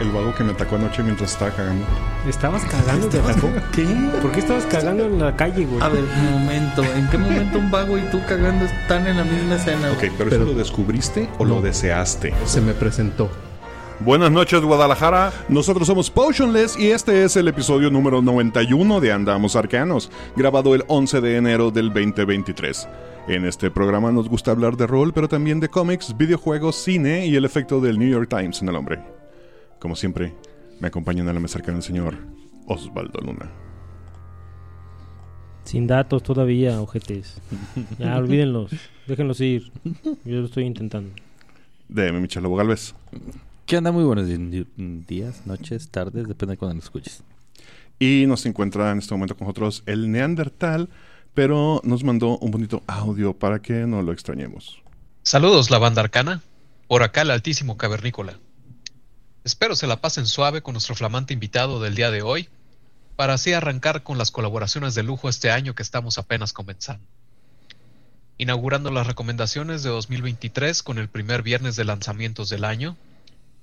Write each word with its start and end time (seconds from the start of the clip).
El 0.00 0.10
vago 0.12 0.34
que 0.34 0.42
me 0.42 0.52
atacó 0.52 0.76
anoche 0.76 1.02
mientras 1.02 1.32
estaba 1.32 1.50
cagando. 1.50 1.84
¿Estabas 2.26 2.64
cagando? 2.64 3.06
¿Te 3.08 3.18
atacó? 3.18 3.50
¿Qué? 3.72 3.84
¿Por 4.22 4.32
qué 4.32 4.40
estabas 4.40 4.64
cagando 4.64 5.04
en 5.04 5.18
la 5.18 5.36
calle, 5.36 5.66
güey? 5.66 5.82
A 5.82 5.88
ver, 5.88 6.02
un 6.04 6.40
momento. 6.40 6.82
¿En 6.82 7.06
qué 7.10 7.18
momento 7.18 7.58
un 7.58 7.70
vago 7.70 7.98
y 7.98 8.02
tú 8.10 8.18
cagando 8.26 8.64
están 8.64 9.06
en 9.06 9.18
la 9.18 9.24
misma 9.24 9.56
escena? 9.56 9.92
Ok, 9.92 9.98
pero, 10.16 10.30
Pero- 10.30 10.44
¿eso 10.44 10.52
lo 10.52 10.54
descubriste 10.58 11.28
o 11.38 11.44
lo 11.44 11.60
deseaste? 11.60 12.32
Se 12.46 12.62
me 12.62 12.72
presentó. 12.72 13.30
Buenas 14.02 14.30
noches, 14.30 14.62
Guadalajara. 14.62 15.30
Nosotros 15.50 15.86
somos 15.86 16.10
Potionless 16.10 16.78
y 16.78 16.90
este 16.92 17.22
es 17.24 17.36
el 17.36 17.48
episodio 17.48 17.90
número 17.90 18.22
91 18.22 19.00
de 19.00 19.12
Andamos 19.12 19.54
Arcanos, 19.54 20.10
grabado 20.34 20.74
el 20.74 20.82
11 20.88 21.20
de 21.20 21.36
enero 21.36 21.70
del 21.70 21.88
2023. 21.92 22.88
En 23.28 23.44
este 23.44 23.70
programa 23.70 24.10
nos 24.10 24.30
gusta 24.30 24.50
hablar 24.52 24.78
de 24.78 24.86
rol, 24.86 25.12
pero 25.12 25.28
también 25.28 25.60
de 25.60 25.68
cómics, 25.68 26.16
videojuegos, 26.16 26.76
cine 26.76 27.26
y 27.26 27.36
el 27.36 27.44
efecto 27.44 27.82
del 27.82 27.98
New 27.98 28.08
York 28.08 28.30
Times 28.30 28.62
en 28.62 28.70
el 28.70 28.76
hombre. 28.76 29.19
Como 29.80 29.96
siempre, 29.96 30.34
me 30.78 30.88
acompañan 30.88 31.26
a 31.28 31.32
la 31.32 31.40
mesa 31.40 31.54
cercana 31.54 31.78
el 31.78 31.82
señor 31.82 32.14
Osvaldo 32.66 33.18
Luna. 33.20 33.50
Sin 35.64 35.86
datos 35.86 36.22
todavía, 36.22 36.80
ojetes. 36.80 37.40
Ya, 37.98 38.16
olvídenlos. 38.18 38.70
Déjenlos 39.06 39.40
ir. 39.40 39.72
Yo 40.24 40.40
lo 40.40 40.44
estoy 40.46 40.64
intentando. 40.64 41.10
De 41.88 42.12
Michel 42.12 42.46
Galvez. 42.48 42.94
¿Qué 43.64 43.78
onda? 43.78 43.90
Muy 43.90 44.04
buenos 44.04 44.28
días, 45.06 45.46
noches, 45.46 45.88
tardes, 45.90 46.28
depende 46.28 46.54
de 46.54 46.58
cuando 46.58 46.74
lo 46.74 46.80
escuches. 46.80 47.22
Y 47.98 48.26
nos 48.26 48.44
encuentra 48.44 48.90
en 48.90 48.98
este 48.98 49.14
momento 49.14 49.36
con 49.36 49.46
nosotros 49.46 49.82
el 49.86 50.10
Neandertal, 50.10 50.90
pero 51.32 51.80
nos 51.84 52.04
mandó 52.04 52.36
un 52.38 52.50
bonito 52.50 52.82
audio 52.86 53.32
para 53.32 53.62
que 53.62 53.86
no 53.86 54.02
lo 54.02 54.12
extrañemos. 54.12 54.82
Saludos 55.22 55.70
la 55.70 55.78
banda 55.78 56.02
arcana, 56.02 56.42
por 56.86 57.02
acá 57.02 57.22
el 57.22 57.30
altísimo 57.30 57.76
cavernícola. 57.76 58.38
Espero 59.42 59.74
se 59.74 59.86
la 59.86 60.02
pasen 60.02 60.26
suave 60.26 60.60
con 60.60 60.74
nuestro 60.74 60.94
flamante 60.94 61.32
invitado 61.32 61.80
del 61.80 61.94
día 61.94 62.10
de 62.10 62.20
hoy, 62.20 62.50
para 63.16 63.34
así 63.34 63.54
arrancar 63.54 64.02
con 64.02 64.18
las 64.18 64.30
colaboraciones 64.30 64.94
de 64.94 65.02
lujo 65.02 65.30
este 65.30 65.50
año 65.50 65.74
que 65.74 65.82
estamos 65.82 66.18
apenas 66.18 66.52
comenzando. 66.52 67.06
Inaugurando 68.36 68.90
las 68.90 69.06
recomendaciones 69.06 69.82
de 69.82 69.90
2023 69.90 70.82
con 70.82 70.98
el 70.98 71.08
primer 71.08 71.42
viernes 71.42 71.76
de 71.76 71.84
lanzamientos 71.84 72.50
del 72.50 72.64
año, 72.64 72.96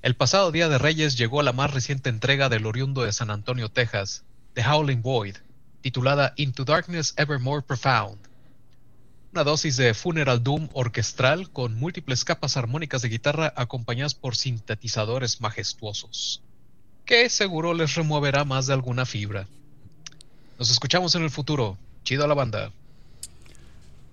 el 0.02 0.16
pasado 0.16 0.52
Día 0.52 0.68
de 0.68 0.78
Reyes 0.78 1.18
llegó 1.18 1.44
la 1.44 1.54
más 1.54 1.74
reciente 1.74 2.10
entrega 2.10 2.50
del 2.50 2.66
oriundo 2.66 3.04
de 3.04 3.14
San 3.14 3.30
Antonio, 3.30 3.70
Texas, 3.70 4.24
The 4.54 4.64
Howling 4.64 5.02
Void, 5.02 5.38
titulada 5.82 6.34
Into 6.38 6.64
Darkness 6.64 7.14
Evermore 7.18 7.62
Profound. 7.62 8.27
Una 9.34 9.44
dosis 9.44 9.78
de 9.78 9.94
Funeral 9.94 10.44
Doom 10.44 10.70
orquestral 10.74 11.50
con 11.52 11.76
múltiples 11.76 12.24
capas 12.26 12.58
armónicas 12.58 13.02
de 13.02 13.10
guitarra 13.10 13.54
acompañadas 13.56 14.16
por 14.16 14.36
sintetizadores 14.36 15.42
majestuosos, 15.42 16.42
que 17.06 17.30
seguro 17.30 17.74
les 17.74 17.94
removerá 17.96 18.46
más 18.46 18.68
de 18.68 18.74
alguna 18.74 19.06
fibra. 19.06 19.48
Nos 20.58 20.72
escuchamos 20.72 21.14
en 21.16 21.24
el 21.24 21.30
futuro. 21.30 21.78
Chido 22.04 22.24
a 22.24 22.28
la 22.28 22.34
banda. 22.34 22.72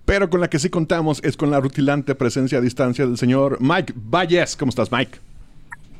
Pero 0.05 0.29
con 0.29 0.41
la 0.41 0.49
que 0.49 0.59
sí 0.59 0.69
contamos 0.69 1.19
es 1.23 1.37
con 1.37 1.49
la 1.49 1.59
rutilante 1.59 2.13
presencia 2.13 2.59
a 2.59 2.61
distancia 2.61 3.07
del 3.07 3.17
señor 3.17 3.57
Mike 3.61 3.93
Valles. 3.95 4.55
¿Cómo 4.55 4.69
estás, 4.69 4.91
Mike? 4.91 5.17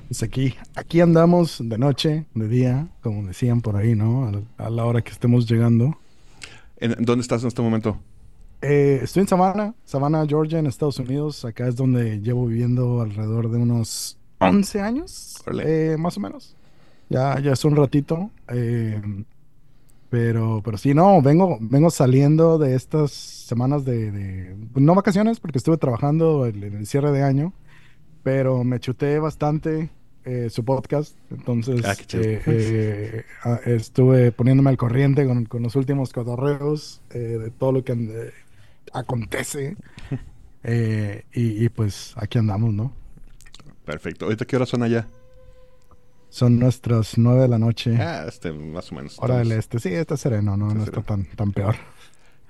Pues 0.10 0.22
aquí, 0.22 0.54
aquí 0.76 1.00
andamos 1.02 1.58
de 1.64 1.78
noche, 1.80 2.26
de 2.36 2.48
día, 2.48 2.88
como 3.02 3.26
decían 3.26 3.62
por 3.62 3.76
ahí, 3.78 3.96
¿no? 3.96 4.44
A, 4.60 4.66
a 4.66 4.70
la 4.70 4.86
hora 4.86 5.02
que 5.02 5.12
estemos 5.12 5.50
llegando. 5.50 5.98
¿En- 6.78 7.04
¿Dónde 7.04 7.24
estás 7.24 7.42
en 7.42 7.48
este 7.48 7.64
momento? 7.64 8.00
Eh, 8.62 9.00
estoy 9.04 9.22
en 9.22 9.28
Savannah, 9.28 9.74
Savannah, 9.84 10.26
Georgia, 10.26 10.60
en 10.60 10.66
Estados 10.68 11.00
Unidos. 11.00 11.46
Acá 11.46 11.68
es 11.68 11.76
donde 11.76 12.20
llevo 12.22 12.48
viviendo 12.48 13.02
alrededor 13.02 13.50
de 13.52 13.58
unos 13.60 14.18
11 14.40 14.82
años, 14.82 15.44
eh, 15.64 15.96
más 16.00 16.18
o 16.18 16.20
menos. 16.20 16.56
Ya, 17.10 17.40
ya 17.40 17.52
es 17.54 17.64
un 17.66 17.76
ratito. 17.76 18.32
eh, 18.48 19.02
pero, 20.10 20.62
pero 20.64 20.78
sí, 20.78 20.94
no, 20.94 21.22
vengo, 21.22 21.58
vengo 21.60 21.90
saliendo 21.90 22.58
de 22.58 22.76
estas 22.76 23.12
semanas 23.12 23.84
de, 23.84 24.12
de- 24.12 24.56
no 24.76 24.96
vacaciones, 24.96 25.40
porque 25.40 25.58
estuve 25.58 25.78
trabajando 25.78 26.46
en 26.46 26.64
el 26.64 26.86
cierre 26.88 27.12
de 27.12 27.22
año, 27.24 27.52
pero 28.24 28.64
me 28.64 28.80
chuté 28.80 29.20
bastante 29.20 29.90
su 30.50 30.64
podcast. 30.64 31.18
Entonces, 31.32 31.82
Ah, 33.44 33.56
ah, 33.56 33.60
estuve 33.66 34.32
poniéndome 34.32 34.70
al 34.70 34.78
corriente 34.78 35.26
con, 35.28 35.46
con 35.46 35.64
los 35.64 35.76
últimos 35.76 36.14
cotorreos 36.14 37.02
de 37.10 37.52
todo 37.52 37.72
lo 37.74 37.84
que 37.84 38.32
acontece. 38.96 39.78
Eh, 40.64 41.26
y, 41.32 41.64
y 41.64 41.70
pues 41.70 42.14
aquí 42.16 42.40
andamos, 42.40 42.74
¿no? 42.74 42.92
Perfecto. 43.86 44.26
¿Ahorita 44.26 44.46
qué 44.46 44.56
horas 44.56 44.70
son 44.70 44.82
allá? 44.82 45.08
Son 46.30 46.60
nuestras 46.60 47.18
nueve 47.18 47.42
de 47.42 47.48
la 47.48 47.60
noche. 47.60 47.96
Ah, 47.98 48.26
este, 48.28 48.52
más 48.52 48.92
o 48.92 48.96
menos. 48.96 49.18
Hora 49.20 49.38
del 49.38 49.52
este. 49.52 49.80
Sí, 49.80 49.90
está 49.94 50.18
sereno, 50.18 50.58
no, 50.58 50.68
Está 50.70 50.78
no 50.78 50.84
está 50.84 51.02
tan, 51.04 51.26
tan 51.26 51.52
peor. 51.52 51.76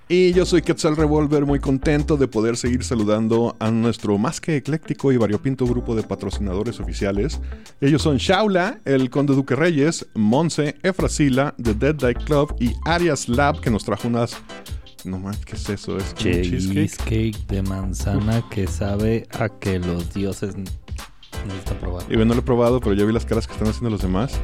Y 0.07 0.33
yo 0.33 0.45
soy 0.45 0.61
Quetzal 0.61 0.95
Revolver, 0.95 1.47
muy 1.47 1.59
contento 1.59 2.15
de 2.15 2.27
poder 2.27 2.57
seguir 2.57 2.83
saludando 2.83 3.55
a 3.59 3.71
nuestro 3.71 4.19
más 4.19 4.39
que 4.39 4.55
ecléctico 4.55 5.11
y 5.11 5.17
variopinto 5.17 5.65
grupo 5.65 5.95
de 5.95 6.03
patrocinadores 6.03 6.79
oficiales. 6.79 7.41
Ellos 7.81 8.03
son 8.03 8.17
Shaula, 8.17 8.81
el 8.85 9.09
Conde 9.09 9.33
Duque 9.33 9.55
Reyes, 9.55 10.05
Monse, 10.13 10.75
Efrasila, 10.83 11.55
The 11.61 11.73
Dead 11.73 11.95
Die 11.95 12.13
Club 12.13 12.55
y 12.59 12.73
Arias 12.85 13.27
Lab, 13.27 13.61
que 13.61 13.71
nos 13.71 13.83
trajo 13.83 14.07
unas. 14.07 14.37
No 15.05 15.19
más, 15.19 15.37
¿qué 15.45 15.55
es 15.55 15.69
eso? 15.69 15.97
¿Es 15.97 16.13
como 16.13 16.35
un 16.35 16.41
cheesecake? 16.41 16.73
Cheesecake 16.73 17.47
de 17.47 17.61
manzana 17.61 18.43
que 18.49 18.65
sabe 18.67 19.27
a 19.39 19.49
que 19.49 19.79
los 19.79 20.13
dioses 20.13 20.55
necesitan 20.55 21.77
probar. 21.79 22.03
Y 22.09 22.15
bueno, 22.15 22.25
no 22.25 22.33
lo 22.33 22.39
he 22.39 22.43
probado, 22.43 22.79
pero 22.79 22.93
ya 22.93 23.05
vi 23.05 23.13
las 23.13 23.25
caras 23.25 23.45
que 23.45 23.53
están 23.53 23.67
haciendo 23.67 23.91
los 23.91 24.01
demás. 24.01 24.39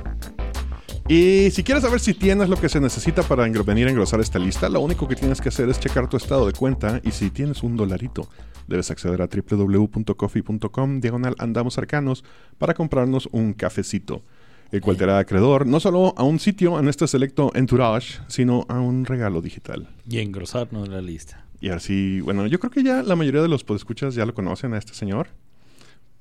Y 1.07 1.49
si 1.51 1.63
quieres 1.63 1.83
saber 1.83 1.99
si 1.99 2.13
tienes 2.13 2.47
lo 2.47 2.55
que 2.57 2.69
se 2.69 2.79
necesita 2.79 3.23
para 3.23 3.43
venir 3.43 3.87
a 3.87 3.89
engrosar 3.89 4.21
esta 4.21 4.39
lista, 4.39 4.69
lo 4.69 4.79
único 4.81 5.07
que 5.07 5.15
tienes 5.15 5.41
que 5.41 5.49
hacer 5.49 5.67
es 5.67 5.79
checar 5.79 6.07
tu 6.07 6.15
estado 6.15 6.45
de 6.45 6.53
cuenta 6.53 7.01
y 7.03 7.11
si 7.11 7.31
tienes 7.31 7.63
un 7.63 7.75
dolarito, 7.75 8.29
debes 8.67 8.91
acceder 8.91 9.21
a 9.21 9.27
www.coffee.com 9.27 11.01
diagonal 11.01 11.35
andamos 11.39 11.77
arcanos 11.77 12.23
para 12.57 12.73
comprarnos 12.75 13.27
un 13.31 13.53
cafecito, 13.53 14.23
el 14.71 14.81
cual 14.81 14.97
te 14.97 15.03
hará 15.03 15.19
acreedor 15.19 15.67
no 15.67 15.79
solo 15.79 16.13
a 16.17 16.23
un 16.23 16.39
sitio 16.39 16.79
en 16.79 16.87
este 16.87 17.07
selecto 17.07 17.51
entourage, 17.55 18.19
sino 18.27 18.65
a 18.69 18.79
un 18.79 19.05
regalo 19.05 19.41
digital. 19.41 19.89
Y 20.09 20.19
engrosarnos 20.19 20.87
la 20.89 21.01
lista. 21.01 21.45
Y 21.59 21.69
así, 21.69 22.21
bueno, 22.21 22.47
yo 22.47 22.59
creo 22.59 22.71
que 22.71 22.83
ya 22.83 23.03
la 23.03 23.15
mayoría 23.15 23.41
de 23.41 23.47
los 23.47 23.63
podescuchas 23.63 24.15
ya 24.15 24.25
lo 24.25 24.33
conocen 24.33 24.73
a 24.73 24.77
este 24.77 24.93
señor. 24.93 25.27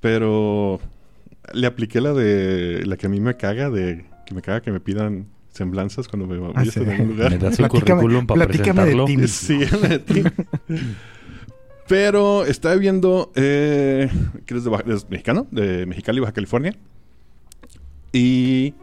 Pero 0.00 0.80
le 1.54 1.66
apliqué 1.66 2.00
la 2.00 2.12
de 2.12 2.84
la 2.86 2.96
que 2.96 3.06
a 3.06 3.08
mí 3.08 3.20
me 3.20 3.36
caga, 3.36 3.70
de 3.70 4.04
que 4.26 4.34
me 4.34 4.42
caga 4.42 4.60
que 4.62 4.70
me 4.72 4.80
pidan 4.80 5.26
semblanzas 5.52 6.08
cuando 6.08 6.26
me 6.26 6.38
voy 6.38 6.52
Ah, 6.54 6.60
a 6.60 6.64
sí. 6.64 6.80
en 6.80 6.90
algún 6.90 7.08
lugar. 7.08 7.30
Me 7.30 7.38
das 7.38 7.58
un 7.58 7.66
Platícame- 7.66 7.70
currículum 8.00 8.26
para 8.26 8.46
platícame 8.46 8.84
de 8.84 8.96
presentarlo. 8.96 9.04
ti. 9.06 9.28
Sí, 9.28 9.58
de 9.88 9.98
ti. 9.98 10.22
Pero 11.88 12.44
está 12.44 12.74
viendo 12.76 13.32
eh, 13.34 14.08
que 14.46 14.54
eres, 14.54 14.64
de 14.64 14.70
Baja- 14.70 14.84
eres 14.86 15.08
mexicano, 15.10 15.46
de 15.50 15.86
Mexicali, 15.86 16.20
Baja 16.20 16.32
California. 16.32 16.76
¿Y 18.12 18.74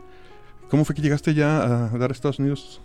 cómo 0.69 0.85
fue 0.85 0.95
que 0.95 1.01
llegaste 1.01 1.33
ya 1.33 1.63
a 1.63 1.97
dar 1.97 2.11
a 2.11 2.13
Estados 2.13 2.39
Unidos? 2.39 2.81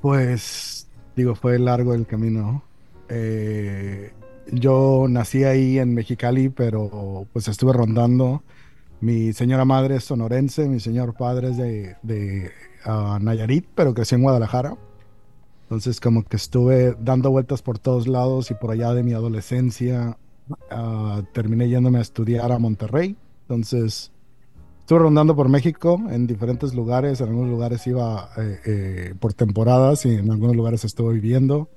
Pues, 0.00 0.88
digo, 1.16 1.34
fue 1.34 1.58
largo 1.58 1.94
el 1.94 2.06
camino. 2.06 2.62
Eh, 3.08 4.12
yo 4.52 5.06
nací 5.08 5.44
ahí 5.44 5.78
en 5.78 5.94
Mexicali, 5.94 6.48
pero 6.48 7.26
pues 7.32 7.48
estuve 7.48 7.72
rondando. 7.72 8.42
Mi 9.00 9.32
señora 9.32 9.64
madre 9.64 9.96
es 9.96 10.04
sonorense, 10.04 10.68
mi 10.68 10.80
señor 10.80 11.14
padre 11.14 11.50
es 11.50 11.56
de, 11.56 11.96
de 12.02 12.50
ah, 12.84 13.18
Nayarit, 13.20 13.66
pero 13.74 13.94
creció 13.94 14.16
en 14.16 14.22
Guadalajara. 14.22 14.76
Entonces 15.62 16.00
como 16.00 16.24
que 16.24 16.36
estuve 16.36 16.96
dando 16.98 17.30
vueltas 17.30 17.62
por 17.62 17.78
todos 17.78 18.08
lados 18.08 18.50
y 18.50 18.54
por 18.54 18.70
allá 18.70 18.94
de 18.94 19.02
mi 19.02 19.12
adolescencia 19.12 20.16
ah, 20.70 21.22
terminé 21.32 21.68
yéndome 21.68 21.98
a 21.98 22.02
estudiar 22.02 22.50
a 22.50 22.58
Monterrey. 22.58 23.16
Entonces 23.42 24.10
estuve 24.88 25.00
rondando 25.00 25.36
por 25.36 25.50
México 25.50 26.00
en 26.08 26.26
diferentes 26.26 26.72
lugares. 26.72 27.20
En 27.20 27.28
algunos 27.28 27.50
lugares 27.50 27.86
iba 27.86 28.30
eh, 28.38 28.58
eh, 28.64 29.14
por 29.20 29.34
temporadas 29.34 30.06
y 30.06 30.14
en 30.14 30.30
algunos 30.30 30.56
lugares 30.56 30.82
estuve 30.82 31.12
viviendo. 31.12 31.68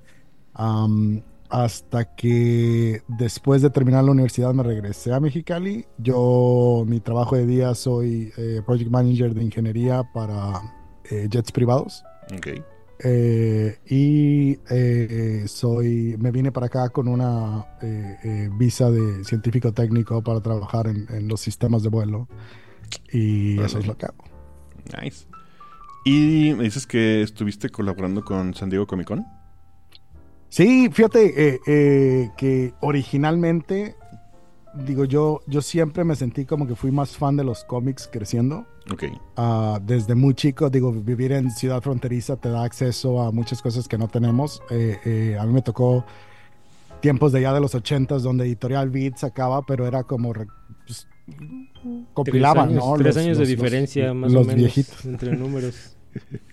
Am, 0.53 1.21
hasta 1.49 2.15
que 2.15 3.01
después 3.09 3.61
de 3.61 3.69
terminar 3.69 4.05
la 4.05 4.11
universidad 4.11 4.53
me 4.53 4.63
regresé 4.63 5.11
a 5.11 5.19
Mexicali. 5.19 5.85
Yo, 5.97 6.85
mi 6.87 7.01
trabajo 7.01 7.35
de 7.35 7.45
día, 7.45 7.75
soy 7.75 8.31
eh, 8.37 8.61
Project 8.65 8.89
Manager 8.89 9.33
de 9.33 9.43
ingeniería 9.43 10.03
para 10.13 10.61
eh, 11.09 11.27
jets 11.29 11.51
privados. 11.51 12.05
Ok. 12.33 12.63
Eh, 13.03 13.77
y 13.89 14.57
eh, 14.69 15.43
soy, 15.47 16.15
me 16.17 16.31
vine 16.31 16.53
para 16.53 16.67
acá 16.67 16.87
con 16.87 17.09
una 17.09 17.75
eh, 17.81 18.15
eh, 18.23 18.49
visa 18.57 18.89
de 18.89 19.25
científico 19.25 19.73
técnico 19.73 20.23
para 20.23 20.39
trabajar 20.39 20.87
en, 20.87 21.07
en 21.09 21.27
los 21.27 21.41
sistemas 21.41 21.83
de 21.83 21.89
vuelo. 21.89 22.29
Y 23.11 23.59
eso 23.59 23.79
es 23.79 23.87
lo 23.87 23.97
que 23.97 24.05
hago. 24.05 24.23
Nice. 25.01 25.25
Y 26.05 26.53
me 26.57 26.63
dices 26.63 26.87
que 26.87 27.21
estuviste 27.21 27.69
colaborando 27.69 28.23
con 28.23 28.53
San 28.53 28.69
Diego 28.69 28.87
Comic 28.87 29.07
Con. 29.07 29.25
Sí, 30.49 30.89
fíjate 30.91 31.49
eh, 31.53 31.59
eh, 31.65 32.29
que 32.37 32.73
originalmente, 32.81 33.95
digo, 34.73 35.05
yo, 35.05 35.41
yo 35.47 35.61
siempre 35.61 36.03
me 36.03 36.15
sentí 36.15 36.45
como 36.45 36.67
que 36.67 36.75
fui 36.75 36.91
más 36.91 37.15
fan 37.15 37.37
de 37.37 37.43
los 37.43 37.63
cómics 37.63 38.09
creciendo. 38.11 38.65
Ok. 38.91 39.03
Ah, 39.37 39.79
desde 39.81 40.15
muy 40.15 40.33
chico, 40.33 40.69
digo, 40.69 40.91
vivir 40.91 41.31
en 41.31 41.51
ciudad 41.51 41.81
fronteriza 41.81 42.35
te 42.35 42.49
da 42.49 42.63
acceso 42.63 43.21
a 43.21 43.31
muchas 43.31 43.61
cosas 43.61 43.87
que 43.87 43.97
no 43.97 44.07
tenemos. 44.07 44.61
Eh, 44.71 44.97
eh, 45.05 45.37
a 45.39 45.45
mí 45.45 45.53
me 45.53 45.61
tocó 45.61 46.03
tiempos 46.99 47.31
de 47.31 47.41
ya 47.41 47.53
de 47.53 47.61
los 47.61 47.73
ochentas 47.75 48.23
donde 48.23 48.45
Editorial 48.45 48.89
Beat 48.89 49.17
sacaba, 49.17 49.61
pero 49.65 49.87
era 49.87 50.03
como 50.03 50.33
re- 50.33 50.47
pues, 50.85 51.07
compilaban, 52.13 52.69
tres 52.69 52.77
años, 52.77 52.89
¿no? 52.89 52.97
Tres 52.97 53.15
Los- 53.15 53.17
años 53.25 53.37
los- 53.37 53.47
de 53.47 53.53
los- 53.53 53.61
diferencia, 53.63 54.13
más 54.13 54.31
los 54.31 54.41
o 54.43 54.47
menos, 54.47 54.57
viejitos. 54.61 55.05
entre 55.05 55.35
números. 55.37 55.75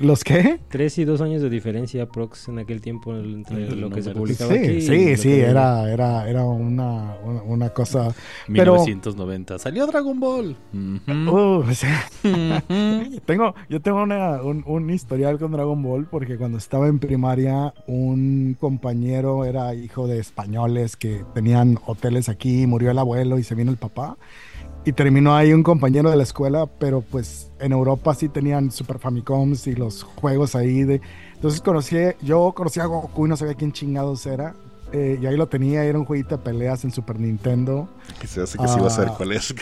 ¿Los 0.00 0.24
qué? 0.24 0.58
Tres 0.68 0.96
y 0.98 1.04
dos 1.04 1.20
años 1.20 1.42
de 1.42 1.50
diferencia, 1.50 2.06
prox, 2.08 2.48
en 2.48 2.58
aquel 2.58 2.80
tiempo, 2.80 3.14
entre 3.14 3.70
lo 3.76 3.90
que 3.90 4.02
se 4.02 4.12
publicaba. 4.12 4.52
Sí, 4.54 4.80
sí, 4.80 5.16
sí, 5.18 5.32
era, 5.32 5.92
era, 5.92 6.28
era 6.28 6.44
una, 6.46 7.16
una, 7.22 7.42
una 7.42 7.68
cosa. 7.68 8.14
Pero- 8.46 8.72
1990. 8.74 9.58
Salió 9.58 9.86
Dragon 9.86 10.18
Ball. 10.18 10.56
Uh, 10.72 11.30
o 11.68 11.74
sea, 11.74 12.04
Ujú. 12.24 13.20
Tengo, 13.26 13.54
yo 13.68 13.80
tengo 13.80 14.02
una- 14.02 14.42
un, 14.42 14.64
un 14.66 14.90
historial 14.90 15.38
con 15.38 15.52
Dragon 15.52 15.82
Ball 15.82 16.06
porque 16.06 16.38
cuando 16.38 16.56
estaba 16.58 16.88
en 16.88 16.98
primaria 16.98 17.74
un 17.86 18.56
compañero 18.58 19.44
era 19.44 19.74
hijo 19.74 20.06
de 20.06 20.18
españoles 20.18 20.96
que 20.96 21.24
tenían 21.34 21.78
hoteles 21.86 22.28
aquí, 22.30 22.66
murió 22.66 22.90
el 22.90 22.98
abuelo 22.98 23.38
y 23.38 23.42
se 23.44 23.54
vino 23.54 23.70
el 23.70 23.76
papá. 23.76 24.16
Y 24.84 24.92
terminó 24.92 25.34
ahí 25.36 25.52
un 25.52 25.62
compañero 25.62 26.10
de 26.10 26.16
la 26.16 26.22
escuela, 26.22 26.66
pero 26.66 27.02
pues 27.02 27.50
en 27.60 27.72
Europa 27.72 28.14
sí 28.14 28.28
tenían 28.30 28.70
Super 28.70 28.98
Famicoms 28.98 29.66
y 29.66 29.74
los 29.74 30.02
juegos 30.02 30.54
ahí 30.54 30.84
de... 30.84 31.00
Entonces 31.34 31.60
conocí, 31.60 31.96
yo 32.22 32.52
conocí 32.54 32.80
a 32.80 32.86
Goku 32.86 33.26
y 33.26 33.28
no 33.28 33.36
sabía 33.36 33.54
quién 33.54 33.72
chingados 33.72 34.24
era. 34.26 34.54
eh, 34.92 35.18
y 35.22 35.26
ahí 35.26 35.36
lo 35.36 35.46
tenía, 35.46 35.84
era 35.84 35.98
un 35.98 36.04
jueguito 36.04 36.36
de 36.36 36.42
peleas 36.42 36.82
en 36.84 36.90
Super 36.90 37.20
Nintendo. 37.20 37.88
Que 38.20 38.26
se 38.26 38.40
hace 38.42 38.58
que 38.58 38.66
sí 38.66 38.80
vas 38.80 38.96
a 38.98 39.02
ver 39.02 39.10
Ah. 39.12 39.14
cuál 39.16 39.32
es. 39.32 39.54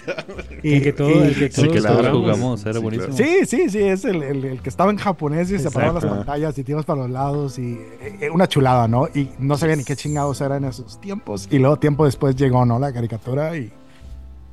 El 0.63 0.83
que 0.83 0.93
todo, 0.95 1.09
el 1.23 1.35
que 1.39 1.51
Sí, 1.51 1.63
todos 1.69 1.77
claro, 1.83 2.19
jugamos. 2.21 2.63
era 2.65 2.75
Sí, 2.75 2.79
buenísimo. 2.81 3.13
Sí, 3.15 3.41
sí, 3.45 3.69
sí, 3.69 3.79
es 3.83 4.05
el, 4.07 4.23
el- 4.23 4.45
el 4.47 4.61
que 4.63 4.69
estaba 4.71 4.91
en 4.91 4.97
japonés 4.97 5.51
y 5.51 5.59
se 5.59 5.71
paraban 5.71 5.97
las 5.97 6.07
pantallas 6.07 6.57
y 6.57 6.65
tiros 6.65 6.87
para 6.87 7.03
los 7.03 7.11
lados 7.11 7.59
y 7.59 7.79
eh, 8.21 8.31
una 8.33 8.47
chulada, 8.49 8.89
¿no? 8.89 9.07
Y 9.09 9.29
no 9.39 9.59
sabía 9.59 9.77
ni 9.77 9.85
qué 9.85 9.97
chingados 9.97 10.41
eran 10.41 10.65
esos 10.65 10.99
tiempos. 11.01 11.47
Y 11.51 11.59
luego 11.59 11.77
tiempo 11.77 12.07
después 12.07 12.35
llegó, 12.35 12.65
¿no? 12.65 12.79
La 12.79 12.91
caricatura 12.93 13.55
y, 13.55 13.71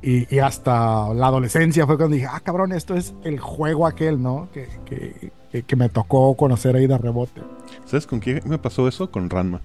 y, 0.08 0.34
y 0.34 0.38
hasta 0.38 1.12
la 1.14 1.26
adolescencia 1.26 1.86
fue 1.86 1.96
cuando 1.96 2.14
dije, 2.14 2.28
ah, 2.30 2.40
cabrón, 2.40 2.72
esto 2.72 2.94
es 2.94 3.14
el 3.24 3.40
juego 3.40 3.86
aquel, 3.86 4.22
¿no? 4.22 4.48
Que, 4.52 4.68
que, 4.84 5.32
que- 5.52 5.62
que 5.62 5.76
me 5.76 5.88
tocó 5.88 6.36
conocer 6.36 6.76
ahí 6.76 6.86
de 6.86 6.98
rebote. 6.98 7.40
¿Sabes 7.86 8.06
con 8.06 8.20
quién 8.20 8.42
me 8.44 8.58
pasó 8.58 8.86
eso? 8.88 9.10
Con 9.10 9.30
Ranma. 9.30 9.60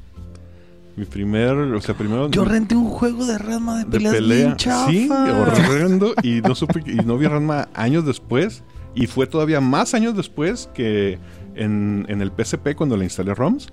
Mi 0.96 1.04
primer, 1.06 1.52
o 1.58 1.82
sea, 1.82 1.96
primero 1.96 2.30
Yo 2.30 2.46
renté 2.46 2.76
un 2.76 2.90
juego 2.90 3.26
de 3.26 3.38
Ranma 3.38 3.80
de 3.80 3.86
de 3.86 3.92
peleas 3.92 4.14
pelea. 4.14 4.38
bien 4.46 4.56
chafa. 4.58 4.90
Sí, 4.90 5.10
horrendo. 5.10 6.14
Y 6.24 6.42
no 6.42 6.56
supe, 6.56 6.82
y 6.86 6.96
no 7.06 7.18
vi 7.18 7.28
Ranma 7.28 7.68
años 7.74 8.06
después. 8.06 8.64
Y 8.96 9.08
fue 9.08 9.28
todavía 9.28 9.60
más 9.62 9.94
años 9.94 10.16
después 10.16 10.70
que 10.74 11.18
en, 11.56 12.06
en 12.08 12.22
el 12.22 12.32
PSP 12.32 12.74
cuando 12.76 12.96
le 12.96 13.04
instalé 13.06 13.34
ROMs. 13.34 13.68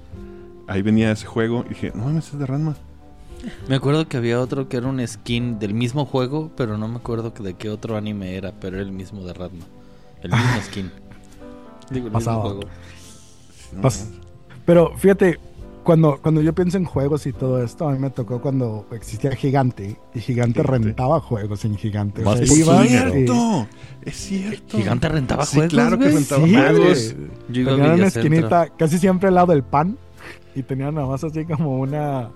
Ahí 0.67 0.83
venía 0.83 1.13
ese 1.13 1.27
juego 1.27 1.65
y 1.67 1.71
dije, 1.71 1.93
no 1.95 2.05
mames, 2.05 2.33
es 2.33 2.39
de 2.39 2.47
Ranma. 2.47 2.75
Me 3.69 3.77
acuerdo 3.77 4.09
que 4.09 4.17
había 4.17 4.41
otro 4.41 4.69
que 4.69 4.77
era 4.79 4.87
un 4.89 5.07
skin 5.07 5.59
del 5.59 5.75
mismo 5.75 6.05
juego, 6.07 6.51
pero 6.57 6.77
no 6.79 6.89
me 6.89 6.97
acuerdo 6.97 7.31
de 7.31 7.55
qué 7.55 7.71
otro 7.71 7.97
anime 7.97 8.37
era, 8.37 8.53
pero 8.61 8.77
era 8.77 8.85
el 8.85 8.93
mismo 8.93 9.23
de 9.25 9.33
Ranma. 9.35 9.65
El 10.23 10.31
mismo 10.33 10.47
skin. 10.63 10.91
Digo, 11.91 12.07
el 12.07 12.13
Pasaba. 12.13 12.45
mismo 12.45 12.61
juego. 12.61 12.71
Pas- 13.83 14.09
Pero 14.65 14.93
fíjate, 14.97 15.39
cuando, 15.85 16.19
cuando 16.21 16.43
yo 16.43 16.55
pienso 16.55 16.77
en 16.77 16.85
juegos 16.85 17.27
y 17.27 17.33
todo 17.33 17.63
esto, 17.63 17.89
a 17.89 17.93
mí 17.93 17.99
me 17.99 18.11
tocó 18.11 18.41
cuando 18.43 18.87
existía 18.93 19.35
Gigante 19.37 19.99
y 20.15 20.21
Gigante 20.21 20.61
Gigante. 20.61 20.63
rentaba 20.87 21.21
juegos 21.21 21.65
en 21.65 21.77
Gigante. 21.77 22.23
Más 22.23 22.41
es 22.41 22.51
y- 22.51 22.63
cierto. 22.63 23.67
Es 24.03 24.17
cierto. 24.17 24.77
Gigante 24.79 25.09
rentaba 25.09 25.47
Sí, 25.47 25.57
juegos. 25.57 25.73
claro 25.73 25.99
que 25.99 26.09
rentaba 26.09 26.45
Sí, 26.47 26.55
juegos. 26.55 27.15
güey. 27.15 27.29
Yo 27.51 27.61
iba 27.63 27.73
a 27.73 27.77
Tenían 27.77 27.95
una 27.95 28.07
esquinita 28.07 28.69
casi 28.77 28.99
siempre 28.99 29.29
al 29.29 29.35
lado 29.37 29.53
del 29.53 29.63
pan 29.63 29.97
y 30.55 30.63
tenían 30.63 30.95
nada 30.95 31.07
más 31.07 31.25
así 31.25 31.45
como 31.45 31.79
una 31.79 32.31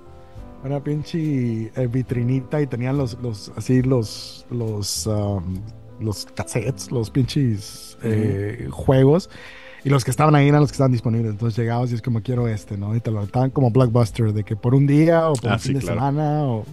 una 0.64 0.82
pinche 0.82 1.72
eh, 1.74 1.86
vitrinita 1.90 2.60
y 2.60 2.66
tenían 2.66 2.96
los 2.96 3.18
los 3.22 3.50
así 3.56 3.82
los 3.82 4.46
los 4.50 5.06
um, 5.06 5.56
los 6.00 6.26
cassettes, 6.26 6.90
los 6.90 7.10
pinches 7.10 7.96
eh, 8.02 8.68
juegos 8.70 9.30
y 9.84 9.88
los 9.90 10.04
que 10.04 10.10
estaban 10.10 10.34
ahí 10.34 10.48
eran 10.48 10.60
los 10.60 10.70
que 10.70 10.74
estaban 10.74 10.92
disponibles. 10.92 11.30
Entonces 11.32 11.56
llegabas 11.58 11.90
y 11.92 11.94
es 11.94 12.02
como 12.02 12.22
quiero 12.22 12.48
este, 12.48 12.76
¿no? 12.76 12.94
Y 12.96 13.00
te 13.00 13.10
lo 13.10 13.26
daban 13.26 13.50
como 13.50 13.70
blockbuster 13.70 14.32
de 14.32 14.44
que 14.44 14.56
por 14.56 14.74
un 14.74 14.86
día 14.86 15.28
o 15.28 15.34
por 15.34 15.50
Ah, 15.50 15.54
un 15.54 15.60
sí, 15.60 15.68
fin 15.68 15.74
de 15.78 15.80
claro. 15.80 15.96
semana 16.00 16.42
o 16.44 16.64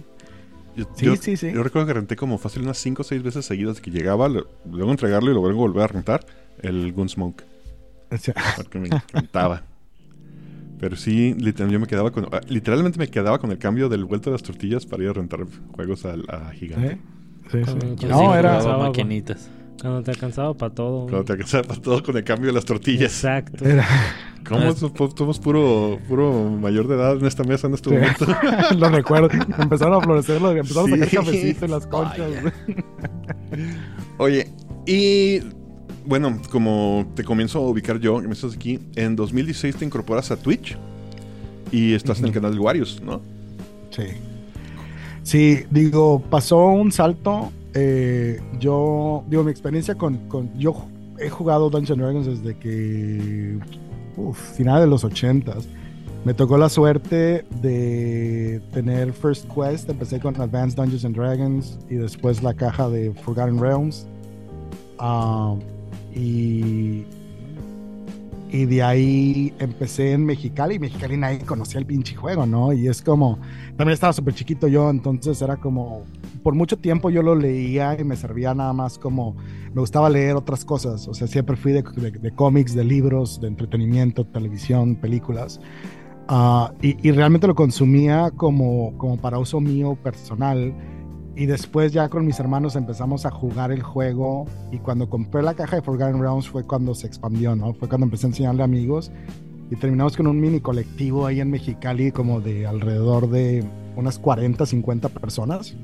Yo, 0.76 0.84
Sí, 0.94 1.06
yo- 1.06 1.16
sí, 1.16 1.36
sí. 1.36 1.52
yo 1.52 1.62
recuerdo 1.64 1.88
que 1.88 1.94
renté 1.94 2.16
como 2.16 2.38
fácil 2.38 2.62
unas 2.62 2.78
5 2.78 3.02
o 3.02 3.04
6 3.04 3.22
veces 3.24 3.44
seguidas 3.44 3.80
que 3.80 3.90
llegaba, 3.90 4.28
luego 4.28 4.90
entregarlo 4.92 5.30
y 5.30 5.34
lo 5.34 5.40
vuelvo 5.40 5.58
a 5.64 5.66
volver 5.68 5.82
a 5.82 5.86
rentar. 5.88 6.24
El 6.62 6.92
Gunsmoke. 6.92 7.42
o 8.12 8.16
sea, 8.16 8.34
Porque 8.56 8.78
me 8.78 8.86
encantaba. 8.88 9.62
Pero 10.80 10.96
sí, 10.96 11.34
literal, 11.38 11.70
yo 11.70 11.78
me 11.78 11.86
quedaba 11.86 12.10
con. 12.10 12.26
ah, 12.32 12.40
Literalmente 12.48 12.98
me 12.98 13.08
quedaba 13.08 13.38
con 13.38 13.50
el 13.50 13.58
cambio 13.58 13.88
del 13.90 14.04
vuelto 14.06 14.30
de 14.30 14.34
las 14.34 14.42
tortillas 14.42 14.86
para 14.86 15.02
ir 15.02 15.10
a 15.10 15.12
rentar 15.12 15.40
juegos 15.74 16.04
al- 16.06 16.24
a, 16.28 16.50
Gigante. 16.52 16.92
¿eh? 16.94 16.98
Sí, 17.52 17.58
sí. 17.64 17.72
Sí 17.98 18.06
No, 18.06 18.34
era 18.34 18.60
maquinitas. 18.78 19.50
Cuando 19.80 20.02
te 20.02 20.10
alcanzaba 20.10 20.54
para 20.54 20.72
todo. 20.74 21.02
Cuando 21.02 21.24
te 21.24 21.32
alcanzaba 21.32 21.64
para 21.64 21.80
todo 21.80 22.02
con 22.02 22.16
el 22.16 22.24
cambio 22.24 22.46
de 22.48 22.52
las 22.54 22.64
tortillas. 22.64 23.12
Exacto. 23.12 23.64
Era- 23.64 23.86
¿Cómo 24.48 24.72
somos, 24.72 25.38
puro, 25.38 25.98
puro 26.08 26.32
mayor 26.50 26.88
de 26.88 26.94
edad 26.94 27.16
en 27.18 27.26
esta 27.26 27.44
mesa 27.44 27.66
en 27.66 27.74
este 27.74 27.90
Sí. 27.90 27.94
momento? 27.96 28.26
lo 28.78 28.88
recuerdo. 28.88 29.28
Empezaron 29.58 30.00
a 30.00 30.00
florecer, 30.04 30.40
lo- 30.40 30.50
empezaron 30.52 30.94
a 30.94 30.96
sacar 30.96 31.24
cafecito 31.24 31.64
en 31.66 31.70
las 31.72 31.86
conchas. 31.86 32.30
Oye, 34.18 34.50
y 34.86 35.40
bueno, 36.06 36.40
como 36.50 37.06
te 37.14 37.24
comienzo 37.24 37.58
a 37.58 37.68
ubicar 37.68 37.98
yo, 38.00 38.20
me 38.20 38.32
estás 38.32 38.54
aquí, 38.54 38.78
en 38.96 39.16
2016 39.16 39.76
te 39.76 39.84
incorporas 39.84 40.30
a 40.30 40.36
Twitch 40.36 40.76
y 41.72 41.92
estás 41.94 42.18
en 42.20 42.26
el 42.26 42.32
canal 42.32 42.52
de 42.54 42.58
Warius, 42.60 43.00
¿no? 43.02 43.20
Sí. 43.90 44.02
Sí, 45.22 45.64
digo, 45.70 46.20
pasó 46.30 46.66
un 46.68 46.90
salto. 46.92 47.50
eh, 47.74 48.40
yo, 48.58 49.22
digo, 49.28 49.44
mi 49.44 49.50
experiencia 49.50 49.94
con, 49.94 50.16
con- 50.28 50.52
Yo 50.58 50.74
he 51.18 51.28
jugado 51.28 51.70
Dungeons 51.70 52.00
Dragons 52.00 52.26
desde 52.26 52.56
que. 52.58 53.58
Uf, 54.16 54.38
final 54.56 54.80
de 54.80 54.86
los 54.88 55.04
80s. 55.04 55.64
Me 56.24 56.34
tocó 56.34 56.58
la 56.58 56.68
suerte 56.68 57.44
de 57.62 58.60
tener 58.72 59.12
First 59.12 59.46
Quest. 59.54 59.88
Empecé 59.88 60.18
con 60.20 60.38
Advanced 60.40 60.76
Dungeons 60.76 61.04
and 61.04 61.16
Dragons 61.16 61.78
y 61.88 61.94
después 61.94 62.42
la 62.42 62.52
caja 62.54 62.88
de 62.90 63.12
Forgotten 63.22 63.58
Realms. 63.60 64.06
Ah, 64.98 65.54
y, 66.14 67.04
y 68.52 68.64
de 68.66 68.82
ahí 68.82 69.54
empecé 69.58 70.12
en 70.12 70.24
Mexicali. 70.26 70.74
Y 70.76 70.78
Mexicali 70.78 71.16
nadie 71.16 71.38
conocía 71.40 71.78
el 71.80 71.86
pinche 71.86 72.16
juego, 72.16 72.46
¿no? 72.46 72.72
Y 72.72 72.88
es 72.88 73.02
como. 73.02 73.38
También 73.76 73.94
estaba 73.94 74.12
súper 74.12 74.34
chiquito 74.34 74.66
yo, 74.68 74.90
entonces 74.90 75.40
era 75.42 75.56
como. 75.56 76.04
Por 76.42 76.54
mucho 76.54 76.76
tiempo 76.78 77.10
yo 77.10 77.22
lo 77.22 77.34
leía 77.34 77.96
y 77.98 78.04
me 78.04 78.16
servía 78.16 78.54
nada 78.54 78.72
más 78.72 78.98
como. 78.98 79.36
Me 79.72 79.80
gustaba 79.80 80.10
leer 80.10 80.34
otras 80.36 80.64
cosas. 80.64 81.06
O 81.06 81.14
sea, 81.14 81.26
siempre 81.28 81.56
fui 81.56 81.72
de, 81.72 81.82
de- 81.82 82.10
de 82.10 82.30
cómics, 82.32 82.74
de 82.74 82.82
libros, 82.84 83.40
de 83.40 83.48
entretenimiento, 83.48 84.24
televisión, 84.26 84.96
películas. 84.96 85.60
Ah, 86.28 86.72
y, 86.82 86.96
y 87.06 87.12
realmente 87.12 87.46
lo 87.46 87.54
consumía 87.54 88.30
como, 88.36 88.96
como 88.98 89.16
para 89.16 89.38
uso 89.38 89.60
mío 89.60 89.96
personal. 90.02 90.72
Y 91.36 91.46
después 91.46 91.92
ya 91.92 92.08
con 92.08 92.26
mis 92.26 92.38
hermanos 92.40 92.76
empezamos 92.76 93.24
a 93.24 93.30
jugar 93.30 93.72
el 93.72 93.82
juego 93.82 94.46
y 94.72 94.78
cuando 94.78 95.08
compré 95.08 95.42
la 95.42 95.54
caja 95.54 95.76
de 95.76 95.82
Forgotten 95.82 96.20
Realms 96.20 96.48
fue 96.48 96.64
cuando 96.64 96.94
se 96.94 97.06
expandió, 97.06 97.54
¿no? 97.54 97.72
Fue 97.72 97.88
cuando 97.88 98.06
empecé 98.06 98.26
a 98.26 98.30
enseñarle 98.30 98.62
a 98.62 98.64
amigos 98.64 99.10
y 99.70 99.76
terminamos 99.76 100.16
con 100.16 100.26
un 100.26 100.40
mini 100.40 100.60
colectivo 100.60 101.26
ahí 101.26 101.40
en 101.40 101.50
Mexicali 101.50 102.10
como 102.10 102.40
de 102.40 102.66
alrededor 102.66 103.30
de 103.30 103.64
unas 103.96 104.18
40, 104.18 104.66
50 104.66 105.08
personas 105.08 105.76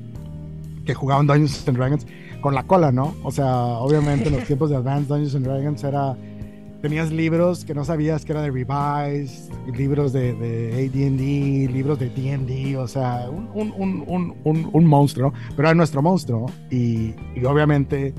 que 0.85 0.93
jugaban 0.93 1.27
Dungeons 1.27 1.67
and 1.67 1.77
Dragons 1.77 2.07
con 2.41 2.53
la 2.53 2.63
cola, 2.63 2.91
¿no? 2.91 3.15
O 3.23 3.31
sea, 3.31 3.47
obviamente 3.55 4.27
en 4.27 4.35
los 4.35 4.43
tiempos 4.47 4.69
de 4.69 4.75
Advanced 4.75 5.07
Dungeons 5.07 5.35
and 5.35 5.45
Dragons 5.45 5.83
era 5.83 6.17
tenías 6.81 7.11
libros 7.11 7.65
que 7.65 7.73
no 7.73 7.85
sabías 7.85 8.25
que 8.25 8.31
era 8.31 8.41
de 8.41 8.51
Revise, 8.51 9.49
libros 9.75 10.13
de, 10.13 10.33
de 10.33 10.85
AD&D, 10.85 11.71
libros 11.71 11.99
de 11.99 12.09
D&D, 12.09 12.77
o 12.77 12.87
sea, 12.87 13.29
un, 13.29 13.49
un, 13.53 14.03
un, 14.43 14.69
un 14.71 14.85
monstruo, 14.85 15.33
pero 15.55 15.69
era 15.69 15.75
nuestro 15.75 16.01
monstruo. 16.01 16.47
Y, 16.69 17.13
y, 17.35 17.45
obviamente, 17.45 18.13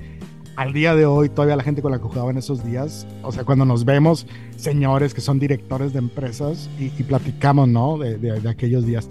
al 0.56 0.72
día 0.72 0.94
de 0.94 1.06
hoy, 1.06 1.28
todavía 1.28 1.56
la 1.56 1.62
gente 1.62 1.82
con 1.82 1.92
la 1.92 1.98
que 1.98 2.04
jugaba 2.04 2.30
en 2.30 2.38
esos 2.38 2.64
días, 2.64 3.06
o 3.22 3.30
sea, 3.30 3.44
cuando 3.44 3.64
nos 3.64 3.84
vemos, 3.84 4.26
señores 4.56 5.14
que 5.14 5.20
son 5.20 5.38
directores 5.38 5.92
de 5.92 6.00
empresas 6.00 6.68
y, 6.78 6.86
y 6.86 7.04
platicamos, 7.04 7.68
¿no? 7.68 7.96
De, 7.96 8.18
de, 8.18 8.40
de, 8.40 8.48
aquellos 8.48 8.84
días. 8.84 9.08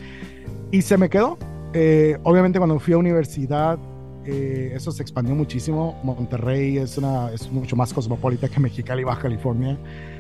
Y 0.72 0.82
se 0.82 0.98
me 0.98 1.10
quedó. 1.10 1.38
Eh, 1.74 2.18
obviamente, 2.24 2.60
cuando 2.60 2.80
fui 2.80 2.94
a 2.94 2.98
universidad, 2.98 3.80
eh, 4.27 4.72
eso 4.75 4.91
se 4.91 5.01
expandió 5.01 5.34
muchísimo. 5.36 6.00
Monterrey 6.03 6.77
es, 6.77 6.98
una, 6.98 7.31
es 7.31 7.51
mucho 7.51 7.75
más 7.75 7.93
cosmopolita 7.93 8.50
que 8.50 8.60
Mexicali, 8.60 9.03
Baja 9.03 9.24
California. 9.24 9.77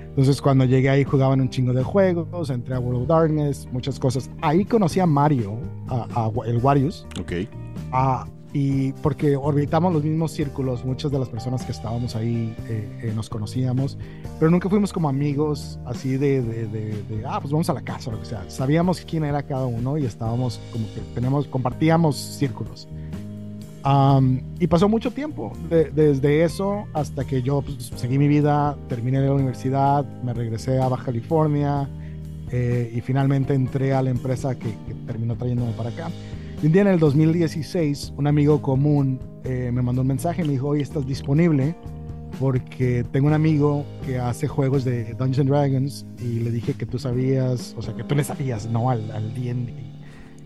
Entonces, 0.07 0.41
cuando 0.41 0.65
llegué 0.65 0.89
ahí, 0.89 1.03
jugaban 1.03 1.41
un 1.41 1.49
chingo 1.49 1.73
de 1.73 1.83
juegos, 1.83 2.49
entré 2.49 2.73
a 2.73 2.79
World 2.79 3.03
of 3.03 3.07
Darkness, 3.07 3.67
muchas 3.71 3.99
cosas. 3.99 4.31
Ahí 4.41 4.65
conocí 4.65 4.99
a 4.99 5.05
Mario, 5.05 5.59
a, 5.89 6.07
a 6.15 6.31
el 6.47 6.57
Warius. 6.57 7.05
Ok. 7.19 7.33
A, 7.91 8.25
y 8.53 8.93
porque 8.93 9.35
orbitamos 9.35 9.93
los 9.93 10.03
mismos 10.03 10.31
círculos, 10.31 10.83
muchas 10.85 11.11
de 11.11 11.19
las 11.19 11.29
personas 11.29 11.63
que 11.65 11.71
estábamos 11.71 12.15
ahí 12.15 12.55
eh, 12.67 12.89
eh, 13.03 13.11
nos 13.13 13.29
conocíamos, 13.29 13.97
pero 14.39 14.49
nunca 14.49 14.69
fuimos 14.69 14.93
como 14.93 15.09
amigos 15.09 15.77
así 15.85 16.17
de, 16.17 16.41
de, 16.41 16.65
de, 16.67 17.03
de, 17.03 17.25
ah, 17.27 17.39
pues 17.39 17.51
vamos 17.51 17.69
a 17.69 17.73
la 17.73 17.81
casa 17.81 18.09
o 18.09 18.13
lo 18.13 18.19
que 18.19 18.25
sea. 18.25 18.49
Sabíamos 18.49 19.01
quién 19.01 19.25
era 19.25 19.43
cada 19.43 19.65
uno 19.65 19.97
y 19.97 20.05
estábamos 20.05 20.59
como 20.71 20.85
que 20.95 21.01
tenemos, 21.13 21.45
compartíamos 21.47 22.15
círculos. 22.15 22.87
Um, 23.85 24.41
y 24.59 24.67
pasó 24.67 24.89
mucho 24.89 25.11
tiempo, 25.11 25.53
de, 25.69 25.85
desde 25.91 26.43
eso 26.43 26.85
hasta 26.93 27.25
que 27.25 27.41
yo 27.41 27.61
pues, 27.61 27.91
seguí 27.95 28.17
mi 28.17 28.27
vida, 28.27 28.75
terminé 28.89 29.21
la 29.21 29.31
universidad, 29.31 30.05
me 30.23 30.33
regresé 30.33 30.81
a 30.81 30.89
Baja 30.89 31.05
California 31.05 31.87
eh, 32.51 32.91
y 32.93 33.01
finalmente 33.01 33.53
entré 33.53 33.93
a 33.93 34.01
la 34.01 34.09
empresa 34.09 34.55
que, 34.55 34.69
que, 34.69 34.93
terminó 35.05 35.35
trayéndome 35.35 35.71
para 35.73 35.89
acá. 35.89 36.09
Y 36.61 36.65
un 36.65 36.71
día 36.73 36.81
en 36.81 36.87
el 36.87 36.99
2016, 36.99 38.13
un 38.17 38.27
amigo 38.27 38.61
común 38.61 39.19
eh, 39.43 39.71
me 39.71 39.81
mandó 39.81 40.01
un 40.01 40.07
mensaje 40.07 40.43
me 40.43 40.51
dijo, 40.51 40.67
oye, 40.67 40.81
¿estás 40.81 41.05
disponible? 41.05 41.73
Porque 42.39 43.05
tengo 43.11 43.27
un 43.27 43.33
amigo 43.33 43.85
que 44.05 44.19
hace 44.19 44.47
juegos 44.47 44.83
de 44.83 45.13
Dungeons 45.13 45.49
Dragons 45.49 46.05
y 46.19 46.39
le 46.39 46.51
dije 46.51 46.73
que 46.73 46.85
tú 46.85 46.99
sabías, 46.99 47.73
o 47.77 47.81
sea, 47.81 47.95
que 47.95 48.03
tú 48.03 48.15
le 48.15 48.23
sabías, 48.23 48.69
¿no? 48.69 48.89
Al 48.89 49.33
D&D. 49.33 49.96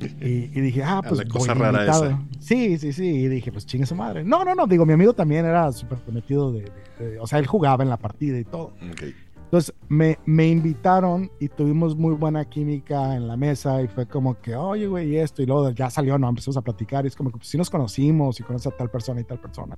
Y, 0.22 0.50
y, 0.54 0.62
dije, 0.62 0.84
ah, 0.84 1.02
pues. 1.08 1.20
la 1.20 1.26
cosa 1.26 1.54
rara 1.54 1.84
esa. 1.84 2.20
Sí, 2.40 2.78
sí, 2.78 2.94
sí. 2.94 3.06
Y 3.06 3.28
dije, 3.28 3.52
pues 3.52 3.66
chingue 3.66 3.86
su 3.86 3.96
madre. 3.96 4.24
No, 4.24 4.44
no, 4.44 4.56
no. 4.56 4.68
Digo, 4.68 4.86
mi 4.86 4.94
amigo 4.94 5.14
también 5.14 5.46
era 5.46 5.72
súper 5.72 6.00
cometido 6.00 6.52
de, 6.52 6.72
de, 7.00 7.10
de, 7.12 7.20
O 7.20 7.28
sea, 7.28 7.40
él 7.40 7.48
jugaba 7.48 7.84
en 7.84 7.90
la 7.90 7.98
partida 7.98 8.38
y 8.38 8.44
todo. 8.44 8.74
Okay. 8.92 9.16
Entonces 9.52 9.76
me, 9.90 10.18
me, 10.26 10.48
invitaron 10.48 11.30
y 11.38 11.50
tuvimos 11.50 11.98
muy 11.98 12.16
buena 12.16 12.46
química 12.46 13.18
en 13.18 13.28
la 13.28 13.36
mesa 13.36 13.82
y 13.82 13.90
fue 13.90 14.06
como 14.06 14.40
que, 14.40 14.56
oye, 14.56 14.88
güey, 14.88 15.10
y 15.10 15.18
esto. 15.18 15.42
Y 15.42 15.46
luego 15.46 15.70
ya 15.72 15.90
salió, 15.90 16.18
¿no? 16.18 16.30
Empezamos 16.30 16.56
a 16.56 16.62
platicar 16.62 17.04
y 17.04 17.10
es 17.10 17.18
como 17.18 17.32
que, 17.32 17.38
pues 17.38 17.50
sí 17.50 17.58
nos 17.58 17.70
conocimos 17.70 18.40
y 18.40 18.44
conoces 18.44 18.72
a 18.72 18.78
tal 18.78 18.90
persona 18.90 19.20
y 19.20 19.26
tal 19.26 19.40
persona. 19.40 19.76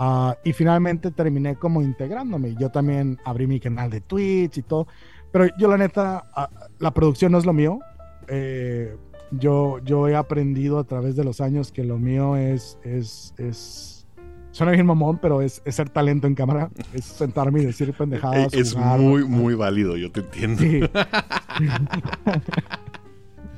Uh, 0.00 0.32
y 0.42 0.52
finalmente 0.52 1.12
terminé 1.12 1.54
como 1.54 1.80
integrándome. 1.80 2.56
Yo 2.56 2.70
también 2.70 3.20
abrí 3.24 3.46
mi 3.46 3.60
canal 3.60 3.88
de 3.88 4.00
Twitch 4.00 4.58
y 4.58 4.62
todo. 4.62 4.88
Pero 5.30 5.46
yo, 5.56 5.68
la 5.68 5.78
neta, 5.78 6.28
uh, 6.36 6.72
la 6.80 6.92
producción 6.92 7.30
no 7.30 7.38
es 7.38 7.46
lo 7.46 7.52
mío. 7.52 7.78
Eh, 8.26 8.96
yo, 9.38 9.78
yo 9.84 10.08
he 10.08 10.14
aprendido 10.14 10.78
a 10.78 10.84
través 10.84 11.16
de 11.16 11.24
los 11.24 11.40
años 11.40 11.72
que 11.72 11.84
lo 11.84 11.98
mío 11.98 12.36
es, 12.36 12.78
es, 12.84 13.34
es 13.38 14.06
suena 14.50 14.72
bien 14.72 14.86
mamón, 14.86 15.18
pero 15.20 15.40
es, 15.42 15.62
es, 15.64 15.74
ser 15.74 15.88
talento 15.88 16.26
en 16.26 16.34
cámara, 16.34 16.70
es 16.92 17.04
sentarme 17.04 17.62
y 17.62 17.66
decir 17.66 17.92
pendejadas. 17.94 18.52
Es 18.52 18.74
jugar, 18.74 19.00
muy, 19.00 19.24
muy 19.24 19.54
válido, 19.54 19.96
yo 19.96 20.12
te 20.12 20.20
entiendo. 20.20 20.62
Sí. 20.62 20.80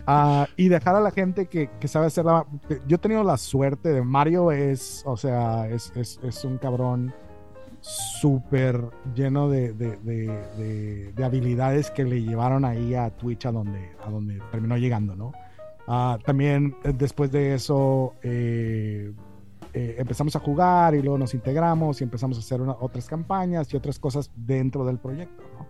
uh, 0.07 0.45
y 0.57 0.69
dejar 0.69 0.95
a 0.95 1.01
la 1.01 1.11
gente 1.11 1.47
que, 1.47 1.69
que, 1.81 1.89
sabe 1.89 2.07
hacer 2.07 2.25
la... 2.25 2.47
Yo 2.87 2.97
he 2.97 2.99
tenido 2.99 3.25
la 3.25 3.37
suerte 3.37 3.93
de 3.93 4.03
Mario 4.03 4.53
es, 4.53 5.03
o 5.05 5.17
sea, 5.17 5.69
es, 5.69 5.93
es, 5.97 6.21
es 6.23 6.45
un 6.45 6.59
cabrón 6.59 7.13
súper 7.81 8.81
lleno 9.15 9.51
de, 9.51 9.75
de, 9.75 9.99
de, 9.99 11.13
de, 11.15 11.25
habilidades 11.25 11.91
que 11.91 12.05
le 12.05 12.23
llevaron 12.23 12.65
ahí 12.65 12.95
a 12.95 13.11
Twitch 13.11 13.45
a 13.45 13.53
donde, 13.53 13.91
a 14.03 14.09
donde 14.09 14.41
terminó 14.51 14.79
llegando, 14.79 15.15
¿no? 15.15 15.33
Uh, 15.87 16.19
también 16.25 16.75
eh, 16.83 16.93
después 16.97 17.31
de 17.31 17.55
eso 17.55 18.15
eh, 18.23 19.13
eh, 19.75 19.97
empezamos 19.99 20.35
a 20.35 20.39
jugar 20.39 20.95
y 20.95 21.03
luego 21.03 21.19
nos 21.19 21.35
integramos 21.35 22.01
y 22.01 22.05
empezamos 22.05 22.39
a 22.39 22.41
hacer 22.41 22.63
una, 22.63 22.73
otras 22.73 23.07
campañas 23.07 23.73
y 23.75 23.77
otras 23.77 23.99
cosas 23.99 24.31
dentro 24.37 24.85
del 24.85 24.99
proyecto. 24.99 25.43
¿no? 25.59 25.67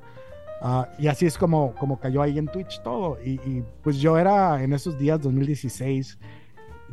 Uh, 0.64 0.86
y 0.98 1.08
así 1.08 1.26
es 1.26 1.36
como, 1.36 1.74
como 1.74 1.98
cayó 1.98 2.22
ahí 2.22 2.38
en 2.38 2.46
Twitch 2.46 2.82
todo. 2.82 3.18
Y, 3.24 3.32
y, 3.46 3.64
pues 3.82 3.96
yo 3.98 4.18
era 4.18 4.62
en 4.62 4.72
esos 4.72 4.98
días, 4.98 5.20
2016, 5.20 6.18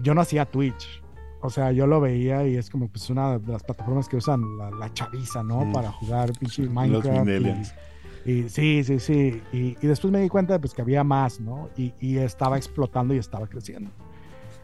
yo 0.02 0.14
no 0.14 0.22
hacía 0.22 0.46
Twitch. 0.46 1.04
O 1.42 1.50
sea, 1.50 1.72
yo 1.72 1.88
lo 1.88 2.00
veía 2.00 2.48
y 2.48 2.56
es 2.56 2.70
como 2.70 2.88
pues 2.88 3.10
una 3.10 3.40
de 3.40 3.52
las 3.52 3.64
plataformas 3.64 4.08
que 4.08 4.18
usan 4.18 4.58
la, 4.58 4.72
la 4.72 4.94
chaviza, 4.94 5.44
¿no? 5.44 5.66
Mm. 5.66 5.74
Para 5.74 5.92
jugar 5.92 6.32
pinche 6.38 6.64
Minecraft. 6.64 7.28
Los 7.28 7.74
y, 8.26 8.50
sí, 8.50 8.84
sí, 8.84 9.00
sí. 9.00 9.42
Y, 9.52 9.78
y, 9.82 9.88
después 9.88 10.12
me 10.12 10.20
di 10.20 10.30
cuenta 10.30 10.60
pues, 10.60 10.74
que 10.74 10.82
había 10.82 11.04
más, 11.04 11.40
¿no? 11.40 11.70
Y, 11.78 11.94
y 12.00 12.18
estaba 12.18 12.58
explotando 12.58 13.14
y 13.14 13.18
estaba 13.18 13.48
creciendo. 13.48 13.90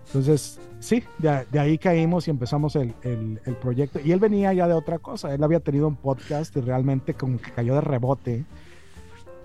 Entonces, 0.07 0.59
sí, 0.79 1.03
de, 1.17 1.45
de 1.51 1.59
ahí 1.59 1.77
caímos 1.77 2.27
y 2.27 2.31
empezamos 2.31 2.75
el, 2.75 2.93
el, 3.03 3.41
el, 3.45 3.55
proyecto. 3.55 3.99
Y 4.03 4.11
él 4.11 4.19
venía 4.19 4.53
ya 4.53 4.67
de 4.67 4.73
otra 4.73 4.99
cosa. 4.99 5.33
Él 5.33 5.43
había 5.43 5.59
tenido 5.59 5.87
un 5.87 5.95
podcast 5.95 6.55
y 6.55 6.61
realmente 6.61 7.13
como 7.13 7.39
que 7.39 7.51
cayó 7.51 7.75
de 7.75 7.81
rebote, 7.81 8.45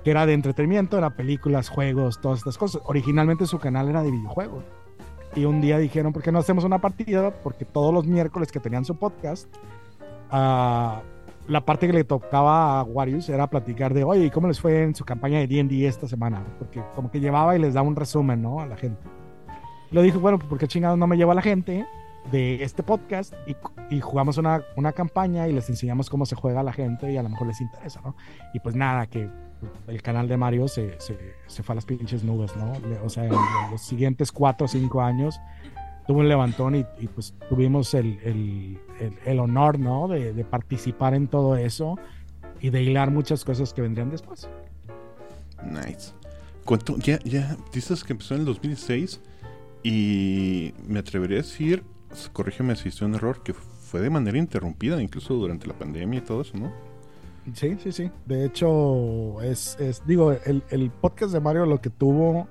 que 0.04 0.11
era 0.11 0.25
de 0.26 0.35
entretenimiento, 0.35 0.99
era 0.99 1.11
películas, 1.11 1.69
juegos, 1.69 2.21
todas 2.21 2.38
estas 2.38 2.59
cosas. 2.59 2.83
Originalmente 2.85 3.47
su 3.47 3.59
canal 3.59 3.88
era 3.88 4.02
de 4.02 4.11
videojuegos. 4.12 4.64
Y 5.35 5.47
un 5.47 5.61
día 5.61 5.78
dijeron, 5.78 6.12
¿por 6.12 6.23
qué 6.23 6.31
no 6.31 6.38
hacemos 6.38 6.64
una 6.64 6.81
partida? 6.81 7.31
Porque 7.42 7.64
todos 7.64 7.92
los 7.92 8.07
miércoles 8.07 8.52
que 8.52 8.61
tenían 8.61 8.85
su 8.85 8.97
podcast, 8.97 9.49
uh, 10.31 11.00
la 11.49 11.64
parte 11.64 11.87
que 11.87 11.92
le 11.92 12.04
tocaba 12.04 12.80
a 12.80 12.82
Warriors 12.84 13.28
era 13.28 13.49
platicar 13.49 13.94
de, 13.94 14.04
oye, 14.04 14.30
¿cómo 14.30 14.49
les 14.49 14.61
fue 14.61 14.82
en 14.82 14.94
su 14.94 15.04
campaña 15.04 15.38
de 15.38 15.46
D&D 15.46 15.87
esta 15.87 16.06
semana? 16.06 16.44
Porque 16.58 16.82
como 16.94 17.11
que 17.11 17.20
llevaba 17.20 17.56
y 17.56 17.58
les 17.58 17.75
daba 17.75 17.87
un 17.87 17.96
resumen, 17.96 18.42
¿no? 18.42 18.61
A 18.61 18.66
la 18.66 18.76
gente. 18.76 19.02
Lo 19.90 20.02
dije, 20.02 20.18
bueno, 20.18 20.38
pues 20.38 20.49
porque 20.49 20.68
chingados 20.68 20.99
no 20.99 21.06
me 21.06 21.16
lleva 21.16 21.34
la 21.34 21.42
gente 21.42 21.87
de 22.30 22.62
este 22.62 22.82
podcast 22.82 23.34
y, 23.46 23.56
y, 23.94 24.00
jugamos 24.00 24.38
una, 24.38 24.62
una 24.76 24.92
campaña 24.92 25.49
y 25.49 25.52
les 25.52 25.68
enseñamos 25.68 26.08
cómo 26.08 26.25
se 26.25 26.37
juega 26.37 26.61
a 26.61 26.62
la 26.62 26.72
gente 26.72 27.12
y 27.12 27.16
a 27.16 27.22
lo 27.22 27.28
mejor 27.28 27.49
les 27.49 27.61
interesa, 27.61 28.00
¿no? 28.02 28.14
Y 28.54 28.61
pues 28.61 28.76
nada, 28.76 29.06
que 29.06 29.28
el 29.88 30.02
canal 30.02 30.28
de 30.28 30.37
Mario 30.37 30.68
se, 30.68 31.00
se, 31.00 31.18
se 31.46 31.62
fue 31.62 31.72
a 31.72 31.76
las 31.76 31.84
pinches 31.84 32.22
nubes, 32.25 32.56
¿no? 32.56 32.72
O 33.04 33.08
sea, 33.08 33.25
en 33.25 33.32
los 33.70 33.82
siguientes 33.82 34.30
cuatro 34.32 34.66
o 34.66 34.68
cinco 34.68 35.02
años 35.02 35.40
tuvo 36.06 36.21
un 36.21 36.28
levantón 36.28 36.75
y, 36.75 36.85
y 37.00 37.06
pues 37.06 37.35
tuvimos 37.49 37.94
el, 37.94 38.18
el, 38.25 38.78
el, 39.00 39.14
el 39.25 39.38
honor, 39.38 39.78
¿no? 39.78 40.09
De, 40.09 40.32
de, 40.32 40.44
participar 40.44 41.14
en 41.14 41.28
todo 41.28 41.56
eso 41.56 41.97
y 42.61 42.71
de 42.71 42.82
hilar 42.82 43.11
muchas 43.11 43.44
cosas 43.44 43.73
que 43.73 43.82
vendrían 43.82 44.11
después. 44.11 44.49
Nice. 45.64 46.12
¿Cuánto? 46.64 46.97
Ya, 46.99 47.18
ya, 47.25 47.56
dices 47.73 48.04
que 48.04 48.12
empezó 48.12 48.35
en 48.35 48.40
el 48.40 48.47
2006 48.47 49.21
y 49.82 50.75
me 50.87 51.00
atrevería 51.00 51.38
a 51.38 51.42
decir, 51.42 51.82
corrígeme 52.32 52.76
si 52.76 52.88
estoy 52.88 53.09
en 53.09 53.14
error, 53.14 53.42
que 53.42 53.52
fue 53.52 54.00
de 54.00 54.11
manera 54.11 54.38
interrumpida, 54.38 55.02
incluso 55.02 55.35
durante 55.35 55.66
la 55.66 55.75
pandemia 55.75 56.18
y 56.18 56.23
todo 56.23 56.42
eso, 56.42 56.56
¿no? 56.56 56.73
Sí, 57.54 57.76
sí, 57.82 57.90
sí. 57.90 58.11
De 58.25 58.44
hecho, 58.44 59.42
es, 59.42 59.76
es 59.80 60.06
digo, 60.06 60.32
el, 60.32 60.62
el 60.71 60.90
podcast 60.90 61.32
de 61.32 61.40
Mario 61.40 61.66
lo 61.66 61.80
que 61.80 61.90
tuvo 61.90 62.47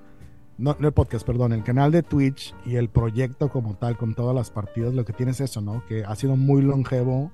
no, 0.61 0.75
no, 0.79 0.87
el 0.87 0.93
podcast, 0.93 1.25
perdón, 1.25 1.53
el 1.53 1.63
canal 1.63 1.91
de 1.91 2.03
Twitch 2.03 2.53
y 2.65 2.75
el 2.75 2.87
proyecto 2.87 3.49
como 3.49 3.73
tal, 3.75 3.97
con 3.97 4.13
todas 4.13 4.35
las 4.35 4.51
partidas, 4.51 4.93
lo 4.93 5.03
que 5.03 5.11
tiene 5.11 5.31
es 5.31 5.41
eso, 5.41 5.59
¿no? 5.59 5.83
Que 5.87 6.05
ha 6.05 6.15
sido 6.15 6.35
muy 6.35 6.61
longevo, 6.61 7.31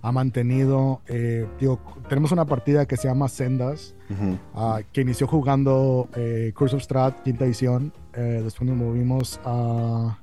ha 0.00 0.12
mantenido, 0.12 1.02
eh, 1.06 1.46
digo, 1.60 1.78
tenemos 2.08 2.32
una 2.32 2.46
partida 2.46 2.86
que 2.86 2.96
se 2.96 3.06
llama 3.06 3.28
Sendas, 3.28 3.94
uh 4.08 4.14
-huh. 4.14 4.80
uh, 4.80 4.84
que 4.92 5.02
inició 5.02 5.26
jugando 5.26 6.08
eh, 6.16 6.52
Curse 6.56 6.76
of 6.76 6.82
Strat, 6.82 7.22
quinta 7.22 7.44
edición, 7.44 7.92
eh, 8.14 8.40
después 8.42 8.68
nos 8.68 8.78
movimos 8.78 9.38
a, 9.44 10.18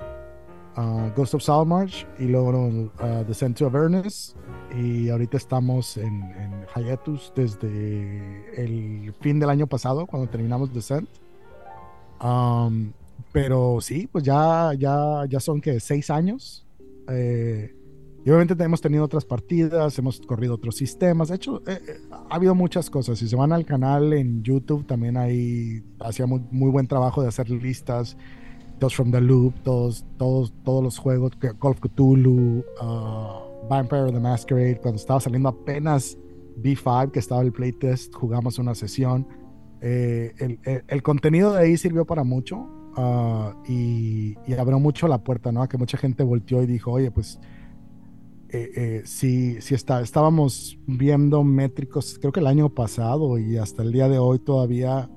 a 0.75 1.11
Ghost 1.15 1.35
of 1.35 1.43
Saltmarsh 1.43 2.05
y 2.17 2.23
luego 2.23 2.91
a 2.97 3.23
Descent 3.23 3.55
to 3.55 3.67
Avernus, 3.67 4.35
y 4.75 5.09
ahorita 5.09 5.37
estamos 5.37 5.95
en, 5.97 6.23
en 6.23 6.65
Hiatus 6.75 7.31
desde 7.35 7.69
el 8.63 9.13
fin 9.21 9.39
del 9.39 9.51
año 9.51 9.67
pasado, 9.67 10.07
cuando 10.07 10.27
terminamos 10.27 10.73
Descent. 10.73 11.07
Um, 12.21 12.91
pero 13.31 13.79
sí, 13.81 14.07
pues 14.11 14.23
ya, 14.23 14.73
ya, 14.77 15.25
ya 15.29 15.39
son 15.39 15.61
que 15.61 15.79
seis 15.79 16.09
años. 16.09 16.65
Eh, 17.09 17.73
y 18.25 18.29
obviamente 18.29 18.61
hemos 18.61 18.81
tenido 18.81 19.05
otras 19.05 19.23
partidas, 19.23 19.97
hemos 19.99 20.19
corrido 20.19 20.55
otros 20.55 20.75
sistemas. 20.75 21.29
De 21.29 21.35
hecho, 21.35 21.61
eh, 21.65 21.79
eh, 21.87 22.01
ha 22.29 22.35
habido 22.35 22.55
muchas 22.55 22.89
cosas. 22.89 23.19
Si 23.19 23.29
se 23.29 23.35
van 23.35 23.53
al 23.53 23.65
canal 23.65 24.11
en 24.11 24.43
YouTube, 24.43 24.85
también 24.85 25.15
ahí 25.15 25.81
hacía 25.99 26.25
muy, 26.25 26.41
muy 26.51 26.69
buen 26.69 26.87
trabajo 26.87 27.21
de 27.21 27.29
hacer 27.29 27.49
listas. 27.49 28.17
Todos 28.79 28.95
from 28.95 29.11
the 29.11 29.21
Loop, 29.21 29.53
todos, 29.63 30.05
todos, 30.17 30.53
todos 30.63 30.83
los 30.83 30.97
juegos, 30.97 31.31
Call 31.39 31.71
of 31.71 31.79
Cthulhu, 31.79 32.65
uh, 32.81 33.67
Vampire 33.69 34.11
the 34.11 34.19
Masquerade, 34.19 34.79
cuando 34.81 34.99
estaba 34.99 35.19
saliendo 35.19 35.49
apenas 35.49 36.17
B5, 36.61 37.11
que 37.11 37.19
estaba 37.19 37.41
el 37.41 37.53
playtest, 37.53 38.13
jugamos 38.13 38.59
una 38.59 38.75
sesión. 38.75 39.25
Eh, 39.81 40.33
el, 40.39 40.59
el- 40.63 40.83
el 40.87 41.03
contenido 41.03 41.53
de 41.53 41.61
ahí 41.63 41.77
sirvió 41.77 42.05
para 42.05 42.23
mucho 42.23 42.67
ah, 42.97 43.55
y, 43.67 44.35
y 44.47 44.53
abrió 44.53 44.79
mucho 44.79 45.07
la 45.07 45.23
puerta, 45.23 45.51
¿no? 45.51 45.61
A 45.61 45.69
que 45.69 45.77
mucha 45.77 45.97
gente 45.97 46.23
volteó 46.23 46.63
y 46.63 46.65
dijo, 46.65 46.91
oye, 46.91 47.11
pues 47.11 47.39
eh, 48.49 48.71
eh, 48.75 49.01
sí, 49.05 49.57
sí 49.61 49.75
está, 49.75 50.01
estábamos 50.01 50.79
viendo 50.87 51.43
métricos, 51.43 52.17
creo 52.19 52.31
que 52.31 52.39
el 52.39 52.47
año 52.47 52.69
pasado 52.69 53.37
y 53.37 53.57
hasta 53.57 53.83
el 53.83 53.91
día 53.91 54.07
de 54.07 54.19
hoy 54.19 54.39
todavía 54.39 55.09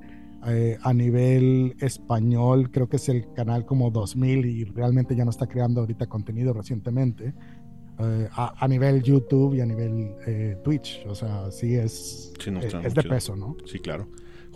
eh, 0.48 0.78
a 0.82 0.92
nivel 0.92 1.76
español, 1.80 2.70
creo 2.70 2.88
que 2.88 2.96
es 2.96 3.08
el 3.08 3.32
canal 3.34 3.64
como 3.66 3.90
2000 3.90 4.44
y 4.46 4.64
realmente 4.64 5.14
ya 5.14 5.24
no 5.24 5.30
está 5.30 5.46
creando 5.46 5.80
ahorita 5.82 6.06
contenido 6.08 6.52
recientemente. 6.52 7.32
eh, 8.00 8.28
a, 8.32 8.64
a 8.64 8.66
nivel 8.68 9.02
YouTube 9.02 9.54
y 9.54 9.60
a 9.60 9.66
nivel 9.66 10.14
Twitch, 10.64 11.04
o 11.06 11.14
sea, 11.14 11.50
sí 11.52 11.74
es, 11.76 12.32
Sí, 12.42 12.50
no, 12.50 12.60
es, 12.60 12.94
de 12.94 13.02
peso, 13.04 13.36
¿no? 13.36 13.56
Sí, 13.66 13.78
claro. 13.78 14.08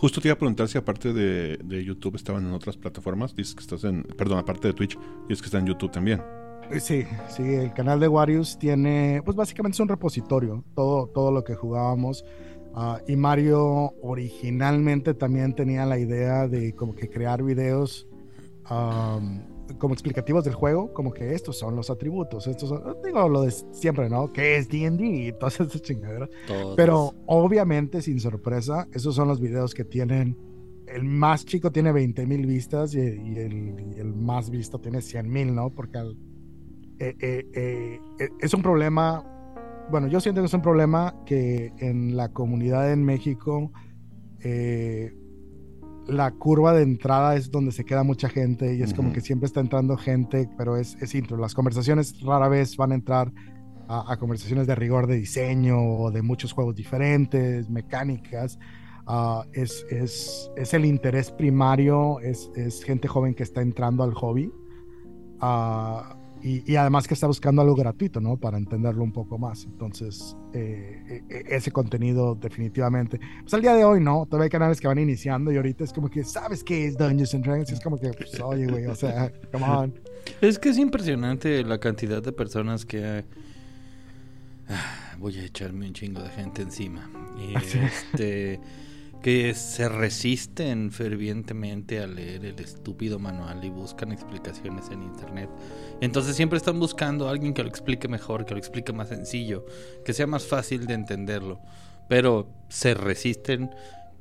Justo 0.04 0.20
te 0.20 0.28
iba 0.28 0.34
a 0.34 0.38
preguntar 0.38 0.68
si 0.68 0.76
aparte 0.76 1.14
de, 1.14 1.56
de 1.64 1.82
YouTube 1.82 2.16
estaban 2.16 2.44
en 2.46 2.52
otras 2.52 2.76
plataformas. 2.76 3.34
Dices 3.34 3.54
que 3.54 3.62
estás 3.62 3.84
en. 3.84 4.02
Perdón, 4.02 4.36
aparte 4.36 4.68
de 4.68 4.74
Twitch, 4.74 4.98
dices 5.30 5.40
que 5.40 5.46
está 5.46 5.60
en 5.60 5.64
YouTube 5.64 5.90
también. 5.90 6.20
Eh, 6.70 6.78
Sí, 6.78 7.04
sí, 7.30 7.42
el 7.42 7.72
canal 7.72 8.00
de 8.00 8.08
Warius 8.08 8.58
tiene, 8.58 9.22
pues 9.24 9.34
básicamente 9.34 9.76
es 9.76 9.80
un 9.80 9.88
repositorio, 9.88 10.62
todo, 10.74 11.06
todo 11.06 11.32
lo 11.32 11.42
que 11.42 11.54
jugábamos. 11.54 12.22
Ah, 12.74 13.00
y 13.08 13.16
Mario 13.16 13.94
originalmente 14.02 15.14
también 15.14 15.54
tenía 15.54 15.86
la 15.86 15.98
idea 15.98 16.48
de 16.48 16.74
como 16.74 16.94
que 16.94 17.08
crear 17.08 17.42
videos 17.42 18.06
como 19.78 19.94
explicativos 19.94 20.44
del 20.44 20.54
juego, 20.54 20.92
como 20.92 21.12
que 21.12 21.32
estos 21.34 21.58
son 21.58 21.76
los 21.76 21.90
atributos, 21.90 22.46
estos 22.46 22.68
son, 22.68 22.82
digo 23.04 23.28
lo 23.28 23.42
de 23.42 23.50
siempre, 23.50 24.08
¿no? 24.10 24.32
Que 24.32 24.56
es 24.56 24.68
D&D 24.68 25.04
y 25.06 25.32
todas 25.32 25.54
esas 25.60 25.82
chingaderas. 25.82 26.28
Todos. 26.46 26.76
Pero 26.76 27.12
obviamente, 27.26 28.02
sin 28.02 28.20
sorpresa, 28.20 28.86
esos 28.92 29.14
son 29.14 29.28
los 29.28 29.40
videos 29.40 29.74
que 29.74 29.84
tienen. 29.84 30.36
El 30.86 31.04
más 31.04 31.44
chico 31.46 31.72
tiene 31.72 31.92
20 31.92 32.26
mil 32.26 32.46
vistas 32.46 32.94
y, 32.94 32.98
y 33.00 33.38
el, 33.38 33.94
y 33.96 33.98
el 34.00 34.14
más 34.14 34.50
visto 34.50 34.78
tiene 34.78 35.00
100 35.00 35.30
mil, 35.30 35.54
¿no? 35.54 35.70
Porque 35.70 35.98
al- 35.98 36.16
eh, 36.98 37.14
eh, 37.20 37.46
eh, 37.54 37.98
eh, 38.20 38.28
es 38.40 38.52
un 38.54 38.62
problema. 38.62 39.24
Bueno, 39.90 40.06
yo 40.08 40.20
siento 40.20 40.40
que 40.40 40.46
es 40.46 40.54
un 40.54 40.62
problema 40.62 41.14
que 41.26 41.72
en 41.78 42.16
la 42.16 42.28
comunidad 42.32 42.92
en 42.92 43.02
México 43.04 43.72
eh, 44.40 45.12
la 46.06 46.30
curva 46.32 46.72
de 46.72 46.82
entrada 46.82 47.36
es 47.36 47.50
donde 47.50 47.72
se 47.72 47.84
queda 47.84 48.02
mucha 48.02 48.28
gente 48.28 48.74
y 48.74 48.82
es 48.82 48.92
como 48.94 49.12
que 49.12 49.20
siempre 49.20 49.46
está 49.46 49.60
entrando 49.60 49.96
gente, 49.96 50.48
pero 50.56 50.76
es, 50.76 50.96
es 51.00 51.14
intro. 51.14 51.36
Las 51.36 51.54
conversaciones 51.54 52.20
rara 52.20 52.48
vez 52.48 52.76
van 52.76 52.92
a 52.92 52.94
entrar 52.94 53.32
a, 53.88 54.12
a 54.12 54.16
conversaciones 54.18 54.66
de 54.66 54.74
rigor 54.74 55.06
de 55.06 55.16
diseño 55.16 55.78
o 55.78 56.10
de 56.10 56.22
muchos 56.22 56.52
juegos 56.52 56.74
diferentes, 56.74 57.70
mecánicas. 57.70 58.58
Ah, 59.06 59.44
es, 59.52 59.84
es, 59.90 60.50
es 60.56 60.72
el 60.72 60.84
interés 60.86 61.30
primario, 61.30 62.20
es, 62.20 62.50
es 62.56 62.82
gente 62.82 63.06
joven 63.06 63.34
que 63.34 63.42
está 63.42 63.60
entrando 63.60 64.02
al 64.02 64.14
hobby. 64.14 64.50
Ah, 65.40 66.16
y, 66.44 66.62
y 66.70 66.76
además 66.76 67.08
que 67.08 67.14
está 67.14 67.26
buscando 67.26 67.62
algo 67.62 67.74
gratuito, 67.74 68.20
¿no? 68.20 68.36
Para 68.36 68.58
entenderlo 68.58 69.02
un 69.02 69.12
poco 69.12 69.38
más. 69.38 69.64
Entonces, 69.64 70.36
eh, 70.52 71.22
eh, 71.30 71.44
ese 71.48 71.70
contenido 71.70 72.34
definitivamente. 72.34 73.18
Pues 73.40 73.54
al 73.54 73.62
día 73.62 73.74
de 73.74 73.82
hoy, 73.82 74.00
¿no? 74.00 74.26
Todavía 74.26 74.44
hay 74.44 74.50
canales 74.50 74.78
que 74.78 74.86
van 74.86 74.98
iniciando 74.98 75.50
y 75.50 75.56
ahorita 75.56 75.84
es 75.84 75.92
como 75.94 76.10
que, 76.10 76.22
¿sabes 76.22 76.62
qué 76.62 76.86
es 76.86 76.98
Dungeons 76.98 77.34
and 77.34 77.44
Dragons? 77.46 77.70
Y 77.70 77.72
es 77.72 77.80
como 77.80 77.98
que, 77.98 78.10
pues, 78.10 78.38
oye, 78.42 78.66
güey, 78.66 78.84
o 78.84 78.94
sea, 78.94 79.32
come 79.50 79.64
on. 79.64 79.94
Es 80.42 80.58
que 80.58 80.68
es 80.68 80.76
impresionante 80.76 81.64
la 81.64 81.80
cantidad 81.80 82.22
de 82.22 82.32
personas 82.32 82.84
que 82.84 83.02
hay. 83.02 83.24
Ah, 84.68 85.16
Voy 85.18 85.38
a 85.38 85.44
echarme 85.44 85.86
un 85.86 85.94
chingo 85.94 86.20
de 86.22 86.28
gente 86.28 86.60
encima. 86.60 87.08
Y 87.36 87.56
este 87.56 88.60
que 89.24 89.54
se 89.54 89.88
resisten 89.88 90.92
fervientemente 90.92 91.98
a 91.98 92.06
leer 92.06 92.44
el 92.44 92.60
estúpido 92.60 93.18
manual 93.18 93.64
y 93.64 93.70
buscan 93.70 94.12
explicaciones 94.12 94.90
en 94.90 95.02
internet. 95.02 95.48
Entonces 96.02 96.36
siempre 96.36 96.58
están 96.58 96.78
buscando 96.78 97.26
a 97.26 97.30
alguien 97.30 97.54
que 97.54 97.62
lo 97.62 97.70
explique 97.70 98.06
mejor, 98.06 98.44
que 98.44 98.52
lo 98.52 98.58
explique 98.58 98.92
más 98.92 99.08
sencillo, 99.08 99.64
que 100.04 100.12
sea 100.12 100.26
más 100.26 100.46
fácil 100.46 100.86
de 100.86 100.92
entenderlo. 100.92 101.58
Pero 102.06 102.50
se 102.68 102.92
resisten 102.92 103.70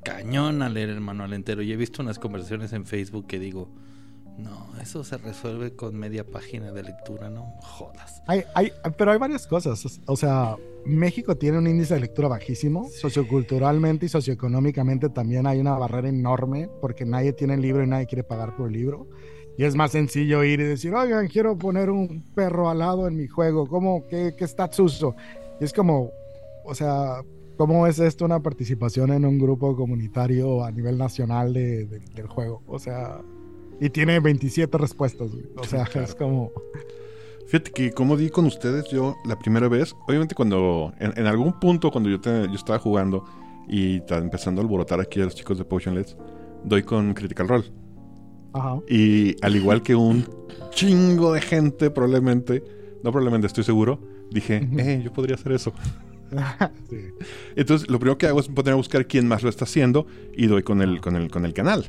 cañón 0.05 0.61
a 0.61 0.69
leer 0.69 0.87
el 0.87 1.01
manual 1.01 1.33
entero. 1.33 1.61
Y 1.63 1.73
he 1.73 1.75
visto 1.75 2.01
unas 2.01 2.17
conversaciones 2.17 2.71
en 2.71 2.85
Facebook 2.85 3.27
que 3.27 3.39
digo, 3.39 3.75
no, 4.37 4.67
eso 4.81 5.03
se 5.03 5.17
resuelve 5.17 5.75
con 5.75 5.95
media 5.95 6.25
página 6.25 6.71
de 6.71 6.83
lectura, 6.83 7.29
no 7.29 7.53
jodas. 7.61 8.21
Hay, 8.27 8.43
hay, 8.55 8.71
pero 8.97 9.11
hay 9.11 9.17
varias 9.19 9.45
cosas. 9.47 10.01
O 10.07 10.15
sea, 10.15 10.55
México 10.85 11.35
tiene 11.37 11.57
un 11.59 11.67
índice 11.67 11.93
de 11.93 11.99
lectura 12.01 12.27
bajísimo. 12.27 12.89
Socioculturalmente 12.89 14.07
y 14.07 14.09
socioeconómicamente 14.09 15.09
también 15.09 15.45
hay 15.47 15.59
una 15.59 15.77
barrera 15.77 16.09
enorme 16.09 16.69
porque 16.81 17.05
nadie 17.05 17.33
tiene 17.33 17.53
el 17.53 17.61
libro 17.61 17.83
y 17.83 17.87
nadie 17.87 18.07
quiere 18.07 18.23
pagar 18.23 18.55
por 18.55 18.67
el 18.67 18.73
libro. 18.73 19.07
Y 19.57 19.65
es 19.65 19.75
más 19.75 19.91
sencillo 19.91 20.43
ir 20.43 20.59
y 20.59 20.63
decir, 20.63 20.93
oigan, 20.95 21.27
quiero 21.27 21.55
poner 21.57 21.91
un 21.91 22.23
perro 22.33 22.69
alado 22.69 23.07
en 23.07 23.15
mi 23.15 23.27
juego. 23.27 23.67
¿Cómo? 23.67 24.07
¿Qué, 24.09 24.33
qué 24.35 24.47
stats 24.47 24.79
uso? 24.79 25.15
Y 25.61 25.63
es 25.65 25.71
como, 25.73 26.09
o 26.65 26.73
sea, 26.73 27.21
¿cómo 27.55 27.85
es 27.85 27.99
esto 27.99 28.25
una 28.25 28.39
participación 28.39 29.11
en 29.13 29.25
un 29.25 29.37
grupo 29.37 29.75
comunitario 29.75 30.63
a 30.65 30.71
nivel 30.71 30.97
nacional 30.97 31.53
de- 31.53 31.85
de- 31.85 31.99
del 31.99 32.25
juego? 32.27 32.63
O 32.65 32.79
sea, 32.79 33.21
y 33.85 33.89
tiene 33.89 34.19
27 34.19 34.77
respuestas. 34.77 35.31
güey. 35.31 35.45
O 35.57 35.63
sea, 35.63 35.83
es 35.95 36.15
como... 36.15 36.51
Fíjate 37.47 37.71
que 37.71 37.91
como 37.91 38.15
di 38.17 38.29
con 38.29 38.45
ustedes 38.45 38.89
yo 38.89 39.15
la 39.25 39.37
primera 39.37 39.67
vez, 39.67 39.93
obviamente 40.07 40.33
cuando 40.33 40.93
en, 40.99 41.13
en 41.17 41.27
algún 41.27 41.59
punto 41.59 41.91
cuando 41.91 42.09
yo, 42.09 42.19
te- 42.21 42.47
yo 42.47 42.53
estaba 42.55 42.79
jugando 42.79 43.25
y 43.67 43.97
estaba 43.97 44.21
empezando 44.21 44.61
a 44.61 44.63
alborotar 44.63 44.99
aquí 45.01 45.21
a 45.21 45.25
los 45.25 45.35
chicos 45.35 45.57
de 45.57 45.65
Potionlets, 45.65 46.15
doy 46.63 46.83
con 46.83 47.13
Critical 47.13 47.47
Role. 47.49 47.65
Ajá. 48.53 48.79
Y 48.87 49.35
al 49.43 49.55
igual 49.55 49.83
que 49.83 49.93
un 49.95 50.25
chingo 50.71 51.33
de 51.33 51.41
gente 51.41 51.89
probablemente, 51.91 52.63
no 53.03 53.11
probablemente 53.11 53.47
estoy 53.47 53.63
seguro, 53.65 53.99
dije, 54.31 54.67
eh, 54.77 55.01
yo 55.03 55.11
podría 55.13 55.35
hacer 55.35 55.51
eso. 55.51 55.73
Sí. 56.89 56.97
Entonces 57.55 57.87
lo 57.91 57.99
primero 57.99 58.17
que 58.17 58.25
hago 58.25 58.39
es 58.39 58.47
poner 58.47 58.73
a 58.73 58.75
buscar 58.75 59.05
quién 59.05 59.27
más 59.27 59.43
lo 59.43 59.49
está 59.49 59.65
haciendo 59.65 60.07
y 60.35 60.47
doy 60.47 60.63
con 60.63 60.81
el, 60.81 60.99
con 60.99 61.15
el, 61.15 61.29
con 61.29 61.45
el 61.45 61.53
canal. 61.53 61.85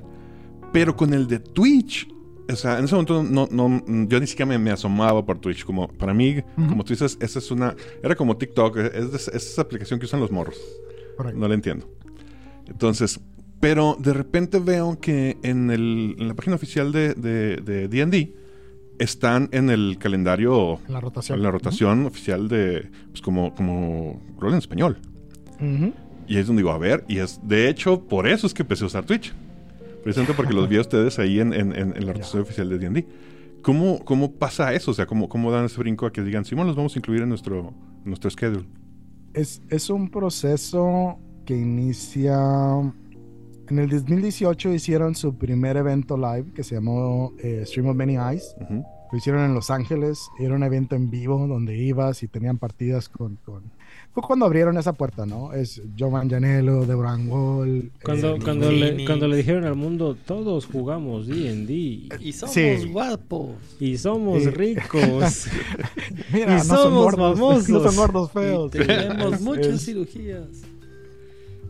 Pero 0.74 0.94
con 0.96 1.14
el 1.14 1.26
de 1.28 1.38
Twitch, 1.38 2.08
o 2.52 2.56
sea, 2.56 2.78
en 2.78 2.84
ese 2.87 2.94
momento 2.96 3.22
no, 3.22 3.46
no, 3.50 3.82
yo 4.08 4.18
ni 4.20 4.26
siquiera 4.26 4.46
me, 4.48 4.58
me 4.58 4.70
asomaba 4.72 5.24
por 5.24 5.38
Twitch. 5.38 5.64
Como 5.64 5.87
para 5.88 6.12
mí, 6.12 6.42
como 6.56 6.82
tú 6.84 6.92
dices, 6.92 7.16
esa 7.20 7.38
es 7.38 7.50
una. 7.50 7.74
Era 8.02 8.14
como 8.16 8.37
TikTok, 8.37 8.76
es, 8.78 9.10
de- 9.12 9.16
es 9.16 9.28
esa 9.28 9.62
aplicación 9.62 10.00
que 10.00 10.06
usan 10.06 10.18
los 10.20 10.30
morros. 10.32 10.58
Correcto. 11.16 11.38
No 11.38 11.46
la 11.48 11.54
entiendo. 11.54 11.88
Entonces, 12.66 13.20
pero 13.60 13.96
de 13.98 14.12
repente 14.12 14.58
veo 14.58 14.98
que 15.00 15.38
en, 15.42 15.70
el, 15.70 16.16
en 16.18 16.26
la 16.28 16.34
página 16.34 16.56
oficial 16.56 16.90
de 16.92 17.14
de- 17.14 17.56
de 17.58 17.88
D&D 17.88 18.34
están 18.98 19.48
en 19.52 19.70
el 19.70 19.96
calendario, 19.98 20.80
En 20.87 20.92
la 20.92 21.00
rotación. 21.00 21.38
en 21.38 21.42
la 21.44 21.50
rotación 21.50 22.06
oficial 22.06 22.48
de, 22.48 22.90
pues 23.10 23.20
como, 23.22 23.54
como 23.54 24.20
rol 24.40 24.52
en 24.52 24.58
español. 24.58 24.98
Y 26.26 26.37
es 26.38 26.46
donde 26.46 26.60
digo, 26.62 26.72
a 26.72 26.78
ver, 26.78 27.04
y 27.08 27.18
es 27.18 27.38
de 27.42 27.68
hecho 27.68 28.00
por 28.00 28.26
eso 28.26 28.46
es 28.46 28.54
que 28.54 28.62
empecé 28.62 28.84
a 28.84 28.87
usar 28.88 29.04
Twitch. 29.04 29.32
Precisamente 30.04 30.34
porque 30.34 30.52
los 30.52 30.68
vi 30.68 30.76
a 30.76 30.82
ustedes 30.82 31.18
ahí 31.18 31.40
en, 31.40 31.52
en- 31.52 31.72
en- 31.74 31.96
en 31.96 32.06
la 32.06 32.12
rotación 32.12 32.42
oficial 32.42 32.68
de 32.68 32.78
D&D. 32.78 33.06
¿Cómo, 33.62 34.04
¿Cómo 34.04 34.32
pasa 34.32 34.72
eso? 34.74 34.90
O 34.90 34.94
sea, 34.94 35.06
¿cómo, 35.06 35.28
¿cómo 35.28 35.50
dan 35.50 35.64
ese 35.64 35.78
brinco 35.80 36.04
a 36.06 36.12
que 36.12 36.22
digan, 36.22 36.44
Simón, 36.44 36.66
los 36.66 36.76
vamos 36.76 36.94
a 36.94 36.98
incluir 36.98 37.22
en 37.22 37.30
nuestro, 37.30 37.72
nuestro 38.04 38.28
schedule? 38.30 38.66
Es, 39.32 39.62
es 39.70 39.88
un 39.90 40.10
proceso 40.10 41.18
que 41.46 41.56
inicia. 41.56 42.36
En 43.70 43.78
el 43.78 43.88
2018 43.88 44.74
hicieron 44.74 45.14
su 45.14 45.36
primer 45.38 45.78
evento 45.78 46.16
live 46.18 46.52
que 46.54 46.62
se 46.62 46.74
llamó 46.74 47.32
eh, 47.38 47.62
Stream 47.64 47.88
of 47.88 47.96
Many 47.96 48.16
Eyes. 48.18 48.54
Lo 49.10 49.16
hicieron 49.18 49.42
en 49.44 49.54
Los 49.54 49.70
Ángeles. 49.70 50.18
Era 50.38 50.54
un 50.54 50.62
evento 50.62 50.94
en 50.96 51.08
vivo 51.10 51.46
donde 51.46 51.76
ibas 51.78 52.22
y 52.22 52.28
tenían 52.28 52.58
partidas 52.58 53.08
con. 53.08 53.36
con- 53.36 53.72
Fue 54.14 54.22
cuando 54.22 54.46
abrieron 54.46 54.79
esa 54.79 54.92
puerta, 54.92 55.27
¿no? 55.27 55.53
Es 55.53 55.83
Joe 55.98 56.09
Manganiello, 56.09 56.87
Deborah 56.87 57.16
Wall. 57.16 57.90
Cuando, 58.05 58.37
eh, 58.37 58.38
cuando, 58.44 58.70
le, 58.70 59.05
cuando 59.05 59.27
le 59.27 59.37
dijeron 59.38 59.64
al 59.64 59.74
mundo, 59.74 60.16
todos 60.24 60.66
jugamos 60.66 61.27
D&D 61.27 61.72
Y 62.20 62.33
somos 62.33 62.55
Sí. 62.55 62.88
guapos. 62.92 63.57
y 63.81 63.98
somos 63.98 64.44
Sí. 64.44 64.50
ricos. 64.50 65.46
Mira, 66.33 66.53
y 66.55 66.59
no 66.59 66.64
son 66.64 66.77
somos 66.79 67.03
gordos, 67.05 67.35
famosos. 67.38 67.68
No 67.68 67.81
son 67.83 67.96
gordos 67.96 68.31
Y 68.31 68.38
feos. 68.38 68.70
tenemos 68.70 69.40
muchas 69.40 69.66
es- 69.66 69.85
cirugías. 69.85 70.46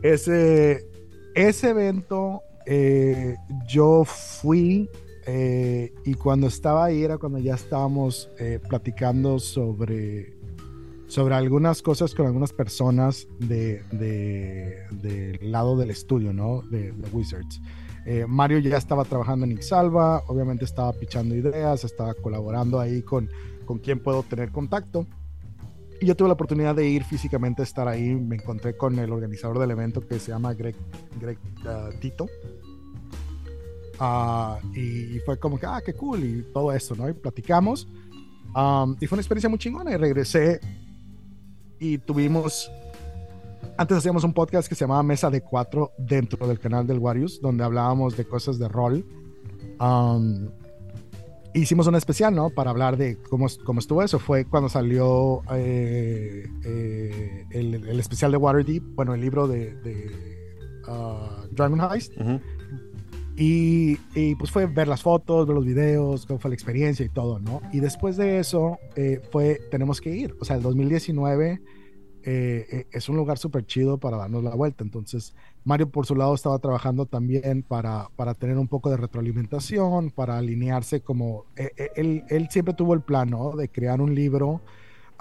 Ese, 0.03 0.85
ese 1.33 1.69
evento, 1.69 2.41
eh, 2.67 3.35
yo 3.67 4.03
fui 4.05 4.87
eh, 5.25 5.91
y 6.05 6.13
cuando 6.13 6.45
estaba 6.45 6.85
ahí 6.85 7.01
era 7.03 7.17
cuando 7.17 7.39
ya 7.39 7.55
estábamos 7.55 8.29
eh, 8.37 8.59
platicando 8.69 9.39
sobre, 9.39 10.34
sobre 11.15 11.33
algunas 11.35 11.81
cosas 11.81 12.13
con 12.13 12.25
algunas 12.27 12.51
personas 12.51 13.25
de, 13.39 13.81
de- 13.93 14.83
del 14.91 15.49
lado 15.49 15.77
del 15.77 15.89
estudio, 15.89 16.33
¿no? 16.33 16.61
De, 16.69 16.91
de 16.91 17.09
Wizards. 17.13 17.61
Eh, 18.05 18.25
Mario 18.27 18.59
ya 18.59 18.77
estaba 18.77 19.05
trabajando 19.05 19.45
en 19.45 19.53
Ixalva, 19.53 20.23
obviamente 20.27 20.65
estaba 20.65 20.91
pichando 20.91 21.33
ideas, 21.33 21.85
estaba 21.85 22.13
colaborando 22.15 22.81
ahí 22.81 23.01
con, 23.01 23.29
con 23.65 23.79
quien 23.79 23.99
puedo 24.03 24.23
tener 24.23 24.51
contacto. 24.51 25.07
y 26.01 26.05
yo 26.05 26.15
tuve 26.17 26.27
la 26.27 26.33
oportunidad 26.33 26.75
de 26.75 26.85
ir 26.87 27.05
físicamente 27.05 27.61
a 27.61 27.65
estar 27.65 27.87
ahí. 27.87 28.13
Me 28.13 28.35
encontré 28.35 28.75
con 28.75 28.99
el 28.99 29.09
organizador 29.11 29.57
del 29.59 29.71
evento 29.71 30.05
que 30.05 30.19
se 30.19 30.31
llama 30.33 30.53
Greg, 30.53 30.75
Greg 31.19 31.39
uh, 31.63 31.97
Tito. 32.01 32.27
Uh, 34.01 34.57
y, 34.77 35.19
fue 35.25 35.39
como 35.39 35.57
que, 35.57 35.65
ah, 35.65 35.81
qué 35.85 35.93
cool, 35.93 36.23
y 36.25 36.43
todo 36.53 36.73
eso, 36.73 36.93
¿no? 36.95 37.07
Y 37.07 37.13
platicamos. 37.13 37.87
Um, 38.53 38.95
y 38.99 39.07
fue 39.07 39.15
una 39.15 39.21
experiencia 39.21 39.49
muy 39.49 39.59
chingona. 39.59 39.93
Y 39.93 39.97
regresé 39.97 40.59
y 41.79 41.97
tuvimos. 41.97 42.71
Antes 43.77 43.97
hacíamos 43.97 44.23
un 44.23 44.33
podcast 44.33 44.69
que 44.69 44.75
se 44.75 44.85
llamaba 44.85 45.03
Mesa 45.03 45.29
de 45.29 45.41
Cuatro 45.41 45.91
dentro 45.97 46.47
del 46.47 46.59
canal 46.59 46.87
del 46.87 46.99
Warriors, 46.99 47.41
donde 47.41 47.63
hablábamos 47.63 48.15
de 48.15 48.25
cosas 48.25 48.57
de 48.57 48.69
rol. 48.69 49.05
Um, 49.79 50.49
hicimos 51.53 51.87
un 51.87 51.95
especial, 51.95 52.33
¿no? 52.33 52.49
Para 52.49 52.71
hablar 52.71 52.95
de 52.97 53.17
cómo, 53.29 53.47
cómo 53.65 53.79
estuvo 53.79 54.01
eso. 54.01 54.19
Fue 54.19 54.45
cuando 54.45 54.69
salió 54.69 55.41
eh, 55.53 56.47
eh, 56.63 57.45
el, 57.51 57.99
especial 57.99 58.31
de 58.31 58.37
Waterdeep, 58.37 58.83
bueno, 58.95 59.13
el 59.13 59.21
libro 59.21 59.47
de, 59.47 59.73
uh, 60.87 61.47
Dragon 61.51 61.81
Heist. 61.91 62.13
Y, 63.37 63.95
pues 64.35 64.51
fue 64.51 64.65
ver 64.65 64.87
las 64.87 65.01
fotos, 65.01 65.47
ver 65.47 65.55
los 65.55 65.65
videos, 65.65 66.25
cómo 66.25 66.39
fue 66.39 66.49
la 66.49 66.55
experiencia 66.55 67.05
y 67.05 67.09
todo, 67.09 67.39
¿no? 67.39 67.61
Y 67.73 67.79
después 67.79 68.17
de 68.17 68.39
eso 68.39 68.79
eh, 68.95 69.21
fue, 69.31 69.59
tenemos 69.71 70.01
que 70.01 70.15
ir. 70.15 70.35
O 70.39 70.45
sea, 70.45 70.55
el 70.55 70.61
2019 70.61 71.61
es 72.27 73.07
un 73.07 73.17
lugar 73.17 73.37
súper 73.37 73.67
chido 73.67 73.99
para 73.99 74.17
darnos 74.17 74.43
la 74.43 74.55
vuelta. 74.55 74.83
Entonces, 74.83 75.35
Mario 75.65 75.89
por 75.89 76.05
su 76.05 76.15
lado 76.15 76.35
estaba 76.35 76.59
trabajando 76.59 77.07
también 77.07 77.63
para, 77.63 78.09
para 78.15 78.35
tener 78.35 78.57
un 78.59 78.67
poco 78.67 78.91
de 78.91 78.97
retroalimentación, 78.97 80.11
para 80.11 80.37
alinearse 80.37 81.01
como... 81.01 81.45
Eh, 81.55 81.71
eh, 81.75 81.89
él, 81.95 82.23
él, 82.29 82.47
siempre 82.51 82.75
tuvo 82.75 82.93
el 82.93 83.01
plan 83.01 83.31
de 83.57 83.69
crear 83.69 83.99
un 83.99 84.13
libro 84.13 84.61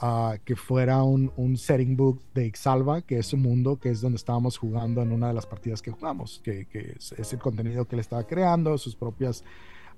uh, 0.02 0.38
que 0.44 0.57
fuera 0.57 1.02
un, 1.02 1.57
setting 1.57 1.96
book 1.96 2.20
de 2.35 2.46
Ixalva, 2.46 3.02
que 3.02 3.18
es 3.18 3.33
un 3.33 3.42
mundo 3.42 3.78
que 3.78 3.90
es 3.90 4.00
donde 4.00 4.16
estábamos 4.16 4.59
jugando 4.59 5.02
en 5.02 5.12
una 5.12 5.28
de 5.28 5.35
las 5.35 5.46
partidas 5.46 5.83
que 5.83 5.90
jugamos, 5.90 6.40
que, 6.44 6.66
es, 6.72 7.33
el 7.33 7.38
contenido 7.38 7.87
que 7.87 7.96
él 7.96 8.00
estaba 8.00 8.26
creando, 8.26 8.76
sus 8.78 8.96
propios 8.96 9.44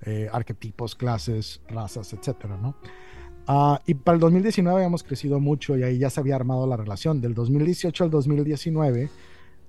eh, 0.03 0.29
arquetipos, 0.33 0.95
clases, 0.95 1.61
razas, 1.69 2.13
etcétera, 2.13 2.57
¿no? 2.57 2.77
Uh, 3.49 3.79
y 3.87 3.95
para 3.95 4.17
el 4.17 4.21
2019 4.21 4.77
habíamos 4.77 5.05
crecido 5.05 5.39
mucho 5.39 5.77
y 5.77 5.85
ahí 5.85 5.99
ya 5.99 6.11
se 6.11 6.19
había 6.19 6.35
armado 6.35 6.67
la 6.67 6.77
relación. 6.77 7.21
Del 7.21 7.33
2018 7.35 8.05
al 8.05 8.11
2019 8.11 9.09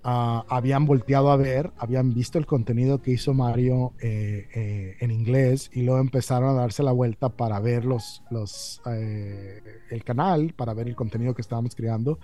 Ah, 0.10 0.46
habían 0.48 0.86
volteado 0.86 1.32
a 1.32 1.36
ver, 1.36 1.74
habían 1.78 2.14
visto 2.14 2.38
el 2.38 2.46
contenido 2.46 3.02
que 3.02 3.12
hizo 3.12 3.34
Mario 3.34 3.92
eh, 4.00 4.48
eh, 4.56 4.96
en 5.02 5.12
inglés 5.12 5.70
y 5.74 5.82
luego 5.82 6.00
empezaron 6.00 6.48
a 6.52 6.54
darse 6.54 6.82
la 6.82 6.94
vuelta 6.94 7.28
para 7.28 7.60
ver 7.60 7.84
los, 7.84 8.24
los, 8.32 8.82
eh, 8.86 9.62
el 9.90 10.06
canal, 10.06 10.54
para 10.56 10.74
ver 10.74 10.88
el 10.88 10.96
contenido 10.96 11.36
que 11.36 11.42
estábamos 11.42 11.76
creando 11.76 12.20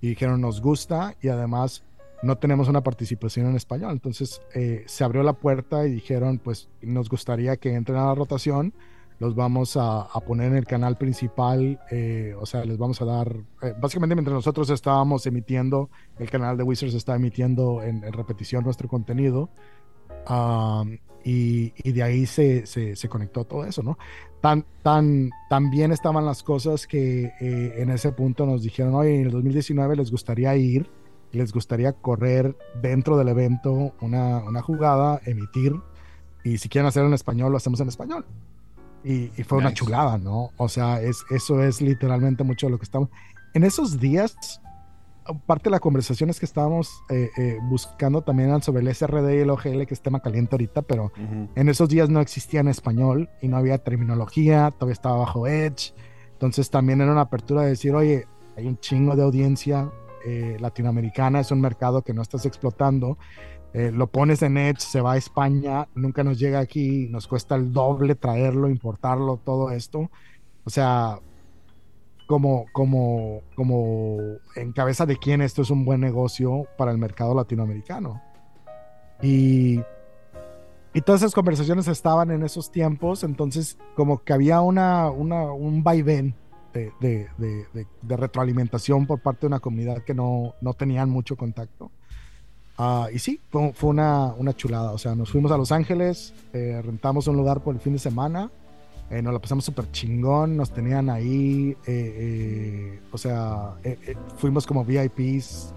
y 0.00 0.08
dijeron 0.08 0.40
nos 0.40 0.60
gusta 0.60 1.14
y 1.22 1.28
además 1.28 1.84
no 2.24 2.38
tenemos 2.38 2.66
una 2.66 2.82
participación 2.82 3.46
en 3.46 3.54
español. 3.54 3.92
Entonces 3.92 4.42
se 4.86 5.04
abrió 5.04 5.22
la 5.22 5.34
puerta 5.34 5.86
y 5.86 5.92
dijeron 5.92 6.40
pues 6.42 6.68
nos 6.82 7.08
gustaría 7.08 7.56
que 7.56 7.72
entren 7.72 7.98
a 7.98 8.06
la 8.06 8.16
rotación 8.16 8.74
los 9.18 9.34
vamos 9.34 9.76
a, 9.76 10.08
poner 10.26 10.52
en 10.52 10.56
el 10.56 10.66
canal 10.66 10.96
principal, 10.96 11.80
eh, 11.90 12.34
o 12.38 12.46
sea, 12.46 12.64
les 12.64 12.78
vamos 12.78 13.02
a 13.02 13.04
dar, 13.04 13.36
eh, 13.62 13.74
básicamente 13.80 14.14
mientras 14.14 14.34
nosotros 14.34 14.70
estábamos 14.70 15.26
emitiendo, 15.26 15.90
el 16.18 16.30
canal 16.30 16.56
de 16.56 16.62
Wizards 16.62 16.94
está 16.94 17.16
emitiendo 17.16 17.82
en, 17.82 18.02
repetición 18.12 18.64
nuestro 18.64 18.88
contenido, 18.88 19.50
y, 21.24 21.92
de 21.92 22.02
ahí 22.02 22.26
se, 22.26 22.64
se, 22.66 23.08
conectó 23.08 23.44
todo 23.44 23.64
eso, 23.64 23.82
¿no? 23.82 23.98
Tan, 24.40 24.64
tan, 24.82 25.30
tan 25.50 25.70
bien 25.70 25.90
estaban 25.90 26.24
las 26.24 26.42
cosas 26.42 26.86
que 26.86 27.32
eh, 27.40 27.74
en 27.76 27.90
ese 27.90 28.12
punto 28.12 28.46
nos 28.46 28.62
dijeron, 28.62 28.94
oye, 28.94 29.20
en 29.20 29.26
el 29.26 29.32
2019 29.32 29.96
les 29.96 30.10
gustaría 30.10 30.54
ir, 30.56 30.88
les 31.32 31.52
gustaría 31.52 31.92
correr 31.92 32.56
dentro 32.80 33.16
del 33.16 33.28
evento 33.28 33.94
una, 34.00 34.38
una 34.38 34.62
jugada, 34.62 35.20
emitir, 35.24 35.74
y 36.44 36.58
si 36.58 36.68
quieren 36.68 36.86
hacerlo 36.86 37.08
en 37.08 37.14
español, 37.14 37.50
lo 37.50 37.56
hacemos 37.56 37.80
en 37.80 37.88
español. 37.88 38.24
Y, 39.04 39.28
fue 39.44 39.58
una 39.58 39.72
chulada, 39.72 40.18
¿no? 40.18 40.50
O 40.56 40.68
sea, 40.68 41.00
es, 41.00 41.24
eso 41.30 41.62
es 41.62 41.80
literalmente 41.80 42.44
mucho 42.44 42.66
de 42.66 42.72
lo 42.72 42.78
que 42.78 42.84
estamos. 42.84 43.08
En 43.54 43.64
esos 43.64 43.98
días, 44.00 44.60
parte 45.46 45.64
de 45.64 45.70
la 45.70 45.80
conversación 45.80 46.30
es 46.30 46.38
que 46.38 46.46
estábamos 46.46 47.02
eh, 47.08 47.30
eh, 47.36 47.58
buscando 47.62 48.22
también 48.22 48.62
sobre 48.62 48.82
el 48.82 48.94
SRD 48.94 49.36
y 49.36 49.40
el 49.40 49.50
OGL, 49.50 49.86
que 49.86 49.94
es 49.94 50.00
tema 50.00 50.20
caliente 50.20 50.54
ahorita, 50.54 50.82
pero 50.82 51.12
en 51.54 51.68
esos 51.68 51.88
días 51.88 52.08
no 52.08 52.20
existía 52.20 52.60
en 52.60 52.68
español 52.68 53.28
y 53.40 53.48
no 53.48 53.56
había 53.56 53.78
terminología, 53.78 54.70
todavía 54.72 54.94
estaba 54.94 55.18
bajo 55.18 55.46
Edge. 55.46 55.94
Entonces 56.32 56.70
también 56.70 57.00
era 57.00 57.12
una 57.12 57.22
apertura 57.22 57.62
de 57.62 57.70
decir, 57.70 57.94
oye, 57.94 58.26
hay 58.56 58.66
un 58.66 58.78
chingo 58.78 59.16
de 59.16 59.22
audiencia 59.22 59.90
eh, 60.24 60.56
latinoamericana, 60.60 61.40
es 61.40 61.50
un 61.50 61.60
mercado 61.60 62.02
que 62.02 62.14
no 62.14 62.22
estás 62.22 62.46
explotando 62.46 63.18
eh, 63.74 63.90
lo 63.92 64.06
pones 64.06 64.42
en 64.42 64.56
Edge, 64.56 64.80
se 64.80 65.00
va 65.00 65.12
a 65.12 65.16
España, 65.16 65.88
nunca 65.94 66.24
nos 66.24 66.38
llega 66.38 66.58
aquí, 66.58 67.06
nos 67.08 67.26
cuesta 67.26 67.54
el 67.54 67.72
doble 67.72 68.14
traerlo, 68.14 68.68
importarlo, 68.68 69.38
todo 69.44 69.70
esto. 69.70 70.10
O 70.64 70.70
sea, 70.70 71.20
como, 72.26 72.66
como, 72.72 73.42
como 73.54 74.18
en 74.54 74.72
cabeza 74.72 75.06
de 75.06 75.16
quién 75.16 75.40
esto 75.40 75.62
es 75.62 75.70
un 75.70 75.84
buen 75.84 76.00
negocio 76.00 76.66
para 76.76 76.92
el 76.92 76.98
mercado 76.98 77.34
latinoamericano. 77.34 78.22
Y, 79.22 79.80
y 80.92 81.00
todas 81.02 81.22
esas 81.22 81.34
conversaciones 81.34 81.88
estaban 81.88 82.30
en 82.30 82.42
esos 82.42 82.70
tiempos, 82.70 83.24
entonces 83.24 83.78
como 83.94 84.22
que 84.22 84.32
había 84.32 84.60
una, 84.60 85.10
una 85.10 85.52
un 85.52 85.82
vaivén 85.82 86.34
de, 86.72 86.92
de, 87.00 87.28
de, 87.38 87.86
de, 88.02 88.16
retroalimentación 88.16 89.06
por 89.06 89.20
parte 89.20 89.40
de 89.40 89.46
una 89.48 89.60
comunidad 89.60 90.04
que 90.04 90.14
no, 90.14 90.54
no 90.60 90.74
tenían 90.74 91.10
mucho 91.10 91.36
contacto. 91.36 91.90
Ah, 92.78 93.08
y 93.12 93.18
sí, 93.18 93.40
fue, 93.50 93.72
una, 93.82 94.32
una, 94.38 94.54
chulada. 94.54 94.92
O 94.92 94.98
sea, 94.98 95.16
nos 95.16 95.30
fuimos 95.30 95.50
a 95.50 95.56
Los 95.56 95.72
Ángeles, 95.72 96.32
eh, 96.52 96.80
rentamos 96.84 97.26
un 97.26 97.36
lugar 97.36 97.60
por 97.60 97.74
el 97.74 97.80
fin 97.80 97.94
de 97.94 97.98
semana, 97.98 98.52
eh, 99.10 99.20
nos 99.20 99.32
la 99.32 99.40
pasamos 99.40 99.64
súper 99.64 99.90
chingón, 99.90 100.56
nos 100.56 100.70
tenían 100.70 101.10
ahí, 101.10 101.76
eh, 101.86 103.00
o 103.10 103.18
sea, 103.18 103.74
fuimos 104.36 104.64
como 104.64 104.84
VIPs. 104.84 105.74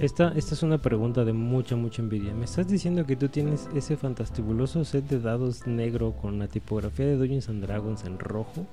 Esta, 0.00 0.32
esta 0.34 0.54
es 0.54 0.62
una 0.62 0.78
pregunta 0.78 1.26
de 1.26 1.34
mucha, 1.34 1.76
mucha 1.76 2.00
envidia. 2.00 2.32
¿Me 2.32 2.46
estás 2.46 2.68
diciendo 2.68 3.04
que 3.04 3.14
tú 3.16 3.28
tienes 3.28 3.68
ese 3.74 3.98
fantastibuloso 3.98 4.86
set 4.86 5.06
de 5.08 5.20
dados 5.20 5.66
negro 5.66 6.12
con 6.12 6.38
la 6.38 6.48
tipografía 6.48 7.04
de 7.04 7.16
Dungeons 7.16 7.50
and 7.50 7.62
Dragons 7.66 8.04
en 8.04 8.18
rojo? 8.18 8.66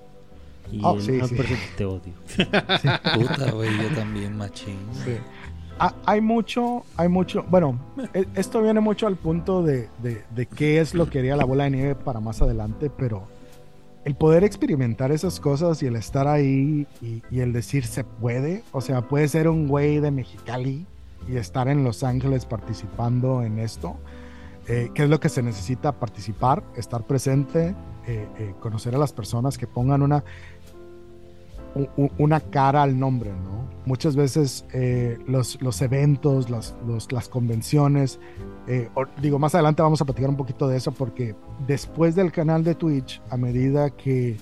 Y 0.71 0.79
oh, 0.83 0.99
sí, 0.99 1.19
sí. 1.27 1.35
te 1.77 1.85
odio. 1.85 2.13
Puta, 3.13 3.51
güey, 3.51 3.69
yo 3.77 3.95
también, 3.95 4.35
machín. 4.35 4.77
Sí. 5.03 5.17
Ah, 5.77 5.93
hay 6.05 6.21
mucho, 6.21 6.83
hay 6.95 7.09
mucho, 7.09 7.43
bueno, 7.49 7.77
e, 8.13 8.25
esto 8.35 8.61
viene 8.61 8.79
mucho 8.79 9.07
al 9.07 9.17
punto 9.17 9.61
de, 9.61 9.89
de, 10.01 10.45
qué 10.45 10.79
es 10.79 10.93
lo 10.93 11.09
que 11.09 11.19
haría 11.19 11.35
la 11.35 11.43
bola 11.43 11.65
de 11.65 11.71
nieve 11.71 11.95
para 11.95 12.21
más 12.21 12.41
adelante, 12.41 12.89
pero 12.89 13.23
el 14.05 14.15
poder 14.15 14.45
experimentar 14.45 15.11
esas 15.11 15.41
cosas 15.41 15.83
y 15.83 15.87
el 15.87 15.97
estar 15.97 16.29
ahí 16.29 16.87
y, 17.01 17.39
el 17.39 17.51
decir 17.51 17.85
se 17.85 18.05
puede, 18.05 18.63
o 18.71 18.79
sea, 18.79 19.01
puede 19.01 19.27
ser 19.27 19.49
un 19.49 19.67
güey 19.67 19.99
de 19.99 20.11
Mexicali 20.11 20.85
y 21.27 21.35
estar 21.35 21.67
en 21.67 21.83
Los 21.83 22.03
Ángeles 22.03 22.45
participando 22.45 23.43
en 23.43 23.59
esto, 23.59 23.97
eh, 24.69 24.91
qué 24.93 25.03
es 25.03 25.09
lo 25.09 25.19
que 25.19 25.27
se 25.27 25.43
necesita 25.43 25.91
participar, 25.91 26.63
estar 26.77 27.03
presente, 27.03 27.75
eh, 28.07 28.27
eh, 28.37 28.53
conocer 28.61 28.95
a 28.95 28.97
las 28.97 29.11
personas 29.11 29.57
que 29.57 29.67
pongan 29.67 30.03
una 30.03 30.23
una 32.17 32.39
cara 32.39 32.83
al 32.83 32.97
nombre, 32.97 33.31
¿no? 33.31 33.65
Muchas 33.85 34.15
veces 34.15 34.65
eh, 34.73 35.19
los, 35.27 35.81
eventos, 35.81 36.49
los, 36.49 37.11
las 37.11 37.29
convenciones, 37.29 38.19
eh, 38.67 38.89
digo, 39.21 39.37
más 39.37 39.53
adelante 39.53 39.83
vamos 39.83 40.01
a 40.01 40.05
platicar 40.05 40.29
un 40.29 40.37
poquito 40.37 40.67
de 40.67 40.77
eso 40.77 40.91
porque 40.91 41.35
después 41.67 42.15
del 42.15 42.31
canal 42.31 42.63
de 42.63 42.73
Twitch, 42.73 43.21
a 43.29 43.37
medida 43.37 43.91
que 43.91 44.37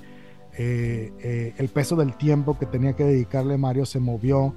eh, 0.58 1.54
el 1.58 1.70
peso 1.70 1.96
del 1.96 2.16
tiempo 2.16 2.58
que 2.58 2.66
tenía 2.66 2.94
que 2.94 3.04
dedicarle 3.04 3.58
Mario 3.58 3.86
se 3.86 4.00
movió 4.00 4.54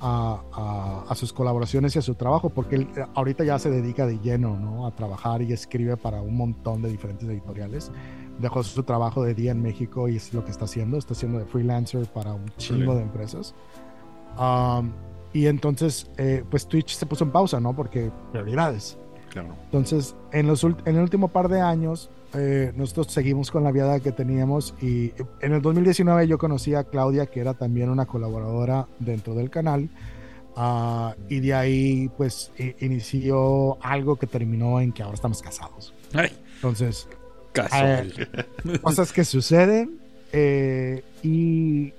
a, 0.00 1.04
a, 1.08 1.14
sus 1.14 1.32
colaboraciones 1.32 1.96
y 1.96 1.98
a 1.98 2.02
su 2.02 2.14
trabajo, 2.14 2.50
porque 2.50 2.76
él 2.76 2.88
ahorita 3.14 3.44
ya 3.44 3.58
se 3.58 3.70
dedica 3.70 4.06
de 4.06 4.18
lleno, 4.18 4.58
¿no? 4.58 4.86
A 4.86 4.94
trabajar 4.94 5.40
y 5.40 5.52
escribe 5.54 5.96
para 5.96 6.20
un 6.20 6.36
montón 6.36 6.82
de 6.82 6.90
diferentes 6.90 7.26
editoriales 7.26 7.90
dejó 8.38 8.62
su 8.62 8.82
trabajo 8.82 9.24
de 9.24 9.34
día 9.34 9.52
en 9.52 9.62
México 9.62 10.08
y 10.08 10.16
es 10.16 10.32
lo 10.34 10.44
que 10.44 10.50
está 10.50 10.64
haciendo. 10.64 10.98
Está 10.98 11.14
haciendo 11.14 11.38
de 11.38 11.46
freelancer 11.46 12.06
para 12.06 12.34
un 12.34 12.46
chingo 12.56 12.94
de 12.94 13.02
empresas. 13.02 13.54
Um, 14.38 14.92
y 15.32 15.46
entonces, 15.46 16.10
eh, 16.16 16.44
pues 16.50 16.66
Twitch 16.66 16.96
se 16.96 17.06
puso 17.06 17.24
en 17.24 17.30
pausa, 17.30 17.60
¿no? 17.60 17.74
Porque 17.74 18.10
prioridades. 18.32 18.98
Claro. 19.30 19.54
Entonces, 19.64 20.14
en, 20.32 20.46
los, 20.46 20.64
en 20.64 20.76
el 20.86 21.00
último 21.00 21.28
par 21.28 21.48
de 21.48 21.60
años, 21.60 22.10
eh, 22.34 22.72
nosotros 22.76 23.08
seguimos 23.08 23.50
con 23.50 23.62
la 23.64 23.70
viada 23.70 24.00
que 24.00 24.12
teníamos 24.12 24.74
y 24.80 25.12
en 25.40 25.52
el 25.52 25.62
2019 25.62 26.26
yo 26.26 26.38
conocí 26.38 26.74
a 26.74 26.84
Claudia, 26.84 27.26
que 27.26 27.40
era 27.40 27.54
también 27.54 27.90
una 27.90 28.06
colaboradora 28.06 28.86
dentro 28.98 29.34
del 29.34 29.50
canal. 29.50 29.90
Uh, 30.56 31.12
y 31.28 31.40
de 31.40 31.52
ahí, 31.52 32.10
pues, 32.16 32.50
inició 32.80 33.76
algo 33.84 34.16
que 34.16 34.26
terminó 34.26 34.80
en 34.80 34.92
que 34.92 35.02
ahora 35.02 35.14
estamos 35.14 35.42
casados. 35.42 35.92
Entonces, 36.56 37.08
Cosas 38.82 39.12
que 39.12 39.24
suceden. 39.24 39.98
Eh, 40.32 41.04
y, 41.22 41.92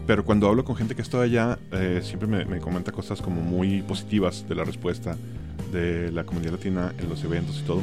Pero 0.08 0.26
cuando 0.26 0.48
hablo 0.48 0.66
con 0.66 0.76
gente 0.76 0.96
que 0.96 1.02
está 1.02 1.22
allá, 1.22 1.60
eh, 1.72 2.02
siempre 2.04 2.28
me, 2.28 2.60
comenta 2.60 2.92
cosas 2.92 3.22
como 3.22 3.42
muy 3.42 3.84
positivas 3.84 4.48
de 4.50 4.56
la 4.56 4.64
respuesta 4.64 5.16
de 5.72 6.12
la 6.12 6.24
comunidad 6.24 6.54
latina 6.54 6.94
en 6.98 7.10
los 7.10 7.24
eventos 7.24 7.60
y 7.60 7.64
todo. 7.64 7.82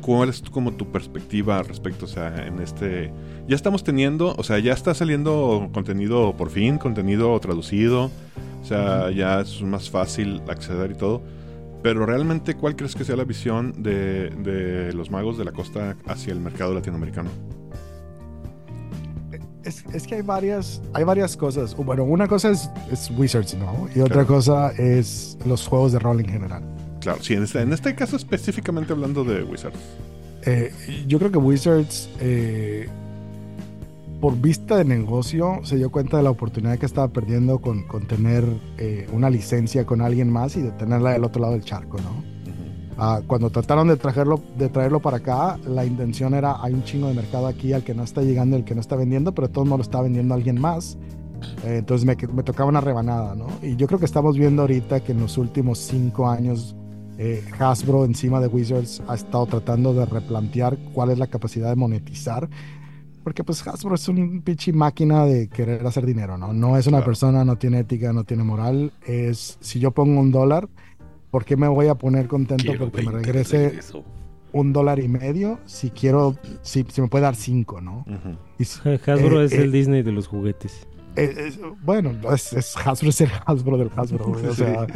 ¿Cuál 0.00 0.28
es 0.28 0.42
como 0.42 0.74
tu 0.74 0.92
perspectiva 0.92 1.58
al 1.58 1.66
respecto? 1.66 2.04
O 2.04 2.08
sea, 2.08 2.46
en 2.46 2.60
este... 2.60 3.10
Ya 3.48 3.56
estamos 3.56 3.82
teniendo, 3.82 4.34
o 4.36 4.44
sea, 4.44 4.58
ya 4.60 4.72
está 4.72 4.94
saliendo 4.94 5.70
contenido 5.72 6.36
por 6.36 6.50
fin, 6.50 6.78
contenido 6.78 7.38
traducido. 7.40 8.10
O 8.62 8.64
sea, 8.64 9.10
ya 9.10 9.40
es 9.40 9.60
más 9.62 9.90
fácil 9.90 10.40
acceder 10.48 10.92
y 10.92 10.94
todo 10.94 11.22
pero 11.84 12.06
realmente, 12.06 12.54
¿cuál 12.54 12.76
crees 12.76 12.94
que 12.94 13.04
sea 13.04 13.14
la 13.14 13.24
visión 13.24 13.82
de, 13.82 14.90
los 14.94 15.10
magos 15.10 15.36
de 15.36 15.44
la 15.44 15.52
costa 15.52 15.98
hacia 16.06 16.32
el 16.32 16.40
mercado 16.40 16.72
latinoamericano? 16.72 17.28
Es, 19.64 20.06
que 20.06 20.14
hay 20.14 20.22
varias, 20.22 20.80
hay 20.94 21.04
varias 21.04 21.36
cosas. 21.36 21.76
Bueno, 21.76 22.04
una 22.04 22.26
cosa 22.26 22.52
es, 22.52 22.70
Wizards, 23.18 23.54
¿no? 23.56 23.86
Y 23.94 24.00
otra 24.00 24.24
cosa 24.24 24.70
es 24.70 25.36
los 25.44 25.68
juegos 25.68 25.92
de 25.92 25.98
rol 25.98 26.20
en 26.20 26.28
general. 26.30 26.62
Claro, 27.02 27.22
sí, 27.22 27.34
en 27.34 27.42
este, 27.42 27.60
en 27.60 27.74
este 27.74 27.94
caso 27.94 28.16
específicamente 28.16 28.94
hablando 28.94 29.22
de 29.22 29.42
Wizards. 29.42 29.78
Eh, 30.46 30.72
yo 31.06 31.18
creo 31.18 31.32
que 31.32 31.38
Wizards 31.38 32.08
eh, 32.18 32.88
por 34.24 34.40
vista 34.40 34.78
de 34.78 34.86
negocio 34.86 35.60
se 35.64 35.76
dio 35.76 35.90
cuenta 35.90 36.16
de 36.16 36.22
la 36.22 36.30
oportunidad 36.30 36.78
que 36.78 36.86
estaba 36.86 37.08
perdiendo 37.08 37.58
con, 37.58 37.82
con 37.82 38.06
tener 38.06 38.42
eh, 38.78 39.06
una 39.12 39.28
licencia 39.28 39.84
con 39.84 40.00
alguien 40.00 40.32
más 40.32 40.56
y 40.56 40.62
de 40.62 40.70
tenerla 40.70 41.10
del 41.10 41.24
otro 41.24 41.42
lado 41.42 41.52
del 41.52 41.62
charco, 41.62 41.98
¿no? 41.98 42.24
Ah, 42.96 43.20
cuando 43.26 43.50
trataron 43.50 43.86
de 43.86 43.98
traerlo, 43.98 44.40
de 44.56 44.70
traerlo 44.70 45.00
para 45.00 45.18
acá, 45.18 45.58
la 45.66 45.84
intención 45.84 46.32
era, 46.32 46.56
hay 46.64 46.72
un 46.72 46.82
chingo 46.84 47.08
de 47.08 47.12
mercado 47.12 47.46
aquí 47.46 47.74
al 47.74 47.84
que 47.84 47.92
no 47.92 48.02
está 48.02 48.22
llegando, 48.22 48.56
el 48.56 48.64
que 48.64 48.74
no 48.74 48.80
está 48.80 48.96
vendiendo, 48.96 49.34
pero 49.34 49.50
todo 49.50 49.66
no 49.66 49.76
lo 49.76 49.82
está 49.82 50.00
vendiendo 50.00 50.32
alguien 50.32 50.58
más. 50.58 50.96
Eh, 51.62 51.76
entonces 51.80 52.06
me, 52.06 52.16
me, 52.32 52.42
tocaba 52.42 52.70
una 52.70 52.80
rebanada, 52.80 53.34
¿no? 53.34 53.48
Y 53.60 53.76
yo 53.76 53.86
creo 53.86 53.98
que 53.98 54.06
estamos 54.06 54.38
viendo 54.38 54.62
ahorita 54.62 55.00
que 55.00 55.12
en 55.12 55.20
los 55.20 55.36
últimos 55.36 55.80
cinco 55.80 56.30
años 56.30 56.74
eh, 57.18 57.44
Hasbro 57.58 58.06
encima 58.06 58.40
de 58.40 58.46
Wizards 58.46 59.02
ha 59.06 59.16
estado 59.16 59.44
tratando 59.44 59.92
de 59.92 60.06
replantear 60.06 60.78
cuál 60.94 61.10
es 61.10 61.18
la 61.18 61.26
capacidad 61.26 61.68
de 61.68 61.76
monetizar 61.76 62.48
porque 63.24 63.42
pues 63.42 63.66
Hasbro 63.66 63.94
es 63.94 64.06
un 64.08 64.42
pinche 64.42 64.72
máquina 64.72 65.24
de 65.24 65.48
querer 65.48 65.84
hacer 65.86 66.04
dinero, 66.04 66.36
¿no? 66.36 66.52
No 66.52 66.76
es 66.76 66.86
una 66.86 67.02
persona, 67.02 67.44
no 67.44 67.56
tiene 67.56 67.80
ética, 67.80 68.12
no 68.12 68.24
tiene 68.24 68.44
moral. 68.44 68.92
Es, 69.06 69.56
si 69.60 69.80
yo 69.80 69.90
pongo 69.90 70.20
un 70.20 70.30
dólar, 70.30 70.68
¿por 71.30 71.44
qué 71.44 71.56
me 71.56 71.66
voy 71.66 71.88
a 71.88 71.94
poner 71.94 72.28
contento 72.28 72.72
porque 72.78 73.02
me 73.02 73.10
regrese 73.10 73.80
un 74.52 74.72
dólar 74.72 75.00
y 75.00 75.08
medio 75.08 75.58
si 75.64 75.90
quiero, 75.90 76.36
si, 76.62 76.84
me 76.98 77.08
puede 77.08 77.22
dar 77.22 77.34
cinco, 77.34 77.80
¿no? 77.80 78.04
Hasbro 79.06 79.40
eh, 79.40 79.46
es 79.46 79.52
el 79.52 79.74
eh, 79.74 79.78
Disney 79.78 80.02
de 80.02 80.12
los 80.12 80.28
juguetes. 80.28 80.86
Eh, 81.16 81.52
bueno, 81.82 82.12
es, 82.32 82.76
Hasbro 82.76 83.08
es 83.10 83.20
el 83.20 83.30
Hasbro 83.46 83.78
del 83.78 83.90
Hasbro. 83.94 84.32
O 84.32 84.54
sea, 84.54 84.86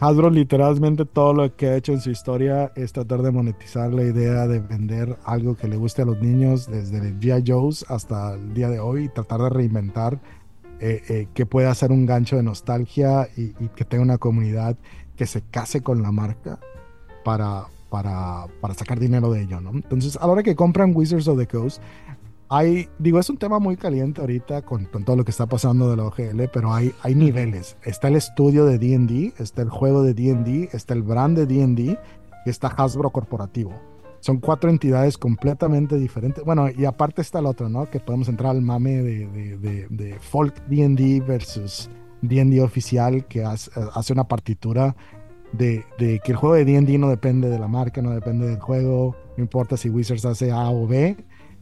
Hasbro 0.00 0.30
literalmente 0.30 1.04
todo 1.04 1.34
lo 1.34 1.54
que 1.54 1.68
ha 1.68 1.76
hecho 1.76 1.92
en 1.92 2.00
su 2.00 2.10
historia 2.10 2.72
es 2.76 2.92
tratar 2.92 3.22
de 3.22 3.30
monetizar 3.30 3.92
la 3.92 4.02
idea 4.02 4.46
de 4.46 4.60
vender 4.60 5.16
algo 5.24 5.56
que 5.56 5.68
le 5.68 5.76
guste 5.76 6.02
a 6.02 6.04
los 6.06 6.20
niños 6.20 6.70
desde 6.70 6.98
el 6.98 7.20
G.I. 7.20 7.44
Joe's 7.46 7.84
hasta 7.88 8.34
el 8.34 8.54
día 8.54 8.70
de 8.70 8.80
hoy 8.80 9.04
y 9.04 9.08
tratar 9.08 9.42
de 9.42 9.50
reinventar 9.50 10.18
eh, 10.80 11.02
eh, 11.08 11.28
que 11.34 11.44
pueda 11.44 11.74
ser 11.74 11.90
un 11.90 12.06
gancho 12.06 12.36
de 12.36 12.42
nostalgia 12.42 13.28
y, 13.36 13.50
que 13.74 13.84
tenga 13.84 14.04
una 14.04 14.18
comunidad 14.18 14.76
que 15.16 15.26
se 15.26 15.42
case 15.42 15.82
con 15.82 16.02
la 16.02 16.12
marca 16.12 16.60
para, 17.24 17.64
para, 17.90 18.46
para 18.60 18.74
sacar 18.74 19.00
dinero 19.00 19.32
de 19.32 19.42
ello, 19.42 19.60
¿no? 19.60 19.70
Entonces, 19.70 20.16
a 20.16 20.20
la 20.20 20.32
hora 20.32 20.42
que 20.44 20.54
compran 20.54 20.92
Wizards 20.94 21.26
of 21.26 21.36
the 21.36 21.48
Coast, 21.48 21.82
hay, 22.48 22.88
digo, 22.98 23.18
es 23.18 23.28
un 23.28 23.36
tema 23.36 23.58
muy 23.58 23.76
caliente 23.76 24.20
ahorita 24.20 24.62
con, 24.62 24.86
con, 24.86 25.04
todo 25.04 25.16
lo 25.16 25.24
que 25.24 25.30
está 25.30 25.46
pasando 25.46 25.90
de 25.90 25.96
la 25.96 26.04
OGL, 26.04 26.48
pero 26.52 26.72
hay, 26.72 26.92
hay 27.02 27.14
niveles. 27.14 27.76
Está 27.84 28.08
el 28.08 28.16
estudio 28.16 28.64
de 28.64 28.78
DD, 28.78 29.34
está 29.38 29.62
el 29.62 29.70
juego 29.70 30.02
de 30.02 30.14
DD, 30.14 30.74
está 30.74 30.94
el 30.94 31.02
brand 31.02 31.36
de 31.36 31.46
DD 31.46 31.98
y 32.46 32.50
está 32.50 32.68
Hasbro 32.68 33.10
Corporativo. 33.10 33.72
Son 34.20 34.38
cuatro 34.38 34.70
entidades 34.70 35.16
completamente 35.16 35.96
diferentes. 35.96 36.42
Bueno, 36.44 36.68
y 36.70 36.84
aparte 36.86 37.22
está 37.22 37.38
el 37.38 37.46
otro, 37.46 37.68
¿no? 37.68 37.88
Que 37.88 38.00
podemos 38.00 38.28
entrar 38.28 38.50
al 38.50 38.62
mame 38.62 39.02
de, 39.02 39.26
de, 39.58 39.86
de, 39.88 40.18
Folk 40.18 40.54
DD 40.66 41.24
versus 41.24 41.88
DD 42.22 42.60
oficial, 42.62 43.26
que 43.26 43.44
hace, 43.44 43.70
hace 43.94 44.12
una 44.12 44.24
partitura 44.24 44.96
de, 45.52 45.84
de, 45.98 46.20
que 46.20 46.32
el 46.32 46.36
juego 46.36 46.54
de 46.54 46.64
D&D 46.64 46.98
no 46.98 47.08
depende 47.08 47.48
de 47.48 47.58
la 47.58 47.68
marca, 47.68 48.02
no 48.02 48.10
depende 48.10 48.46
del 48.46 48.60
juego, 48.60 49.16
no 49.36 49.42
importa 49.42 49.76
si 49.76 49.88
Wizards 49.88 50.24
hace 50.24 50.50
A 50.50 50.70
o 50.70 50.86
B, 50.86 51.16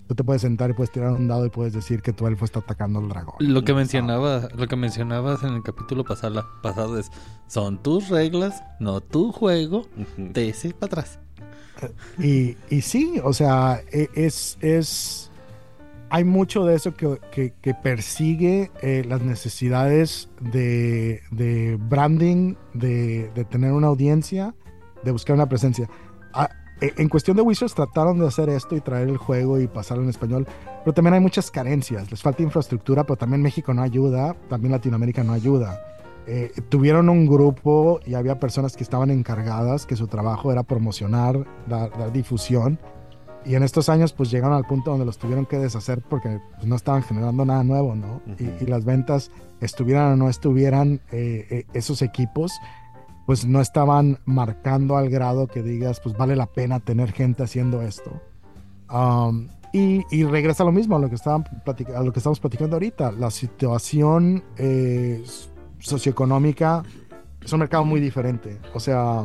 Tú 0.07 0.15
te 0.15 0.23
puedes 0.23 0.43
sentar 0.43 0.71
y 0.71 0.73
puedes 0.73 0.93
tirar 0.93 1.13
un 1.13 1.27
dado 1.27 1.47
y 1.47 1.51
puedes 1.51 1.73
decir 1.73 2.01
que 2.01 2.13
tu 2.13 2.27
elfo 2.27 2.45
está 2.45 2.61
atacando 2.61 3.01
al 3.01 3.09
dragón. 3.09 3.35
Lo 3.41 3.65
que 3.65 3.75
mencionaba, 3.75 4.49
lo 4.55 4.69
que 4.69 4.77
mencionabas 4.77 5.43
en 5.43 5.55
el 5.55 5.63
capítulo 5.63 6.05
pasado, 6.05 6.47
pasado 6.63 6.99
es 6.99 7.11
son 7.49 7.83
tus 7.83 8.09
reglas, 8.09 8.63
no 8.79 9.01
tu 9.01 9.33
juego, 9.33 9.87
te 10.33 10.49
ese 10.49 10.75
para 10.75 10.87
atrás. 10.87 11.19
Y, 12.19 12.57
y, 12.71 12.81
sí, 12.81 13.21
o 13.23 13.33
sea, 13.33 13.83
e, 13.93 14.09
es, 14.15 14.57
es 14.63 15.31
hay 16.09 16.25
mucho 16.25 16.65
de 16.65 16.75
eso 16.77 16.95
que, 16.95 17.19
que, 17.61 17.75
persigue 17.75 18.71
eh, 18.81 19.05
las 19.07 19.23
necesidades 19.23 20.29
de, 20.41 21.21
de 21.31 21.77
branding, 21.81 22.55
de, 22.75 23.31
de, 23.35 23.45
tener 23.45 23.73
una 23.73 23.89
audiencia, 23.89 24.55
de 25.03 25.11
buscar 25.11 25.35
una 25.35 25.49
presencia. 25.49 25.89
Eh, 26.81 26.93
en 26.99 27.09
cuestión 27.09 27.37
de 27.37 27.43
Wizards 27.43 27.75
trataron 27.75 28.19
de 28.19 28.27
hacer 28.27 28.49
esto 28.51 28.77
y 28.77 28.81
traer 28.81 29.09
el 29.09 29.17
juego 29.17 29.59
y 29.59 29.67
pasarlo 29.67 30.03
en 30.03 30.11
español, 30.11 30.47
pero 30.85 30.93
también 30.93 31.15
hay 31.15 31.21
muchas 31.21 31.51
carencias. 31.51 32.11
Les 32.11 32.23
falta 32.23 32.43
infraestructura, 32.43 33.05
pero 33.05 33.17
también 33.17 33.43
México 33.43 33.73
no 33.73 33.83
ayuda, 33.83 34.37
también 34.49 34.73
Latinoamérica 34.73 35.25
no 35.25 35.33
ayuda. 35.33 35.81
eh, 36.29 36.51
tuvieron 36.69 37.09
un 37.09 37.25
grupo 37.27 38.01
y 38.05 38.15
había 38.15 38.41
personas 38.41 38.77
que 38.77 38.83
estaban 38.83 39.11
encargadas, 39.13 39.87
que 39.87 39.95
su 39.95 40.09
trabajo 40.09 40.51
era 40.51 40.65
promocionar, 40.65 41.47
dar, 41.69 42.13
difusión. 42.13 42.81
Y 43.45 43.55
en 43.55 43.63
estos 43.63 43.89
años 43.89 44.13
pues 44.13 44.29
llegaron 44.29 44.57
al 44.57 44.65
punto 44.65 44.91
donde 44.91 45.07
los 45.07 45.19
tuvieron 45.19 45.47
que 45.47 45.57
deshacer 45.57 46.03
porque 46.03 46.41
pues, 46.57 46.67
no 46.67 46.75
estaban 46.75 47.05
generando 47.05 47.45
nada 47.45 47.63
nuevo, 47.63 47.95
¿no? 47.95 48.21
y, 48.41 48.67
las 48.67 48.85
ventas, 48.85 49.31
estuvieran 49.61 50.15
o 50.15 50.17
no 50.17 50.29
estuvieran 50.29 51.01
eh, 51.13 51.47
eh, 51.49 51.67
esos 51.73 52.03
equipos, 52.03 52.53
pues 53.27 53.45
no 53.45 53.61
estaban 53.61 54.21
marcando 54.25 54.97
al 54.97 55.11
grado 55.11 55.49
que 55.49 55.63
digas, 55.63 56.01
pues 56.01 56.17
vale 56.17 56.37
la 56.37 56.47
pena 56.47 56.81
tener 56.81 57.13
gente 57.13 57.43
haciendo 57.43 57.83
esto. 57.83 58.23
Um, 58.91 59.49
y, 59.73 60.05
y, 60.11 60.25
regresa 60.25 60.63
lo 60.63 60.71
mismo 60.71 60.97
a 60.97 61.01
lo 61.01 61.09
que, 61.09 61.17
estaban 61.17 61.45
a 61.95 62.03
lo 62.03 62.13
que 62.13 62.21
estamos 62.21 62.39
platicando 62.39 62.77
ahorita. 62.77 63.11
La 63.13 63.31
situación 63.31 64.45
eh, 64.57 65.23
socioeconómica 65.81 66.85
es 67.43 67.53
un 67.53 67.59
mercado 67.59 67.85
muy 67.85 68.01
diferente. 68.01 68.59
O 68.75 68.81
sea, 68.81 69.25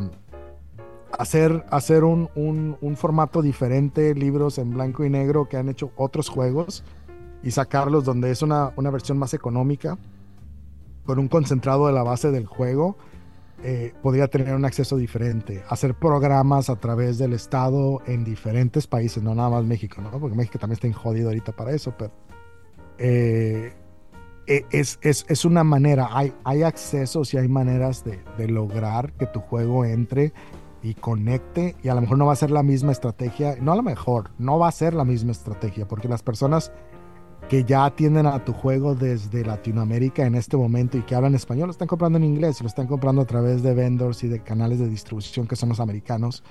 hacer, 1.17 1.63
hacer 1.69 2.03
un, 2.03 2.29
un, 2.35 2.97
formato 2.97 3.41
diferente, 3.41 4.15
libros 4.15 4.57
en 4.57 4.73
blanco 4.73 5.05
y 5.05 5.09
negro 5.09 5.47
que 5.47 5.57
han 5.57 5.69
hecho 5.69 5.91
otros 5.95 6.27
juegos 6.27 6.83
y 7.43 7.51
sacarlos 7.51 8.03
donde 8.03 8.31
es 8.31 8.41
una, 8.41 8.73
una 8.75 8.89
versión 8.89 9.17
más 9.17 9.33
económica, 9.33 9.97
con 11.05 11.19
un 11.19 11.27
concentrado 11.27 11.87
de 11.87 11.93
la 11.93 12.03
base 12.03 12.31
del 12.31 12.45
juego, 12.45 12.97
eh, 13.63 13.93
podría 14.01 14.27
tener 14.27 14.55
un 14.55 14.65
acceso 14.65 14.97
diferente. 14.97 15.63
Hacer 15.69 15.93
programas 15.93 16.69
a 16.69 16.77
través 16.77 17.17
del 17.17 17.33
Estado 17.33 18.01
en 18.07 18.23
diferentes 18.23 18.87
países, 18.87 19.21
no 19.21 19.35
nada 19.35 19.49
más 19.49 19.65
México, 19.65 20.01
¿no? 20.01 20.11
Porque 20.19 20.35
México 20.35 20.57
también 20.57 20.79
está 20.81 20.99
jodido 20.99 21.29
ahorita 21.29 21.51
para 21.51 21.71
eso, 21.71 21.93
pero 21.97 22.11
eh, 22.97 23.73
e, 24.47 24.65
es, 24.71 24.99
es, 25.01 25.25
es, 25.29 25.45
una 25.45 25.63
manera, 25.63 26.09
hay, 26.11 26.33
hay 26.43 26.63
accesos 26.63 27.33
y 27.33 27.37
hay 27.37 27.47
maneras 27.47 28.03
de, 28.03 28.19
de, 28.37 28.47
lograr 28.47 29.13
que 29.13 29.27
tu 29.27 29.39
juego 29.41 29.85
entre 29.85 30.33
y 30.83 30.95
conecte 30.95 31.75
y 31.83 31.89
a 31.89 31.95
lo 31.95 32.01
mejor 32.01 32.17
no 32.17 32.25
va 32.25 32.33
a 32.33 32.37
ser 32.37 32.49
la 32.49 32.63
misma 32.63 32.91
estrategia, 32.91 33.55
no 33.61 33.71
a 33.71 33.75
lo 33.75 33.83
mejor, 33.83 34.31
no 34.39 34.57
va 34.57 34.67
a 34.67 34.71
ser 34.71 34.95
la 34.95 35.05
misma 35.05 35.31
estrategia 35.31 35.87
porque 35.87 36.07
las 36.07 36.23
personas 36.23 36.71
que 37.49 37.63
ya 37.63 37.85
atienden 37.85 38.25
a 38.25 38.43
tu 38.45 38.53
juego 38.53 38.95
desde 38.95 39.43
Latinoamérica 39.43 40.25
en 40.25 40.35
este 40.35 40.57
momento 40.57 40.97
y 40.97 41.01
que 41.01 41.15
hablan 41.15 41.35
español 41.35 41.67
lo 41.67 41.71
están 41.71 41.87
comprando 41.87 42.17
en 42.17 42.23
inglés 42.23 42.61
lo 42.61 42.67
están 42.67 42.87
comprando 42.87 43.21
a 43.21 43.25
través 43.25 43.61
de 43.61 43.73
vendors 43.73 44.23
y 44.23 44.27
de 44.27 44.41
canales 44.41 44.79
de 44.79 44.87
distribución 44.87 45.47
que 45.47 45.55
son 45.55 45.69
los 45.69 45.79
americanos 45.79 46.43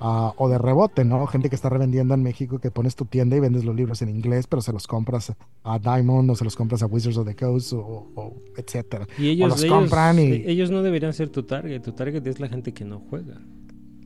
Ah, 0.00 0.34
o 0.36 0.48
de 0.48 0.58
rebote, 0.58 1.04
¿no? 1.04 1.26
Gente 1.26 1.48
que 1.48 1.54
está 1.54 1.68
revendiendo 1.68 2.14
en 2.14 2.22
México, 2.22 2.58
que 2.58 2.70
pones 2.70 2.94
tu 2.94 3.04
tienda 3.04 3.36
y 3.36 3.40
vendes 3.40 3.64
los 3.64 3.74
libros 3.74 4.02
en 4.02 4.08
inglés, 4.10 4.46
pero 4.46 4.60
se 4.60 4.72
los 4.72 4.86
compras 4.86 5.32
a 5.62 5.78
Diamond 5.78 6.30
o 6.30 6.36
se 6.36 6.44
los 6.44 6.56
compras 6.56 6.82
a 6.82 6.86
Wizards 6.86 7.16
of 7.16 7.26
the 7.26 7.34
Coast 7.34 7.72
o, 7.74 8.42
etcétera. 8.56 9.06
Y 9.18 9.28
ellos, 9.28 9.48
los 9.48 9.64
compran 9.64 10.18
y... 10.18 10.42
ellos 10.46 10.70
no 10.70 10.82
deberían 10.82 11.14
ser 11.14 11.30
tu 11.30 11.44
target, 11.44 11.80
tu 11.80 11.92
target 11.92 12.26
es 12.26 12.40
la 12.40 12.48
gente 12.48 12.74
que 12.74 12.84
no 12.84 13.00
juega. 13.08 13.40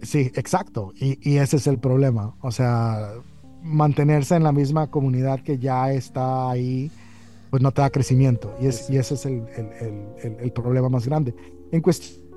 Sí, 0.02 0.30
exacto. 0.34 0.92
Y, 0.94 1.18
y 1.28 1.38
ese 1.38 1.56
es 1.56 1.66
el 1.66 1.78
problema. 1.78 2.36
O 2.42 2.52
sea, 2.52 3.14
mantenerse 3.62 4.36
en 4.36 4.44
la 4.44 4.52
misma 4.52 4.88
comunidad 4.90 5.40
que 5.40 5.58
ya 5.58 5.92
está 5.92 6.50
ahí, 6.50 6.90
pues 7.50 7.62
no 7.62 7.72
te 7.72 7.82
da 7.82 7.90
crecimiento. 7.90 8.54
Y, 8.60 8.66
es, 8.66 8.88
y 8.90 8.96
ese 8.96 9.14
es 9.14 9.26
el, 9.26 9.44
el, 9.56 10.06
el, 10.22 10.36
el 10.40 10.52
problema 10.52 10.88
más 10.88 11.06
grande. 11.06 11.34
En 11.72 11.80
cuestión 11.80 12.28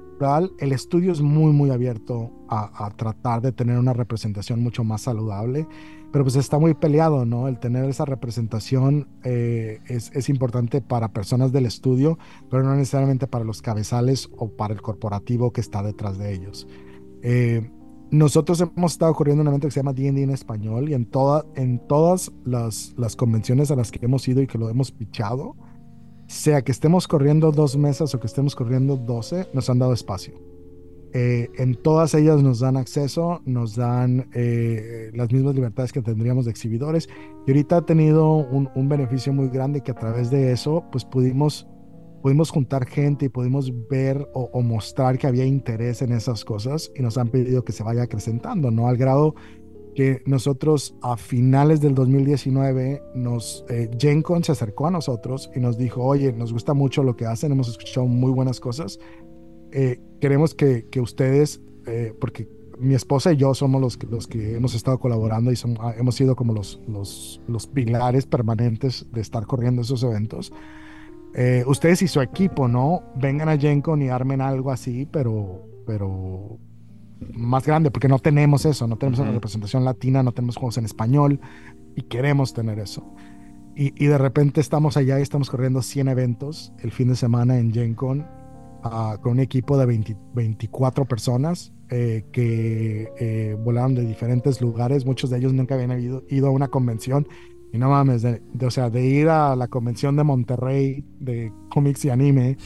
el 0.59 0.71
estudio 0.71 1.11
es 1.11 1.21
muy, 1.21 1.51
muy 1.51 1.71
abierto 1.71 2.31
a, 2.47 2.91
tratar 2.95 3.41
de 3.41 3.51
tener 3.51 3.79
una 3.79 3.93
representación 3.93 4.61
mucho 4.61 4.83
más 4.83 5.01
saludable, 5.01 5.67
pero 6.11 6.23
pues 6.23 6.35
está 6.35 6.59
muy 6.59 6.75
peleado, 6.75 7.25
¿no? 7.25 7.47
El 7.47 7.59
tener 7.59 7.85
esa 7.85 8.05
representación 8.05 9.07
eh, 9.23 9.79
es, 9.87 10.29
importante 10.29 10.81
para 10.81 11.11
personas 11.11 11.51
del 11.51 11.65
estudio, 11.65 12.19
pero 12.51 12.61
no 12.61 12.75
necesariamente 12.75 13.25
para 13.25 13.45
los 13.45 13.61
cabezales 13.61 14.29
o 14.37 14.49
para 14.49 14.73
el 14.73 14.81
corporativo 14.81 15.51
que 15.51 15.61
está 15.61 15.81
detrás 15.81 16.19
de 16.19 16.33
ellos. 16.33 16.67
Eh, 17.23 17.71
nosotros 18.11 18.61
hemos 18.61 18.91
estado 18.93 19.13
corriendo 19.13 19.41
un 19.41 19.47
evento 19.47 19.67
que 19.67 19.71
se 19.71 19.79
llama 19.79 19.93
D&D 19.93 20.21
en 20.23 20.29
español 20.29 20.89
y 20.89 20.93
en, 20.93 21.05
toda, 21.05 21.45
en 21.55 21.79
todas 21.87 22.31
las, 22.45 22.93
las 22.97 23.15
convenciones 23.15 23.71
a 23.71 23.75
las 23.75 23.91
que 23.91 24.05
hemos 24.05 24.27
ido 24.27 24.41
y 24.41 24.47
que 24.47 24.57
lo 24.57 24.69
hemos 24.69 24.91
pichado, 24.91 25.55
sea 26.27 26.61
que 26.61 26.71
estemos 26.71 27.07
corriendo 27.07 27.51
dos 27.51 27.77
mesas 27.77 28.13
o 28.15 28.19
que 28.19 28.27
estemos 28.27 28.55
corriendo 28.55 28.97
12, 28.97 29.47
nos 29.53 29.69
han 29.69 29.79
dado 29.79 29.93
espacio. 29.93 30.33
Eh, 31.13 31.49
en 31.57 31.75
todas 31.75 32.13
ellas 32.13 32.41
nos 32.41 32.59
dan 32.59 32.77
acceso, 32.77 33.41
nos 33.45 33.75
dan 33.75 34.29
eh, 34.33 35.11
las 35.13 35.31
mismas 35.31 35.55
libertades 35.55 35.91
que 35.91 36.01
tendríamos 36.01 36.45
de 36.45 36.51
exhibidores. 36.51 37.09
Y 37.45 37.51
ahorita 37.51 37.77
ha 37.77 37.85
tenido 37.85 38.35
un, 38.35 38.69
beneficio 38.87 39.33
muy 39.33 39.49
grande 39.49 39.81
que 39.81 39.91
a 39.91 39.95
través 39.95 40.31
de 40.31 40.53
eso, 40.53 40.85
pues 40.91 41.03
pudimos, 41.03 41.67
pudimos 42.21 42.49
juntar 42.49 42.85
gente 42.85 43.25
y 43.25 43.29
pudimos 43.29 43.71
ver 43.89 44.27
o, 44.33 44.49
o, 44.53 44.61
mostrar 44.61 45.17
que 45.17 45.27
había 45.27 45.45
interés 45.45 46.01
en 46.01 46.11
esas 46.11 46.45
cosas 46.45 46.91
y 46.95 47.01
nos 47.01 47.17
han 47.17 47.29
pedido 47.29 47.63
que 47.63 47.71
se 47.71 47.83
vaya 47.83 48.03
acrecentando, 48.03 48.71
¿no? 48.71 48.87
Al 48.87 48.97
grado 48.97 49.35
que 49.95 50.21
nosotros 50.25 50.95
a 51.01 51.17
finales 51.17 51.81
del 51.81 51.95
2019 51.95 53.01
nos 53.15 53.65
eh, 53.69 53.89
GenCon 53.97 54.43
se 54.43 54.53
acercó 54.53 54.87
a 54.87 54.91
nosotros 54.91 55.49
y 55.55 55.59
nos 55.59 55.77
dijo, 55.77 56.03
oye, 56.03 56.31
nos 56.33 56.53
gusta 56.53 56.73
mucho 56.73 57.03
lo 57.03 57.15
que 57.15 57.25
hacen, 57.25 57.51
hemos 57.51 57.67
escuchado 57.67 58.07
muy 58.07 58.31
buenas 58.31 58.59
cosas, 58.59 58.99
eh, 59.71 59.99
queremos 60.19 60.53
que, 60.53 60.87
que 60.89 61.01
ustedes, 61.01 61.61
eh, 61.87 62.13
porque 62.19 62.47
mi 62.79 62.95
esposa 62.95 63.31
y 63.33 63.37
yo 63.37 63.53
somos 63.53 63.81
los 63.81 63.97
que, 63.97 64.07
los 64.07 64.27
que 64.27 64.55
hemos 64.55 64.73
estado 64.73 64.99
colaborando 64.99 65.51
y 65.51 65.55
ah, 65.79 65.93
hemos 65.97 66.15
sido 66.15 66.35
como 66.35 66.53
los, 66.53 66.81
los, 66.87 67.41
los 67.47 67.67
pilares 67.67 68.25
permanentes 68.25 69.05
de 69.11 69.21
estar 69.21 69.45
corriendo 69.45 69.81
esos 69.81 70.03
eventos. 70.03 70.51
Eh, 71.33 71.63
ustedes 71.65 72.01
y 72.01 72.07
su 72.07 72.21
equipo, 72.21 72.67
¿no? 72.67 73.03
Vengan 73.15 73.49
a 73.49 73.57
GenCon 73.57 74.01
y 74.01 74.09
armen 74.09 74.41
algo 74.41 74.71
así, 74.71 75.07
pero, 75.09 75.65
pero 75.85 76.59
más 77.33 77.65
grande, 77.65 77.91
porque 77.91 78.07
no 78.07 78.19
tenemos 78.19 78.65
eso, 78.65 78.87
no 78.87 78.97
tenemos 78.97 79.19
una 79.19 79.31
representación 79.31 79.85
latina, 79.85 80.23
no 80.23 80.33
tenemos 80.33 80.57
juegos 80.57 80.77
en 80.77 80.85
español 80.85 81.39
y 81.95 82.03
queremos 82.03 82.53
tener 82.53 82.79
eso. 82.79 83.13
Y, 83.75 83.93
y, 84.03 84.07
de 84.07 84.17
repente 84.17 84.59
estamos 84.59 84.97
allá 84.97 85.17
y 85.19 85.21
estamos 85.21 85.49
corriendo 85.49 85.81
100 85.81 86.09
eventos 86.09 86.73
el 86.79 86.91
fin 86.91 87.07
de 87.07 87.15
semana 87.15 87.57
en 87.57 87.73
Gen 87.73 87.95
Con 87.95 88.27
ah, 88.83 89.17
con 89.21 89.33
un 89.33 89.39
equipo 89.39 89.77
de 89.77 89.85
24 90.33 91.05
personas 91.05 91.71
eh, 91.93 92.23
que 92.31 93.11
eh, 93.19 93.57
volaron 93.59 93.95
de 93.95 94.05
diferentes 94.05 94.61
lugares. 94.61 95.05
Muchos 95.05 95.29
de 95.29 95.39
ellos 95.39 95.51
nunca 95.51 95.75
habían 95.75 95.99
ido, 95.99 96.23
ido 96.29 96.47
a 96.47 96.49
una 96.49 96.69
convención. 96.69 97.27
Y 97.73 97.77
no 97.77 97.89
mames, 97.89 98.21
de, 98.21 98.41
o 98.65 98.71
sea, 98.71 98.89
de 98.89 99.05
ir 99.05 99.29
a 99.29 99.55
la 99.55 99.67
convención 99.67 100.15
de 100.15 100.23
Monterrey 100.23 101.05
de 101.19 101.53
cómics 101.69 102.03
y 102.05 102.09
anime 102.09 102.57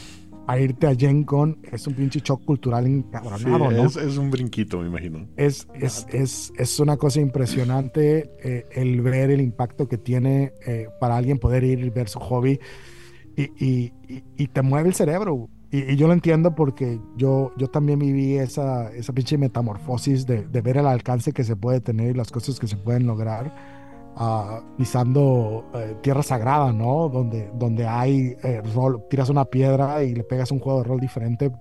a 0.48 0.60
irte 0.60 0.88
a 0.88 0.96
Gen 0.96 1.24
Con 1.24 1.58
es 1.72 1.88
un 1.88 1.94
pinche 1.94 2.20
shock 2.20 2.44
cultural 2.46 2.86
encabronado, 2.86 3.72
¿no? 3.72 3.86
Es, 3.86 4.18
un 4.18 4.30
brinquito, 4.30 4.80
me 4.80 4.88
imagino. 4.88 5.28
Es, 5.36 5.68
es, 5.74 6.06
es, 6.12 6.54
es 6.58 6.80
una 6.80 6.98
cosa 6.98 7.20
impresionante 7.20 8.32
eh, 8.44 8.66
el 8.72 9.02
ver 9.02 9.32
el 9.32 9.42
impacto 9.42 9.88
que 9.88 9.98
tiene 9.98 10.54
eh, 10.66 10.88
para 11.00 11.18
alguien 11.18 11.40
poder 11.40 11.64
ir 11.64 11.80
y 11.80 11.90
ver 11.90 12.10
su 12.10 12.20
hobby 12.20 12.60
y, 13.36 13.44
y, 13.64 13.94
y, 14.38 14.48
te 14.48 14.62
mueve 14.62 14.90
el 14.90 14.96
cerebro. 14.96 15.50
Y, 15.72 15.96
yo 15.98 16.08
lo 16.08 16.14
entiendo 16.14 16.56
porque 16.56 17.00
yo, 17.18 17.52
yo 17.58 17.68
también 17.68 18.00
viví 18.00 18.36
esa, 18.36 18.94
esa 18.94 19.14
pinche 19.14 19.38
metamorfosis 19.38 20.26
de, 20.26 20.48
de 20.48 20.62
ver 20.62 20.78
el 20.78 20.88
alcance 20.88 21.34
que 21.34 21.44
se 21.44 21.56
puede 21.56 21.82
tener 21.82 22.12
y 22.12 22.14
las 22.14 22.32
cosas 22.32 22.60
que 22.60 22.68
se 22.68 22.78
pueden 22.78 23.08
lograr 23.08 23.75
pisando 24.78 25.66
eh, 25.74 25.96
tierra 26.02 26.24
sagrada, 26.24 26.72
¿no? 26.72 27.10
Donde, 27.10 27.52
donde 27.54 27.86
hay 27.86 28.36
eh, 28.44 28.62
rol, 28.74 29.04
tiras 29.10 29.30
una 29.30 29.46
piedra 29.46 30.04
y 30.04 30.16
le 30.16 30.24
pegas 30.24 30.52
un 30.52 30.60
juego 30.60 30.80
de 30.80 30.86
rol 30.86 31.00
diferente 31.00 31.52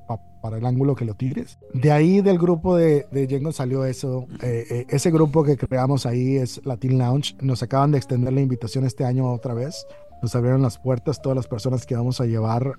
para 0.41 0.59
el 0.59 0.67
ángulo 0.67 0.95
que 0.95 1.05
lo 1.05 1.15
tires. 1.15 1.59
De 1.73 1.91
ahí 1.91 2.21
del 2.21 2.39
grupo 2.39 2.77
de, 2.77 3.07
de 3.11 3.27
Jengo 3.27 3.51
salió 3.51 3.85
eso. 3.85 4.27
Eh, 4.43 4.87
ese 4.89 5.11
grupo 5.11 5.43
que 5.43 5.57
creamos 5.57 6.07
ahí 6.07 6.37
es 6.37 6.61
Latin 6.65 6.99
Lounge. 6.99 7.37
Nos 7.41 7.63
acaban 7.63 7.91
de 7.91 7.99
extender 7.99 8.33
la 8.33 8.41
invitación 8.41 8.85
este 8.85 9.05
año 9.05 9.33
otra 9.33 9.55
vez. 9.55 9.87
Nos 10.23 10.35
abrieron 10.37 10.63
las 10.63 10.79
puertas 10.79 11.21
todas 11.21 11.37
las 11.37 11.49
personas 11.49 11.85
que 11.87 11.97
vamos 11.97 12.21
a 12.21 12.25
llevar 12.25 12.79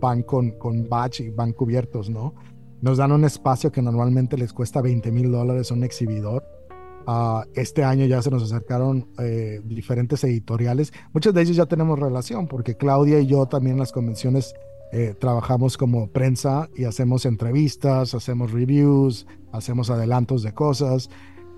van 0.00 0.22
con, 0.22 0.50
con 0.52 0.88
badge 0.88 1.20
y 1.20 1.30
van 1.30 1.52
cubiertos, 1.52 2.10
¿no? 2.10 2.34
Nos 2.80 2.98
dan 2.98 3.12
un 3.12 3.24
espacio 3.24 3.72
que 3.72 3.82
normalmente 3.82 4.36
les 4.36 4.52
cuesta 4.52 4.80
20 4.80 5.10
mil 5.10 5.32
dólares 5.32 5.70
un 5.70 5.82
exhibidor 5.84 6.59
Ah, 7.12 7.44
este 7.54 7.82
año 7.82 8.06
ya 8.06 8.22
se 8.22 8.30
nos 8.30 8.44
acercaron 8.44 9.08
eh, 9.18 9.60
diferentes 9.64 10.22
editoriales. 10.22 10.92
Muchos 11.12 11.34
de 11.34 11.42
ellos 11.42 11.56
ya 11.56 11.66
tenemos 11.66 11.98
relación 11.98 12.46
porque 12.46 12.76
Claudia 12.76 13.18
y 13.18 13.26
yo 13.26 13.46
también 13.46 13.74
en 13.74 13.80
las 13.80 13.90
convenciones 13.90 14.54
eh, 14.92 15.16
trabajamos 15.18 15.76
como 15.76 16.08
prensa 16.12 16.70
y 16.76 16.84
hacemos 16.84 17.26
entrevistas, 17.26 18.14
hacemos 18.14 18.52
reviews, 18.52 19.26
hacemos 19.50 19.90
adelantos 19.90 20.44
de 20.44 20.54
cosas. 20.54 21.10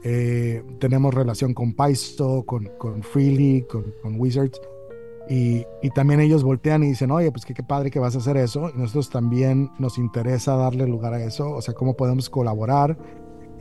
Eh, 0.04 0.64
tenemos 0.80 1.12
relación 1.12 1.52
con 1.52 1.74
Paisto, 1.74 2.44
con, 2.46 2.70
con 2.78 3.02
Freely, 3.02 3.66
con, 3.70 3.84
con 4.02 4.18
Wizards. 4.18 4.58
Y, 5.28 5.66
y, 5.82 5.90
también 5.90 6.20
ellos 6.20 6.42
voltean 6.42 6.82
y 6.82 6.88
dicen, 6.88 7.10
oye, 7.10 7.30
pues 7.30 7.44
qué, 7.44 7.52
qué 7.52 7.62
padre 7.62 7.90
que 7.90 7.98
vas 7.98 8.14
a 8.14 8.18
hacer 8.18 8.38
eso. 8.38 8.70
Y 8.74 8.78
nosotros 8.78 9.10
también 9.10 9.70
nos 9.78 9.98
interesa 9.98 10.56
darle 10.56 10.86
lugar 10.86 11.12
a 11.12 11.22
eso, 11.22 11.50
o 11.50 11.60
sea, 11.60 11.74
cómo 11.74 11.94
podemos 11.94 12.30
colaborar 12.30 12.96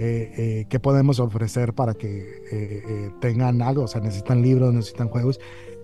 eh, 0.04 0.32
eh, 0.36 0.66
qué 0.68 0.80
podemos 0.80 1.20
ofrecer 1.20 1.76
para 1.76 1.93
que 1.93 2.41
eh, 2.52 3.12
tengan 3.22 3.62
algo, 3.62 3.84
o 3.84 3.88
sea, 3.88 4.02
necesitan 4.02 4.41
libros, 4.41 4.74
necesitan 4.74 5.10
juegos. 5.10 5.39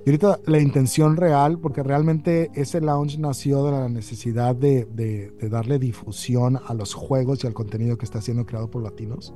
Y 0.08 0.10
ahorita 0.10 0.40
la 0.48 0.60
intención 0.60 1.18
real, 1.18 1.60
porque 1.60 1.84
realmente 1.84 2.50
ese 2.56 2.82
launch 2.82 3.20
nació 3.20 3.64
de 3.66 3.72
la 3.74 3.90
necesidad 3.90 4.56
de, 4.56 4.86
de, 4.86 5.50
darle 5.50 5.78
difusión 5.78 6.58
a 6.66 6.74
los 6.74 6.96
juegos 6.96 7.44
y 7.44 7.48
al 7.48 7.54
contenido 7.54 7.96
que 7.96 8.06
está 8.06 8.20
siendo 8.20 8.44
creado 8.48 8.72
por 8.72 8.82
latinos. 8.82 9.36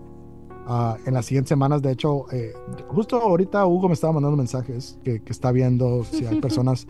Uh, 0.68 0.96
en 1.06 1.14
las 1.14 1.28
siguientes 1.28 1.50
semanas, 1.50 1.84
de 1.84 1.92
hecho, 1.92 2.26
eh, 2.32 2.54
justo 2.88 3.22
ahorita 3.22 3.64
Hugo 3.68 3.88
me 3.88 3.94
estaba 3.94 4.14
mandando 4.14 4.38
mensajes 4.38 4.98
que, 5.04 5.22
que 5.22 5.32
está 5.32 5.52
viendo 5.52 6.04
si 6.06 6.26
hay 6.26 6.42
personas 6.42 6.88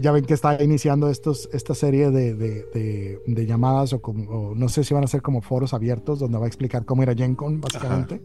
ya 0.00 0.12
ven 0.12 0.24
que 0.24 0.34
está 0.34 0.62
iniciando 0.62 1.10
estos, 1.10 1.48
esta 1.52 1.74
serie 1.74 2.10
de, 2.10 2.34
de, 2.34 3.20
de, 3.26 3.46
llamadas 3.46 3.92
o, 3.92 4.00
como, 4.00 4.54
no 4.54 4.68
sé 4.68 4.84
si 4.84 4.94
van 4.94 5.04
a 5.04 5.06
ser 5.06 5.22
como 5.22 5.42
foros 5.42 5.74
abiertos 5.74 6.18
donde 6.18 6.38
va 6.38 6.44
a 6.44 6.48
explicar 6.48 6.84
cómo 6.84 7.02
era 7.02 7.14
GenCon, 7.14 7.60
básicamente. 7.60 8.20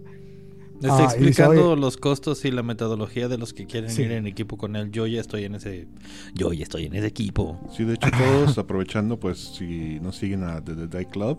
Está 0.82 0.98
ah, 0.98 1.04
explicando 1.04 1.76
los 1.76 1.96
costos 1.96 2.44
y 2.44 2.50
la 2.50 2.64
metodología 2.64 3.28
de 3.28 3.38
los 3.38 3.54
que 3.54 3.68
quieren 3.68 3.92
ir 3.92 4.12
en 4.12 4.26
equipo 4.26 4.58
con 4.58 4.76
él. 4.76 4.90
Yo 4.92 5.06
ya 5.06 5.22
estoy 5.22 5.46
en 5.46 5.54
ese, 5.54 5.88
yo 6.34 6.52
ya 6.54 6.64
estoy 6.64 6.86
en 6.86 6.96
ese 6.96 7.06
equipo. 7.06 7.60
Sí, 7.76 7.84
de 7.84 7.94
hecho 7.94 8.10
todos 8.10 8.58
aprovechando, 8.58 9.20
pues 9.20 9.38
si 9.38 10.00
no 10.02 10.12
siguen 10.12 10.44
a 10.44 10.64
The, 10.64 10.88
The 10.88 11.06
Club, 11.06 11.38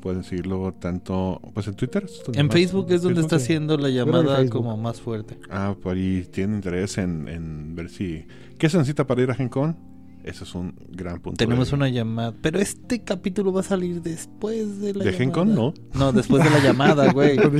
pueden 0.00 0.24
seguirlo 0.24 0.74
tanto 0.74 1.40
pues 1.54 1.68
en 1.68 1.74
Twitter. 1.74 2.04
En 2.32 2.50
Facebook 2.50 2.86
es 2.90 3.02
donde 3.02 3.20
está 3.20 3.36
haciendo 3.36 3.76
la 3.76 3.90
llamada 3.90 4.44
como 4.48 4.76
más 4.76 5.00
fuerte. 5.00 5.38
Ah, 5.50 5.76
por 5.80 5.94
ahí 5.96 6.26
tienen 6.28 6.56
interés 6.56 6.98
en, 6.98 7.28
en 7.28 7.76
ver 7.76 7.90
si 7.90 8.24
¿Qué 8.60 8.68
se 8.68 8.76
necesita 8.76 9.06
para 9.06 9.22
ir 9.22 9.30
a 9.30 9.34
GenCon? 9.34 9.74
Ese 10.22 10.44
es 10.44 10.54
un 10.54 10.74
gran 10.90 11.18
punto. 11.18 11.38
Tenemos 11.38 11.72
una 11.72 11.88
llamada. 11.88 12.34
Pero 12.42 12.58
este 12.58 13.02
capítulo 13.02 13.54
va 13.54 13.60
a 13.60 13.62
salir 13.62 14.02
después 14.02 14.82
de 14.82 14.92
la 14.92 15.02
¿De 15.02 15.14
GenCon? 15.14 15.54
No. 15.54 15.72
No, 15.94 16.12
después 16.12 16.44
de 16.44 16.50
la 16.50 16.58
llamada, 16.58 17.10
güey. 17.14 17.36
no, 17.38 17.50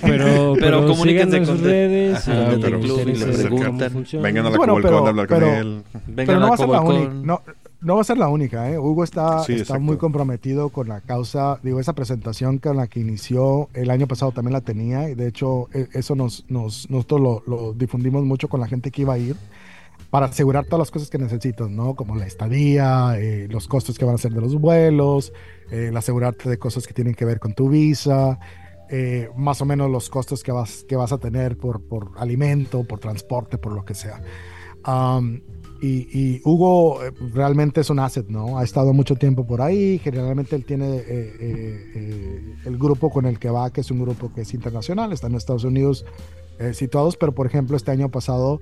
pero, 0.00 0.54
pero, 0.60 0.86
comuníquense 0.86 1.42
con 1.42 1.60
redes. 1.60 2.28
Ah, 2.28 2.56
pero, 2.60 2.78
Vengan 4.22 4.46
a 4.46 4.50
la 4.50 4.56
bueno, 4.56 4.74
a 4.76 5.08
hablar 5.08 5.26
con 5.26 5.42
él. 5.42 5.82
Vengan 6.06 6.26
pero 6.26 6.38
no 6.38 6.48
va 6.50 6.54
a 6.54 6.58
ser 6.58 6.68
la 6.68 6.80
única. 6.82 7.12
No, 7.24 7.42
no 7.80 7.94
va 7.96 8.00
a 8.00 8.04
ser 8.04 8.18
la 8.18 8.28
única, 8.28 8.70
¿eh? 8.70 8.78
Hugo 8.78 9.02
está, 9.02 9.42
está 9.48 9.80
muy 9.80 9.96
comprometido 9.96 10.68
con 10.68 10.86
la 10.86 11.00
causa. 11.00 11.58
Digo, 11.64 11.80
esa 11.80 11.94
presentación 11.94 12.58
con 12.58 12.76
la 12.76 12.86
que 12.86 13.00
inició 13.00 13.68
el 13.74 13.90
año 13.90 14.06
pasado 14.06 14.30
también 14.30 14.52
la 14.52 14.60
tenía. 14.60 15.10
Y 15.10 15.16
de 15.16 15.26
hecho, 15.26 15.68
e, 15.74 15.88
eso 15.94 16.14
nos, 16.14 16.44
nos, 16.48 16.88
nosotros 16.88 17.20
lo, 17.20 17.42
lo 17.48 17.72
difundimos 17.72 18.22
mucho 18.22 18.46
con 18.46 18.60
la 18.60 18.68
gente 18.68 18.92
que 18.92 19.02
iba 19.02 19.14
a 19.14 19.18
ir 19.18 19.34
para 20.10 20.26
asegurar 20.26 20.64
todas 20.64 20.80
las 20.80 20.90
cosas 20.90 21.08
que 21.08 21.18
necesitas, 21.18 21.70
¿no? 21.70 21.94
Como 21.94 22.16
la 22.16 22.26
estadía, 22.26 23.14
eh, 23.16 23.46
los 23.48 23.68
costos 23.68 23.96
que 23.96 24.04
van 24.04 24.16
a 24.16 24.18
ser 24.18 24.32
de 24.32 24.40
los 24.40 24.56
vuelos, 24.56 25.32
eh, 25.70 25.86
el 25.88 25.96
asegurarte 25.96 26.50
de 26.50 26.58
cosas 26.58 26.86
que 26.86 26.92
tienen 26.92 27.14
que 27.14 27.24
ver 27.24 27.38
con 27.38 27.54
tu 27.54 27.68
visa, 27.68 28.38
eh, 28.90 29.28
más 29.36 29.60
o 29.60 29.64
menos 29.64 29.88
los 29.88 30.10
costos 30.10 30.42
que 30.42 30.50
vas, 30.50 30.84
que 30.88 30.96
vas 30.96 31.12
a 31.12 31.18
tener 31.18 31.56
por, 31.56 31.80
por 31.82 32.10
alimento, 32.16 32.82
por 32.82 32.98
transporte, 32.98 33.56
por 33.56 33.72
lo 33.72 33.84
que 33.84 33.94
sea. 33.94 34.20
y, 35.80 36.40
Hugo 36.44 36.98
realmente 37.32 37.80
es 37.80 37.88
un 37.88 38.00
asset, 38.00 38.26
¿no? 38.28 38.58
Ha 38.58 38.64
estado 38.64 38.92
mucho 38.92 39.14
tiempo 39.14 39.46
por 39.46 39.62
ahí, 39.62 39.98
generalmente 39.98 40.56
él 40.56 40.64
tiene 40.64 41.04
el 42.64 42.76
grupo 42.78 43.10
con 43.10 43.26
el 43.26 43.38
que 43.38 43.48
va, 43.48 43.70
que 43.70 43.80
es 43.82 43.90
un 43.92 44.00
grupo 44.00 44.32
que 44.34 44.40
es 44.40 44.52
internacional, 44.54 45.12
está 45.12 45.28
en 45.28 45.36
Estados 45.36 45.64
Unidos 45.64 46.04
situados, 46.72 47.16
pero 47.16 47.32
por 47.32 47.46
ejemplo 47.46 47.76
este 47.76 47.90
año 47.90 48.10
pasado 48.10 48.60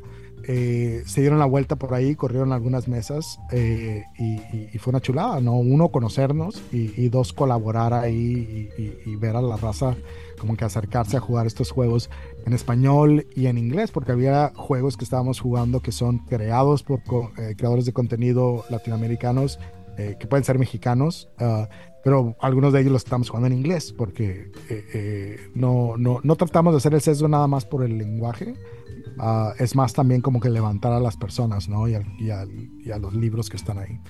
eh, 0.51 1.03
se 1.05 1.21
dieron 1.21 1.39
la 1.39 1.45
vuelta 1.45 1.77
por 1.77 1.93
ahí, 1.93 2.15
corrieron 2.15 2.55
algunas 2.55 2.89
mesas 2.89 3.39
eh, 3.53 4.05
y, 4.19 4.79
fue 4.79 4.93
una 4.93 5.01
chulada, 5.03 5.43
¿no? 5.43 5.59
Uno, 5.59 5.91
conocernos 5.91 6.63
y, 6.73 7.11
dos, 7.11 7.35
colaborar 7.35 7.93
ahí 7.93 8.71
y, 9.05 9.17
ver 9.17 9.37
a 9.37 9.43
la 9.43 9.59
raza 9.59 9.95
como 10.41 10.57
que 10.57 10.65
acercarse 10.65 11.19
a 11.19 11.21
jugar 11.21 11.47
estos 11.47 11.71
juegos 11.71 12.09
en 12.47 12.55
español 12.55 13.27
y 13.37 13.49
en 13.49 13.59
inglés, 13.59 13.91
porque 13.91 14.13
había 14.13 14.53
juegos 14.55 14.97
que 14.97 15.05
estábamos 15.05 15.39
jugando 15.39 15.81
que 15.81 15.93
son 15.93 16.21
creados 16.21 16.83
por 16.83 17.01
eh, 17.37 17.55
creadores 17.55 17.85
de 17.85 17.93
contenido 17.93 18.65
latinoamericanos, 18.71 19.59
que 20.19 20.27
pueden 20.29 20.45
ser 20.45 20.59
mexicanos, 20.59 21.29
ah, 21.39 21.69
pero 22.05 22.37
algunos 22.41 22.73
de 22.73 22.81
ellos 22.81 22.93
los 22.93 23.05
estamos 23.05 23.29
jugando 23.29 23.49
en 23.49 23.55
inglés, 23.55 23.93
porque 23.93 24.51
no, 25.55 25.97
no, 25.97 26.21
no 26.23 26.37
tratamos 26.37 26.73
de 26.73 26.79
hacer 26.79 26.95
el 26.95 27.01
sesgo 27.01 27.29
nada 27.29 27.47
más 27.47 27.65
por 27.65 27.83
el 27.83 27.99
lenguaje, 27.99 28.55
Ah, 29.19 29.53
es 29.59 29.75
más 29.75 29.93
también 29.93 30.21
como 30.21 30.41
que 30.41 30.49
levantar 30.49 30.93
a 30.93 31.01
las 31.01 31.17
personas, 31.17 31.69
¿no? 31.69 31.89
Y, 31.89 31.95
a 31.95 32.99
los 32.99 33.15
libros 33.15 33.51
que 33.51 33.57
están 33.57 33.79
ahí. 33.79 34.01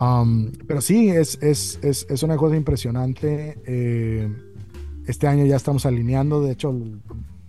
Um, 0.00 0.52
pero 0.66 0.80
sí, 0.80 1.08
es, 1.08 1.40
es, 1.42 1.78
es, 1.82 2.06
es, 2.08 2.22
una 2.22 2.36
cosa 2.36 2.56
impresionante. 2.56 3.58
Eh, 3.66 4.30
este 5.06 5.26
año 5.26 5.46
ya 5.46 5.56
estamos 5.56 5.86
alineando, 5.86 6.42
de 6.42 6.52
hecho, 6.52 6.74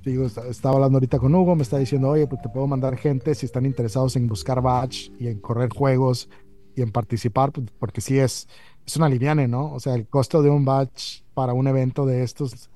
digo, 0.05 0.25
estaba 0.25 0.75
hablando 0.75 0.97
ahorita 0.97 1.19
con 1.19 1.35
Hugo, 1.35 1.55
me 1.55 1.63
está 1.63 1.77
diciendo, 1.77 2.09
oye, 2.09 2.27
pues 2.27 2.41
te 2.41 2.49
puedo 2.49 2.67
mandar 2.67 2.95
gente 2.97 3.35
si 3.35 3.45
están 3.45 3.65
interesados 3.65 4.15
en 4.15 4.27
buscar 4.27 4.61
batch 4.61 5.09
y 5.19 5.27
en 5.27 5.39
correr 5.39 5.69
juegos 5.69 6.29
y 6.77 6.83
en 6.83 6.91
participar, 6.91 7.51
pues, 7.51 7.67
porque 7.79 8.01
sí 8.01 8.19
es, 8.19 8.47
es 8.85 8.95
una 8.95 9.09
liviane, 9.09 9.47
¿no? 9.47 9.73
O 9.73 9.79
sea, 9.79 9.95
el 9.95 10.07
costo 10.07 10.43
de 10.43 10.49
un 10.51 10.63
batch 10.63 11.23
para 11.33 11.53
un 11.53 11.67
evento 11.67 12.05
de 12.05 12.23
estos, 12.23 12.69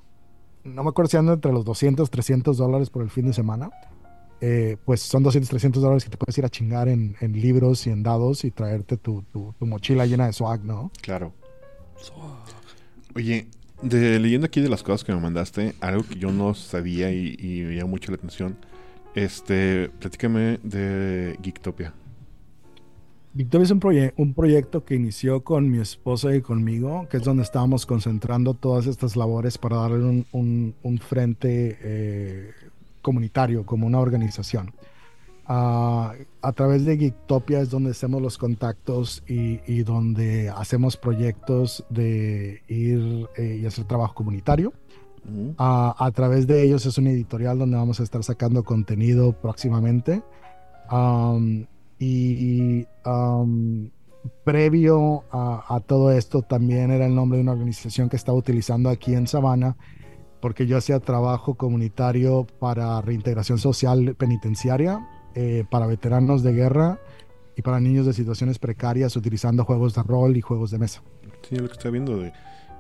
no 0.64 0.84
me 0.84 0.90
acuerdo 0.90 1.10
si 1.10 1.18
ando 1.18 1.34
entre 1.34 1.54
los 1.54 1.64
200, 1.64 2.10
300 2.10 2.58
dólares 2.58 2.90
por 2.90 3.04
el 3.04 3.12
fin 3.12 3.28
de 3.28 3.34
semana. 3.34 3.70
Eh, 4.44 4.78
pues 4.86 5.02
son 5.02 5.22
200, 5.22 5.48
300 5.48 5.84
dólares 5.84 6.04
que 6.04 6.10
te 6.10 6.18
puedes 6.18 6.36
ir 6.36 6.46
a 6.46 6.50
chingar 6.50 6.90
en, 6.90 7.16
libros 7.22 7.86
y 7.86 7.92
en 7.92 8.02
dados 8.02 8.44
y 8.44 8.50
traerte 8.50 8.98
tu, 8.98 9.24
mochila 9.60 10.08
llena 10.08 10.26
de 10.26 10.34
swag, 10.34 10.66
¿no? 10.66 10.92
Claro. 11.02 11.32
Oye, 13.14 13.46
de, 13.84 14.20
leyendo 14.20 14.48
aquí 14.48 14.60
de 14.62 14.70
las 14.70 14.82
cosas 14.82 15.04
que 15.04 15.14
me 15.14 15.20
mandaste, 15.20 15.76
algo 15.80 16.04
que 16.04 16.16
yo 16.16 16.32
no 16.32 16.56
sabía 16.56 17.12
y, 17.12 17.64
me 17.68 17.76
llamó 17.76 17.90
mucho 17.90 18.12
la 18.12 18.16
atención, 18.16 18.58
este, 19.14 19.90
platícame 20.00 20.60
de 20.64 21.38
Geektopia. 21.44 21.94
Geektopia 23.36 23.64
es 23.64 23.72
un, 23.72 24.14
un 24.18 24.34
proyecto 24.34 24.84
que 24.84 24.96
inició 24.96 25.42
con 25.42 25.70
mi 25.70 25.80
esposa 25.80 26.36
y 26.36 26.42
conmigo, 26.42 27.08
que 27.10 27.18
es 27.18 27.24
donde 27.24 27.44
estábamos 27.44 27.86
concentrando 27.86 28.54
todas 28.54 28.88
estas 28.88 29.16
labores 29.16 29.58
para 29.58 29.78
darle 29.78 30.26
un, 30.32 31.00
frente 31.00 31.78
eh, 31.82 32.52
comunitario, 33.02 33.66
como 33.66 33.88
una 33.88 34.00
organización. 34.00 34.74
Ah, 35.48 36.14
a 36.42 36.52
través 36.52 36.86
de 36.86 36.98
Geektopia 36.98 37.62
es 37.62 37.70
donde 37.70 37.92
hacemos 37.92 38.22
los 38.22 38.38
contactos 38.38 39.24
y, 39.28 39.84
donde 39.84 40.50
hacemos 40.50 40.98
proyectos 40.98 41.86
de 41.90 42.62
ir 42.68 43.28
eh, 43.38 43.60
y 43.62 43.66
hacer 43.66 43.86
trabajo 43.86 44.14
comunitario. 44.14 44.74
Ah, 45.58 45.96
a 45.98 46.12
través 46.12 46.48
de 46.48 46.64
ellos 46.64 46.86
es 46.86 46.98
un 46.98 47.08
editorial 47.08 47.60
donde 47.60 47.78
vamos 47.78 48.00
a 48.02 48.04
estar 48.04 48.24
sacando 48.24 48.64
contenido 48.64 49.32
próximamente. 49.34 50.22
Y 52.04 52.88
previo 54.44 55.24
a, 55.32 55.76
a, 55.76 55.80
todo 55.82 56.12
esto 56.12 56.42
también 56.42 56.92
era 56.92 57.06
el 57.06 57.16
nombre 57.16 57.38
de 57.38 57.44
una 57.44 57.52
organización 57.54 58.10
que 58.10 58.16
estaba 58.16 58.38
utilizando 58.38 58.90
aquí 58.90 59.14
en 59.14 59.28
Savannah 59.28 59.76
porque 60.42 60.66
yo 60.66 60.76
hacía 60.78 61.00
trabajo 61.00 61.54
comunitario 61.54 62.48
para 62.60 63.00
reintegración 63.02 63.60
social 63.60 64.16
penitenciaria, 64.18 65.08
eh, 65.36 65.64
para 65.70 65.86
veteranos 65.86 66.44
de 66.44 66.54
guerra 66.54 67.00
y 67.56 67.62
para 67.62 67.80
niños 67.80 68.06
de 68.06 68.14
situaciones 68.14 68.60
precarias 68.60 69.16
utilizando 69.16 69.64
juegos 69.64 69.94
de 69.94 70.04
rol 70.04 70.36
y 70.36 70.42
juegos 70.42 70.72
de 70.72 70.80
mesa. 70.80 71.04
Sí, 71.48 71.56
lo 71.56 71.68
que 71.68 71.74
está 71.74 71.90
viendo 71.90 72.18
de 72.18 72.34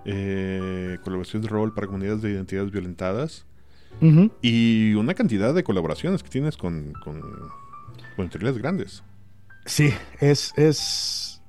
eh, 0.05 0.97
colaboración 1.03 1.43
de 1.43 1.47
rol 1.47 1.73
para 1.73 1.87
comunidades 1.87 2.21
de 2.21 2.31
identidades 2.31 2.71
violentadas 2.71 3.45
y 4.41 4.93
una 4.95 5.13
cantidad 5.13 5.53
de 5.53 5.63
colaboraciones 5.63 6.23
que 6.23 6.29
tienes 6.29 6.57
con, 6.57 6.93
con, 7.03 7.21
con 8.15 8.29
grandes. 8.57 9.03
Sí, 9.65 9.89
es, 10.19 10.53
es 10.57 11.41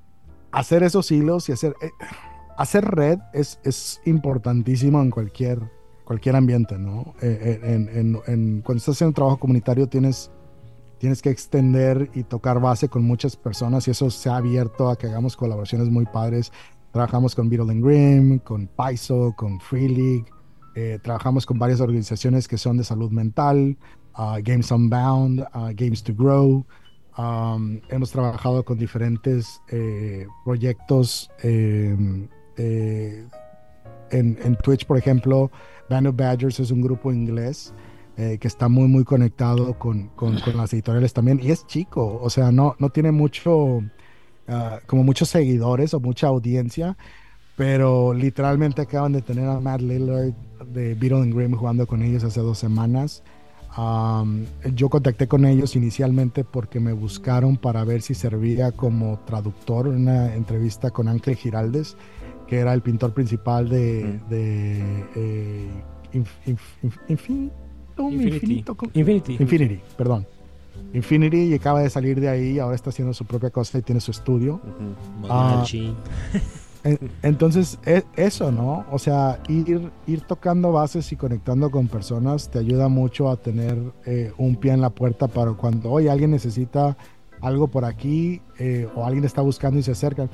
hacer 0.51 0.83
esos 0.83 1.11
hilos 1.11 1.49
y 1.49 1.51
hacer... 1.51 1.75
Eh, 1.81 1.89
hacer 2.57 2.85
red 2.85 3.17
es, 3.33 3.59
es 3.63 3.99
importantísimo 4.05 5.01
en 5.01 5.09
cualquier 5.09 5.59
cualquier 6.03 6.35
ambiente, 6.35 6.77
¿no? 6.77 7.15
Eh, 7.21 7.59
eh, 7.63 8.21
cuando 8.63 8.77
estás 8.77 8.95
haciendo 8.95 9.13
trabajo 9.13 9.37
comunitario 9.37 9.87
tienes, 9.87 10.31
tienes 10.97 11.21
que 11.21 11.29
extender 11.29 12.11
y 12.13 12.23
tocar 12.23 12.59
base 12.59 12.89
con 12.89 13.03
muchas 13.03 13.37
personas 13.37 13.87
y 13.87 13.91
eso 13.91 14.11
se 14.11 14.29
ha 14.29 14.35
abierto 14.35 14.89
a 14.89 14.97
que 14.97 15.07
hagamos 15.07 15.37
colaboraciones 15.37 15.89
muy 15.89 16.05
padres. 16.05 16.51
Trabajamos 16.91 17.33
con 17.33 17.49
Beetle 17.49 17.71
and 17.71 17.83
Grimm, 17.83 18.39
con 18.39 18.67
Paiso, 18.67 19.33
con 19.35 19.59
Free 19.61 19.87
League, 19.87 20.99
trabajamos 21.01 21.45
con 21.45 21.57
varias 21.57 21.79
organizaciones 21.79 22.47
que 22.47 22.57
son 22.57 22.77
de 22.77 22.83
salud 22.83 23.09
mental, 23.09 23.77
uh, 24.17 24.41
Games 24.43 24.71
Unbound, 24.71 25.41
uh, 25.53 25.71
Games 25.73 26.03
to 26.03 26.13
Grow. 26.13 26.65
Hemos 27.17 28.11
trabajado 28.11 28.63
con 28.63 28.77
diferentes 28.77 29.61
proyectos 30.43 31.29
en, 31.41 32.29
en 34.09 34.55
Twitch, 34.63 34.85
por 34.85 34.97
ejemplo, 34.97 35.51
Band 35.89 36.07
of 36.07 36.15
Badgers 36.15 36.59
es 36.59 36.71
un 36.71 36.81
grupo 36.81 37.11
inglés 37.11 37.73
eh, 38.15 38.37
que 38.39 38.47
está 38.47 38.69
muy, 38.69 38.87
muy 38.87 39.03
conectado 39.03 39.77
con, 39.79 40.09
con, 40.09 40.35
las 40.55 40.71
editoriales 40.73 41.13
también. 41.13 41.39
Y 41.41 41.49
es 41.49 41.65
chico, 41.65 42.19
o 42.21 42.29
sea, 42.29 42.51
no, 42.51 42.75
no 42.77 42.89
tiene 42.89 43.11
mucho, 43.11 43.81
ah, 44.47 44.79
como 44.85 45.03
muchos 45.03 45.29
seguidores 45.29 45.93
o 45.95 45.99
mucha 45.99 46.27
audiencia, 46.27 46.95
pero 47.55 48.13
literalmente 48.13 48.83
acaban 48.83 49.13
de 49.13 49.21
tener 49.23 49.47
a 49.49 49.59
Matt 49.59 49.81
Lillard 49.81 50.33
de 50.67 50.93
Beetle 50.93 51.23
and 51.23 51.33
Grimm 51.33 51.55
jugando 51.55 51.87
con 51.87 52.03
ellos 52.03 52.23
hace 52.23 52.39
dos 52.39 52.59
semanas. 52.59 53.23
Am, 53.75 54.45
yo 54.75 54.87
contacté 54.89 55.27
con 55.27 55.45
ellos 55.45 55.75
inicialmente 55.75 56.43
porque 56.43 56.79
me 56.79 56.93
buscaron 56.93 57.57
para 57.57 57.83
ver 57.83 58.01
si 58.03 58.13
servía 58.13 58.71
como 58.71 59.19
traductor 59.25 59.87
en 59.87 59.95
una 60.03 60.35
entrevista 60.35 60.91
con 60.91 61.07
Ángel 61.07 61.35
Giraldes, 61.35 61.97
que 62.47 62.59
era 62.59 62.73
el 62.73 62.81
pintor 62.81 63.13
principal 63.13 63.69
de, 63.69 64.19
Mm. 64.25 64.29
de 64.29 64.79
eh, 65.15 65.69
Inf- 66.13 66.27
Inf- 66.45 66.59
Inf- 66.83 66.99
Infinito, 67.07 68.09
Infinity. 68.11 68.63
Infinity. 68.93 69.37
Infinity, 69.39 69.79
perdón. 69.97 70.27
Infinity 70.93 71.37
y 71.45 71.53
acaba 71.55 71.81
de 71.81 71.89
salir 71.89 72.19
de 72.19 72.29
ahí, 72.29 72.59
ahora 72.59 72.75
está 72.75 72.91
haciendo 72.91 73.13
su 73.15 73.25
propia 73.25 73.49
cosa 73.49 73.79
y 73.79 73.81
tiene 73.81 73.99
su 74.01 74.11
estudio. 74.11 74.55
Ujú. 74.55 75.27
Ah, 75.31 75.55
Machi. 75.59 75.95
En- 76.83 76.99
Entonces, 77.21 77.79
e- 77.85 78.03
eso, 78.15 78.51
¿no? 78.51 78.85
O 78.91 78.99
sea, 78.99 79.39
ir, 79.47 79.89
ir 80.05 80.21
tocando 80.21 80.71
bases 80.71 81.11
y 81.11 81.15
conectando 81.15 81.71
con 81.71 81.87
personas 81.87 82.49
te 82.49 82.59
ayuda 82.59 82.87
mucho 82.89 83.29
a 83.29 83.37
tener 83.37 83.77
eh, 84.05 84.31
un 84.37 84.55
pie 84.57 84.73
en 84.73 84.81
la 84.81 84.89
puerta 84.89 85.27
para 85.27 85.51
cuando, 85.53 85.91
oye, 85.91 86.09
alguien 86.09 86.31
necesita 86.31 86.97
algo 87.41 87.67
por 87.67 87.85
aquí 87.85 88.41
eh, 88.59 88.87
o 88.95 89.05
alguien 89.05 89.23
está 89.25 89.41
buscando 89.41 89.79
y 89.79 89.83
se 89.83 89.91
acercan. 89.91 90.29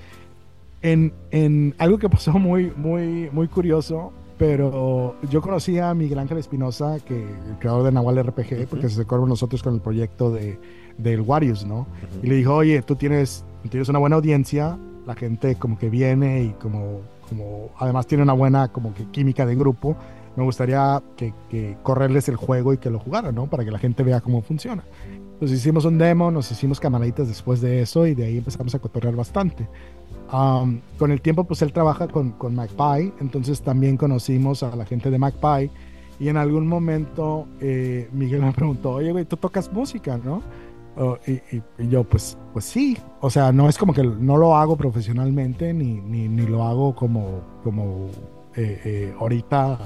En, 0.82 1.14
en 1.32 1.76
algo 1.78 1.97
que 2.00 2.10
pasó 2.10 2.32
muy, 2.39 2.72
muy, 2.76 3.30
muy 3.32 3.47
curioso, 3.47 4.12
pero 4.38 5.16
yo 5.30 5.41
conocí 5.41 5.78
a 5.80 5.93
Miguel 5.93 6.18
Ángel 6.20 6.38
Espinosa, 6.38 6.97
que 7.06 7.16
el 7.24 7.60
creador 7.60 7.84
de 7.84 7.91
Nahual 7.91 8.24
RPG, 8.24 8.68
porque 8.70 8.88
se 8.88 8.93
acercó 8.93 9.20
con 9.20 9.28
nosotros 9.28 9.62
con 9.62 9.74
el 9.76 9.82
proyecto 9.82 10.32
de, 10.32 10.58
del 10.97 11.22
Warius, 11.22 11.66
¿no? 11.66 11.88
Y 12.24 12.28
le 12.28 12.36
dijo, 12.36 12.56
oye, 12.56 12.82
tú 12.82 12.95
tienes, 12.95 13.43
tienes 13.70 13.89
una 13.89 14.00
buena 14.00 14.16
audiencia, 14.16 14.78
la 15.10 15.16
gente 15.16 15.55
como 15.55 15.80
que 15.80 15.89
viene 15.89 16.43
y 16.43 16.49
como, 16.62 17.01
como 17.28 17.70
además 17.80 18.05
tiene 18.05 18.24
una 18.24 18.34
buena 18.34 18.68
como 18.68 18.93
que 18.93 19.05
química 19.05 19.43
de 19.43 19.55
grupo, 19.55 19.95
me 20.36 20.43
gustaría 20.43 21.01
que, 21.18 21.34
que 21.49 21.78
correrles 21.82 22.30
el 22.30 22.36
juego 22.36 22.74
y 22.74 22.78
que 22.78 22.91
lo 22.91 22.99
jugaran, 22.99 23.34
¿no? 23.34 23.47
Para 23.47 23.66
que 23.66 23.72
la 23.72 23.80
gente 23.80 24.03
vea 24.03 24.22
cómo 24.22 24.43
funciona. 24.43 24.84
Entonces 25.34 25.57
hicimos 25.57 25.86
un 25.86 25.97
demo, 25.97 26.30
nos 26.30 26.51
hicimos 26.51 26.80
camaraditas 26.80 27.28
después 27.28 27.60
de 27.60 27.82
eso 27.82 28.05
y 28.05 28.14
de 28.14 28.26
ahí 28.26 28.38
empezamos 28.38 28.76
a 28.76 28.80
cotorrear 28.80 29.16
bastante. 29.16 29.68
Um, 30.32 30.80
con 30.99 31.12
el 31.12 31.22
tiempo, 31.22 31.43
pues 31.43 31.64
él 31.64 31.74
trabaja 31.74 32.07
con, 32.07 32.34
con 32.34 32.53
Magpie, 32.53 33.12
entonces 33.20 33.64
también 33.64 33.97
conocimos 33.97 34.62
a 34.62 34.76
la 34.76 34.86
gente 34.86 35.10
de 35.10 35.18
Magpie 35.18 35.72
y 36.20 36.30
en 36.30 36.38
algún 36.38 36.68
momento 36.68 37.47
eh, 37.62 38.07
Miguel 38.12 38.43
me 38.43 38.51
preguntó, 38.51 38.91
oye, 38.91 39.12
güey, 39.12 39.26
tú 39.26 39.38
tocas 39.38 39.74
música, 39.74 40.20
¿no? 40.24 40.43
Y, 41.28 41.32
y- 41.56 41.64
y 41.78 41.88
yo, 41.90 42.04
pues, 42.04 42.38
pues 42.54 42.66
sí, 42.66 42.98
o 43.22 43.30
sea, 43.30 43.52
no 43.52 43.70
es 43.70 43.78
como 43.78 43.94
que 43.94 44.04
no 44.04 44.36
lo 44.38 44.56
hago 44.58 44.76
profesionalmente 44.76 45.74
ni, 45.74 45.94
ni, 46.02 46.28
ni 46.28 46.44
lo 46.46 46.64
hago 46.64 46.94
como, 46.96 47.42
como 47.64 48.08
eh, 48.56 48.82
eh, 48.84 49.14
ahorita, 49.20 49.78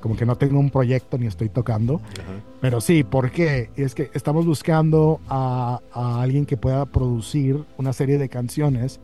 como 0.00 0.16
que 0.16 0.26
no 0.26 0.34
tengo 0.36 0.58
un 0.58 0.70
proyecto 0.70 1.16
ni 1.18 1.26
estoy 1.26 1.48
tocando. 1.48 1.96
Ajá. 2.20 2.32
Pero 2.60 2.80
sí, 2.80 3.04
porque 3.04 3.70
es 3.76 3.94
que 3.94 4.10
estamos 4.14 4.44
buscando 4.46 5.20
a, 5.28 5.80
a 5.92 6.20
alguien 6.22 6.44
que 6.46 6.56
pueda 6.56 6.86
producir 6.86 7.64
una 7.78 7.92
serie 7.92 8.18
de 8.18 8.28
canciones 8.28 9.00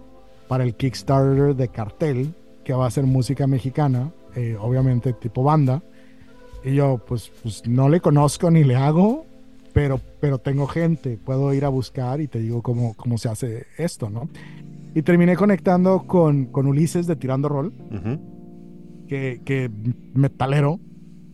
para 0.49 0.65
el 0.65 0.75
Kickstarter 0.75 1.55
de 1.55 1.69
Cartel, 1.69 2.35
que 2.65 2.73
va 2.73 2.87
a 2.87 2.91
ser 2.91 3.05
música 3.05 3.47
mexicana, 3.47 4.11
eh, 4.35 4.57
obviamente 4.61 5.13
tipo 5.13 5.43
banda. 5.45 5.83
Y 6.65 6.75
yo, 6.75 6.99
pues, 7.07 7.31
pues 7.43 7.63
no 7.69 7.89
le 7.89 8.01
conozco 8.01 8.51
ni 8.51 8.65
le 8.65 8.75
hago, 8.75 9.25
pero, 9.79 10.01
pero 10.21 10.39
tengo 10.39 10.67
gente, 10.67 11.19
puedo 11.19 11.55
ir 11.55 11.65
a 11.65 11.69
buscar 11.69 12.21
y 12.21 12.27
te 12.27 12.41
digo 12.41 12.63
cómo, 12.63 12.95
cómo 12.95 13.17
se 13.17 13.29
hace 13.29 13.67
esto, 13.77 14.11
¿no? 14.11 14.29
Y 14.93 15.03
terminé 15.03 15.37
conectando 15.37 16.05
con, 16.09 16.47
con 16.47 16.67
Ulises 16.67 17.07
de 17.07 17.15
Tirando 17.15 17.49
Rol 17.49 17.73
Ujú. 17.93 19.07
que, 19.07 19.41
que 19.45 19.71
metalero. 20.15 20.81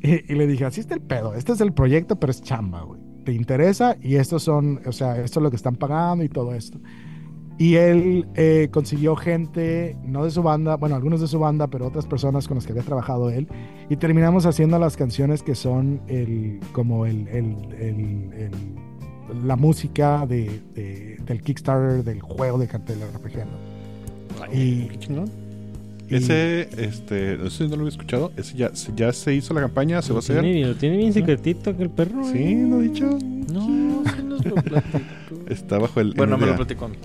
Y, 0.02 0.30
y 0.30 0.36
le 0.36 0.46
dije, 0.46 0.66
así 0.66 0.80
está 0.80 0.94
el 0.94 1.00
pedo. 1.00 1.32
Este 1.32 1.52
es 1.52 1.62
el 1.62 1.72
proyecto, 1.72 2.20
pero 2.20 2.32
es 2.32 2.42
chamba, 2.42 2.82
güey. 2.82 3.00
¿Te 3.24 3.32
interesa? 3.32 3.96
Y 4.02 4.16
estos 4.16 4.42
son, 4.42 4.82
o 4.84 4.92
sea, 4.92 5.18
esto 5.24 5.40
es 5.40 5.42
lo 5.42 5.48
que 5.48 5.56
están 5.56 5.76
pagando 5.76 6.22
y 6.22 6.28
todo 6.28 6.54
esto. 6.54 6.78
Y 7.56 7.76
él 7.76 8.26
eh, 8.34 8.68
consiguió 8.72 9.14
gente, 9.14 9.96
no 10.04 10.24
de 10.24 10.30
su 10.32 10.42
banda, 10.42 10.76
bueno, 10.76 10.96
algunos 10.96 11.20
de 11.20 11.28
su 11.28 11.38
banda, 11.38 11.68
pero 11.68 11.86
otras 11.86 12.04
personas 12.06 12.48
con 12.48 12.56
las 12.56 12.66
que 12.66 12.72
había 12.72 12.82
trabajado 12.82 13.30
él. 13.30 13.46
Y 13.88 13.96
terminamos 13.96 14.44
haciendo 14.44 14.76
las 14.80 14.96
canciones 14.96 15.42
que 15.42 15.54
son 15.54 16.00
el, 16.08 16.58
como 16.72 17.06
el, 17.06 17.28
el- 17.28 17.56
el- 17.78 18.32
el- 18.34 19.46
la 19.46 19.54
música 19.56 20.26
de, 20.26 20.60
de- 20.74 21.16
del 21.24 21.42
Kickstarter 21.42 22.02
del 22.02 22.20
juego 22.20 22.58
de 22.58 22.66
cartel 22.66 22.98
RPG. 23.14 23.36
¿no? 23.38 24.52
Y- 24.52 24.88
Qué 24.88 24.98
chingón. 24.98 25.30
y- 26.08 26.16
Ese, 26.16 26.68
este, 26.76 27.38
no 27.38 27.50
sé 27.50 27.64
si 27.64 27.70
no 27.70 27.76
lo 27.76 27.82
había 27.82 27.88
escuchado. 27.90 28.32
Ese 28.36 28.56
ya, 28.56 28.72
ya 28.96 29.12
se 29.12 29.32
hizo 29.32 29.54
la 29.54 29.60
campaña, 29.60 30.02
se 30.02 30.12
va 30.12 30.18
a 30.18 30.22
tiene, 30.22 30.40
hacer. 30.40 30.52
bien- 30.54 30.68
lo 30.68 30.74
tiene 30.76 30.96
bien 30.96 31.12
secretito 31.12 31.76
que 31.76 31.84
el 31.84 31.90
perro. 31.90 32.24
Sí, 32.24 32.38
eh. 32.38 32.66
lo 32.68 32.80
he 32.80 32.88
dicho. 32.88 33.06
No, 33.52 34.02
sí 34.04 34.22
nos 34.24 34.44
lo 34.44 34.54
platicó. 34.62 34.98
Está 35.48 35.78
bajo 35.78 36.00
el. 36.00 36.14
Bueno, 36.14 36.36
me 36.36 36.46
lo 36.46 36.52
NDA. 36.52 36.56
platicó 36.56 36.84
a 36.86 36.88
mí. 36.88 36.96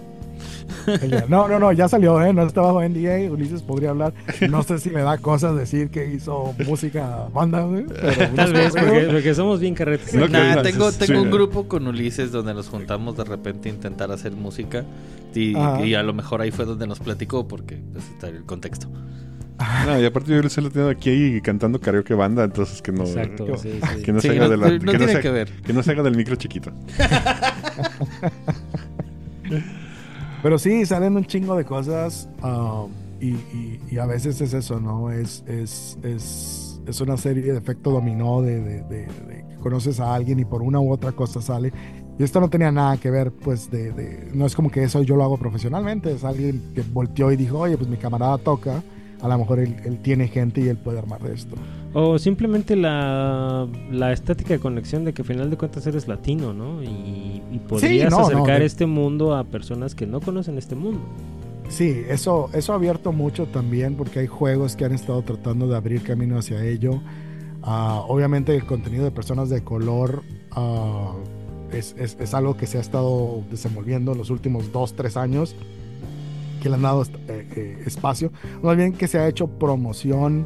No, 1.29 1.47
no, 1.47 1.59
no, 1.59 1.71
ya 1.71 1.87
salió, 1.87 2.21
¿eh? 2.23 2.33
No 2.33 2.43
está 2.45 2.61
bajo 2.61 2.81
NDA. 2.81 3.31
Ulises 3.31 3.61
podría 3.61 3.91
hablar. 3.91 4.13
No 4.49 4.63
sé 4.63 4.79
si 4.79 4.89
le 4.89 5.01
da 5.01 5.17
cosas 5.17 5.55
decir 5.55 5.89
que 5.89 6.11
hizo 6.11 6.53
música 6.65 7.27
banda, 7.33 7.61
güey. 7.61 7.85
Pero 7.85 8.29
Tal 8.35 8.53
vez, 8.53 8.73
porque, 8.73 9.07
porque 9.11 9.35
somos 9.35 9.59
bien 9.59 9.75
carretes. 9.75 10.13
No, 10.13 10.27
Nah, 10.27 10.61
tengo, 10.61 10.91
sí. 10.91 11.13
un 11.13 11.29
grupo 11.31 11.67
con 11.67 11.87
Ulises 11.87 12.31
donde 12.31 12.53
nos 12.53 12.69
juntamos 12.69 13.17
de 13.17 13.23
repente 13.25 13.69
a 13.69 13.73
intentar 13.73 14.11
hacer 14.11 14.31
música 14.31 14.85
y, 15.33 15.55
a 15.55 16.03
lo 16.03 16.13
mejor 16.13 16.41
ahí 16.41 16.51
fue 16.51 16.65
donde 16.65 16.87
nos 16.87 16.99
platicó 16.99 17.47
porque 17.47 17.77
pues, 17.93 18.05
está 18.09 18.27
el 18.29 18.43
contexto. 18.45 18.87
No, 19.85 19.99
y 19.99 20.05
aparte 20.05 20.31
yo 20.31 20.47
se 20.49 20.61
lo 20.61 20.69
tengo 20.71 20.87
aquí 20.87 21.41
cantando 21.41 21.81
karaoke 21.81 22.13
banda, 22.13 22.45
entonces 22.45 22.81
que 22.81 22.93
no. 22.93 23.03
Exacto, 23.03 23.57
sí, 23.57 23.77
sí. 23.95 24.03
Que 24.03 24.13
no 24.13 24.21
Sí, 24.21 24.29
se 24.29 24.33
haga 24.35 24.45
no, 24.45 24.49
de 24.51 24.57
la. 24.57 24.69
no 24.69 24.79
que, 24.79 24.85
no 24.85 24.91
tiene 24.91 25.11
se, 25.13 25.19
que 25.19 25.29
ver. 25.31 25.49
que 25.49 25.73
no 25.73 25.83
se 25.83 25.91
haga 25.91 26.03
del 26.03 26.15
micro 26.15 26.35
chiquito. 26.37 26.71
Pero 30.41 30.57
sí, 30.57 30.85
salen 30.85 31.15
un 31.17 31.25
chingo 31.25 31.55
de 31.55 31.65
cosas 31.65 32.29
um, 32.43 32.89
y, 33.19 33.29
y- 33.31 33.79
y 33.91 33.97
a 33.97 34.05
veces 34.05 34.39
es 34.41 34.53
eso, 34.53 34.79
¿no? 34.79 35.11
Es, 35.11 35.43
es, 35.47 35.97
es, 36.03 36.81
es 36.87 37.01
una 37.01 37.17
serie 37.17 37.51
de 37.51 37.57
efecto 37.57 37.91
dominó 37.91 38.41
de, 38.41 38.61
de- 38.61 38.83
de- 38.83 39.05
de 39.07 39.45
que 39.49 39.55
conoces 39.61 39.99
a 39.99 40.15
alguien 40.15 40.39
y 40.39 40.45
por 40.45 40.61
una 40.61 40.79
u 40.79 40.91
otra 40.91 41.11
cosa 41.11 41.41
sale. 41.41 41.73
Y 42.17 42.23
esto 42.23 42.39
no 42.39 42.49
tenía 42.49 42.71
nada 42.71 42.97
que 42.97 43.09
ver, 43.11 43.31
pues, 43.31 43.69
de, 43.71 44.29
no 44.33 44.45
es 44.45 44.55
como 44.55 44.69
que 44.71 44.83
eso 44.83 45.01
yo 45.03 45.15
lo 45.15 45.23
hago 45.23 45.37
profesionalmente, 45.37 46.11
es 46.13 46.23
alguien 46.23 46.61
que 46.75 46.81
volteó 46.81 47.31
y 47.31 47.37
dijo, 47.37 47.59
oye, 47.59 47.77
pues 47.77 47.89
mi 47.89 47.95
camarada 47.97 48.37
toca, 48.37 48.81
a 49.21 49.27
lo 49.27 49.37
mejor 49.37 49.59
él, 49.59 49.75
él 49.85 49.99
tiene 50.01 50.27
gente 50.27 50.61
y 50.61 50.67
él 50.67 50.77
puede 50.77 50.99
armar 50.99 51.25
esto. 51.27 51.55
O 51.93 52.19
simplemente 52.19 52.75
la, 52.75 53.67
la 53.91 54.11
estática 54.13 54.53
de 54.53 54.59
conexión 54.59 55.05
de 55.05 55.13
que 55.13 55.23
al 55.23 55.27
final 55.27 55.49
de 55.49 55.57
cuentas 55.57 55.87
eres 55.87 56.07
latino, 56.07 56.53
¿no? 56.53 56.83
Y, 56.83 57.41
y 57.51 57.59
podrías 57.67 58.11
no, 58.11 58.19
acercar 58.19 58.59
de- 58.59 58.65
este 58.65 58.85
mundo 58.85 59.35
a 59.35 59.43
personas 59.43 59.95
que 59.95 60.05
no 60.05 60.19
conocen 60.21 60.57
este 60.59 60.75
mundo. 60.75 61.01
Sí, 61.67 62.01
eso, 62.07 62.49
eso 62.53 62.73
ha 62.73 62.75
abierto 62.75 63.11
mucho 63.11 63.47
también 63.47 63.95
porque 63.95 64.19
hay 64.19 64.27
juegos 64.27 64.75
que 64.75 64.85
han 64.85 64.91
estado 64.93 65.21
tratando 65.23 65.67
de 65.67 65.75
abrir 65.77 66.03
camino 66.03 66.37
hacia 66.37 66.63
ello. 66.63 67.01
Ah, 67.63 68.03
obviamente 68.07 68.55
el 68.55 68.65
contenido 68.65 69.03
de 69.03 69.11
personas 69.11 69.49
de 69.49 69.63
color 69.63 70.21
ah, 70.51 71.13
es, 71.71 71.95
es- 71.97 72.17
es 72.19 72.33
algo 72.35 72.55
que 72.55 72.67
se 72.67 72.77
ha 72.77 72.81
estado 72.81 73.43
desenvolviendo 73.49 74.13
los 74.13 74.29
últimos 74.29 74.71
dos, 74.71 74.93
tres 74.95 75.17
años, 75.17 75.55
que 76.61 76.69
le 76.69 76.75
han 76.75 76.81
dado 76.83 77.03
eh, 77.03 77.47
eh, 77.55 77.83
espacio. 77.85 78.31
Más 78.61 78.77
bien 78.77 78.93
que 78.93 79.07
se 79.07 79.17
ha 79.17 79.27
hecho 79.27 79.47
promoción 79.47 80.45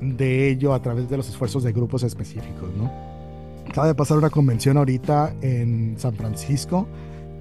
de 0.00 0.48
ello 0.48 0.72
a 0.74 0.80
través 0.80 1.08
de 1.08 1.16
los 1.16 1.28
esfuerzos 1.28 1.62
de 1.62 1.72
grupos 1.72 2.02
específicos, 2.02 2.70
¿no? 2.76 2.90
Acaba 3.68 3.86
de 3.86 3.94
pasar 3.94 4.18
una 4.18 4.30
convención 4.30 4.76
ahorita 4.76 5.34
en 5.42 5.94
San 5.96 6.14
Francisco, 6.14 6.86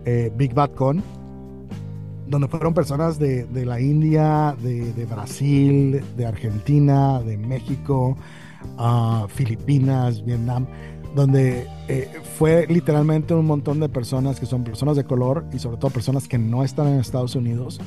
eh, 0.05 0.31
Big 0.35 0.53
Bad 0.53 0.71
Con, 0.71 1.01
donde 2.27 2.47
fueron 2.47 2.73
personas 2.73 3.17
de, 3.17 3.45
de 3.45 3.65
la 3.65 3.81
India, 3.81 4.55
de, 4.61 4.93
de 4.93 5.05
Brasil, 5.05 6.03
de 6.15 6.25
Argentina, 6.25 7.19
de 7.21 7.37
México, 7.37 8.15
ah, 8.77 9.25
Filipinas, 9.29 10.23
Vietnam, 10.23 10.67
donde 11.15 11.67
eh, 11.87 12.07
fue 12.37 12.67
literalmente 12.67 13.33
un 13.33 13.47
montón 13.47 13.79
de 13.79 13.89
personas 13.89 14.39
que 14.39 14.45
son 14.45 14.63
personas 14.63 14.95
de 14.95 15.05
color 15.05 15.45
y 15.51 15.59
sobre 15.59 15.77
todo 15.77 15.89
personas 15.89 16.27
que 16.27 16.37
no 16.37 16.63
están 16.63 16.87
en 16.87 16.99
Estados 16.99 17.35
Unidos 17.35 17.81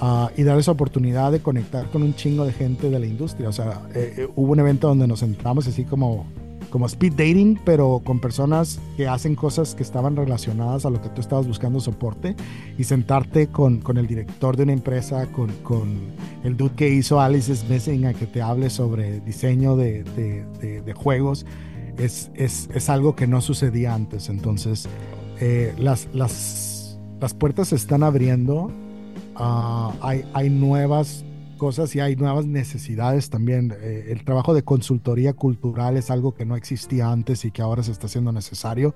ah, 0.00 0.30
y 0.36 0.42
darles 0.42 0.68
oportunidad 0.68 1.32
de 1.32 1.40
conectar 1.40 1.90
con 1.90 2.02
un 2.02 2.14
chingo 2.14 2.44
de 2.44 2.52
gente 2.52 2.90
de 2.90 2.98
la 2.98 3.06
industria. 3.06 3.48
O 3.48 3.52
sea, 3.52 3.82
eh, 3.94 4.14
eh, 4.18 4.28
hubo 4.36 4.52
un 4.52 4.60
evento 4.60 4.88
donde 4.88 5.06
nos 5.06 5.22
entramos 5.22 5.66
así 5.66 5.84
como 5.84 6.26
como 6.70 6.86
speed 6.86 7.12
dating, 7.12 7.60
pero 7.64 8.02
con 8.04 8.18
personas 8.18 8.80
que 8.96 9.06
hacen 9.06 9.36
cosas 9.36 9.76
que 9.76 9.84
estaban 9.84 10.16
relacionadas 10.16 10.84
a 10.84 10.90
lo 10.90 11.00
que 11.00 11.08
tú 11.08 11.20
estabas 11.20 11.46
buscando 11.46 11.78
soporte 11.78 12.34
y 12.76 12.82
sentarte 12.82 13.46
con, 13.46 13.78
con 13.80 13.96
el 13.96 14.08
director 14.08 14.56
de 14.56 14.64
una 14.64 14.72
empresa, 14.72 15.26
con, 15.30 15.52
con 15.62 15.92
el 16.42 16.56
dude 16.56 16.74
que 16.74 16.88
hizo 16.88 17.20
Alice 17.20 17.52
is 17.52 17.64
Missing 17.68 18.06
a 18.06 18.14
que 18.14 18.26
te 18.26 18.42
hable 18.42 18.70
sobre 18.70 19.20
diseño 19.20 19.76
de, 19.76 20.02
de- 20.02 20.44
de- 20.60 20.80
de 20.82 20.92
juegos, 20.94 21.46
es, 21.96 22.32
es, 22.34 22.68
es 22.74 22.88
algo 22.90 23.14
que 23.14 23.28
no 23.28 23.40
sucedía 23.40 23.94
antes. 23.94 24.28
Entonces, 24.28 24.88
eh, 25.40 25.74
las, 25.78 26.08
las, 26.12 26.98
las 27.20 27.34
puertas 27.34 27.68
se 27.68 27.76
están 27.76 28.02
abriendo, 28.02 28.72
Ah, 29.36 29.92
hay, 30.00 30.24
hay 30.32 30.50
nuevas 30.50 31.24
cosas 31.58 31.94
y 31.96 32.00
hay 32.00 32.16
nuevas 32.16 32.46
necesidades 32.46 33.30
también. 33.30 33.74
Eh, 33.80 34.06
el 34.10 34.24
trabajo 34.24 34.54
de 34.54 34.62
consultoría 34.62 35.32
cultural 35.32 35.96
es 35.96 36.10
algo 36.10 36.34
que 36.34 36.44
no 36.44 36.56
existía 36.56 37.10
antes 37.10 37.44
y 37.44 37.50
que 37.50 37.62
ahora 37.62 37.82
se 37.82 37.92
está 37.92 38.06
haciendo 38.06 38.32
necesario 38.32 38.94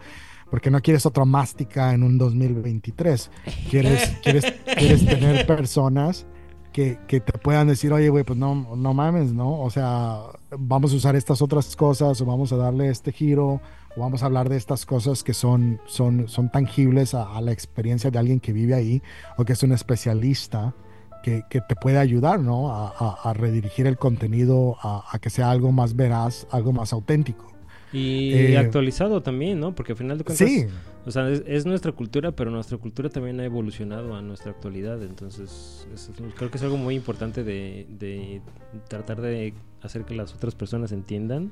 porque 0.51 0.71
no 0.71 0.81
quieres 0.81 1.07
otra 1.07 1.25
mástica 1.25 1.93
en 1.95 2.03
un 2.03 2.19
2023. 2.19 3.31
Quieres, 3.71 4.17
quieres, 4.23 4.45
quieres 4.79 5.05
tener 5.05 5.47
personas 5.57 6.27
que, 6.73 6.99
que, 7.07 7.21
te 7.21 7.33
puedan 7.39 7.69
decir, 7.69 7.93
oye, 7.93 8.09
güey, 8.09 8.25
pues 8.25 8.39
no, 8.39 8.77
no 8.77 8.95
mames, 8.95 9.33
¿no? 9.33 9.61
O 9.61 9.71
sea, 9.71 10.21
vamos 10.57 10.93
a 10.93 10.97
usar 10.97 11.17
estas 11.17 11.43
otras 11.43 11.75
cosas 11.77 12.21
o 12.21 12.25
vamos 12.25 12.53
a 12.53 12.57
darle 12.57 12.89
este 12.89 13.13
giro 13.13 13.61
o 13.99 14.01
vamos 14.01 14.23
a 14.23 14.27
hablar 14.27 14.49
de 14.49 14.57
estas 14.57 14.87
cosas 14.87 15.25
que 15.25 15.35
son, 15.35 15.81
son, 15.87 16.29
son 16.29 16.51
tangibles 16.51 17.15
a, 17.15 17.41
la 17.41 17.53
experiencia 17.53 18.11
de 18.11 18.19
alguien 18.19 18.41
que 18.41 18.53
vive 18.53 18.75
ahí 18.75 19.03
o 19.37 19.45
que 19.45 19.53
es 19.53 19.63
un 19.63 19.73
especialista. 19.73 20.75
Que, 21.21 21.43
que 21.51 21.61
te 21.61 21.75
puede 21.75 21.99
ayudar, 21.99 22.39
¿no? 22.39 22.71
A, 22.73 23.19
a, 23.25 23.35
redirigir 23.35 23.89
el 23.89 23.99
contenido 23.99 24.77
a, 24.81 25.19
que 25.21 25.31
sea 25.31 25.51
algo 25.51 25.73
más 25.73 25.97
veraz, 25.97 26.47
algo 26.53 26.73
más 26.73 26.93
auténtico. 26.93 27.53
Y 27.93 28.35
eh, 28.35 28.59
actualizado 28.59 29.21
también, 29.21 29.59
¿no? 29.59 29.75
Porque 29.75 29.93
al 29.93 29.99
final 29.99 30.17
de 30.17 30.25
cuentas, 30.25 30.49
sí. 30.49 30.67
o 31.07 31.11
sea, 31.11 31.29
es, 31.29 31.67
nuestra 31.67 31.93
cultura, 31.93 32.33
pero 32.33 32.51
nuestra 32.51 32.79
cultura 32.79 33.09
también 33.09 33.41
ha 33.41 33.45
evolucionado 33.45 34.15
a 34.15 34.23
nuestra 34.23 34.53
actualidad. 34.53 35.03
Entonces, 35.03 35.89
creo 36.37 36.51
que 36.51 36.59
es 36.59 36.63
algo 36.63 36.77
muy 36.77 36.95
importante 36.95 37.43
de, 37.43 38.41
tratar 38.89 39.21
de 39.21 39.55
hacer 39.83 40.05
que 40.05 40.15
las 40.15 40.35
otras 40.35 40.55
personas 40.55 40.93
entiendan. 40.93 41.51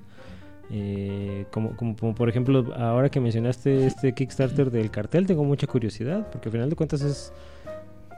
Eh, 0.70 1.46
como, 1.50 1.76
como, 1.76 2.14
por 2.14 2.28
ejemplo, 2.28 2.74
ahora 2.76 3.08
que 3.08 3.20
mencionaste 3.20 3.86
este 3.86 4.14
Kickstarter 4.14 4.70
del 4.70 4.90
cartel, 4.90 5.26
tengo 5.26 5.44
mucha 5.44 5.66
curiosidad, 5.66 6.28
porque 6.30 6.48
al 6.48 6.52
final 6.52 6.70
de 6.70 6.76
cuentas 6.76 7.02
es, 7.02 7.32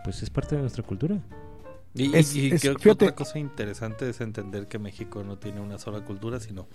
pues 0.04 0.22
es 0.22 0.30
parte 0.30 0.56
de 0.56 0.62
nuestra 0.62 0.82
cultura. 0.82 1.18
Y, 1.94 2.50
creo 2.58 2.76
que 2.76 2.90
otra 2.90 3.14
cosa 3.14 3.38
interesante 3.38 4.08
es 4.08 4.20
entender 4.20 4.68
que 4.68 4.78
México 4.78 5.24
no 5.24 5.36
tiene 5.38 5.60
una 5.60 5.78
sola 5.78 6.04
cultura, 6.04 6.38
sino 6.38 6.68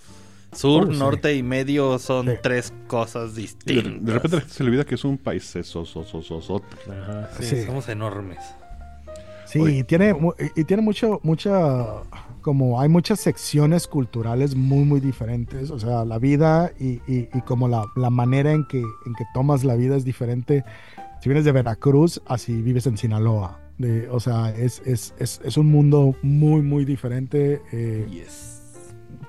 Sur, 0.51 0.83
oh, 0.83 0.91
norte 0.91 1.33
y 1.35 1.43
medio 1.43 1.97
son 1.97 2.29
tres 2.41 2.73
cosas 2.87 3.35
distintas. 3.35 4.05
De, 4.05 4.13
repente 4.13 4.41
se 4.47 4.63
le 4.63 4.69
olvida 4.69 4.85
que 4.85 4.95
es 4.95 5.03
un 5.03 5.17
país 5.17 5.55
eso, 5.55 5.85
sí, 5.85 7.65
somos 7.65 7.89
enormes. 7.89 8.39
Sí, 9.45 9.59
y 9.61 9.83
tiene, 9.83 10.15
y 10.55 10.63
tiene 10.63 10.81
mucho, 10.81 11.19
mucha, 11.23 12.01
como 12.43 12.79
hay 12.79 12.89
muchas 12.89 13.19
secciones 13.19 13.87
culturales 13.87 14.55
muy, 14.55 14.85
muy 14.85 14.99
diferentes. 14.99 15.71
O 15.71 15.79
sea, 15.79 16.05
la 16.05 16.19
vida 16.19 16.71
y, 16.79 17.01
y, 17.07 17.27
como 17.47 17.67
la, 17.67 17.85
la, 17.95 18.11
manera 18.11 18.51
en 18.51 18.67
que, 18.67 18.79
en 18.79 19.15
que 19.15 19.25
tomas 19.33 19.63
la 19.63 19.75
vida 19.75 19.95
es 19.95 20.05
diferente. 20.05 20.63
Si 21.21 21.29
vienes 21.29 21.45
de 21.45 21.51
Veracruz, 21.51 22.21
así 22.27 22.61
vives 22.61 22.85
en 22.85 22.97
Sinaloa. 22.97 23.59
De, 23.79 24.07
o 24.09 24.19
sea, 24.19 24.51
es, 24.51 24.83
es, 24.85 25.15
es, 25.17 25.41
es, 25.43 25.57
un 25.57 25.71
mundo 25.71 26.15
muy, 26.21 26.61
muy 26.61 26.85
diferente. 26.85 27.59
Eh, 27.71 28.07
yes 28.11 28.53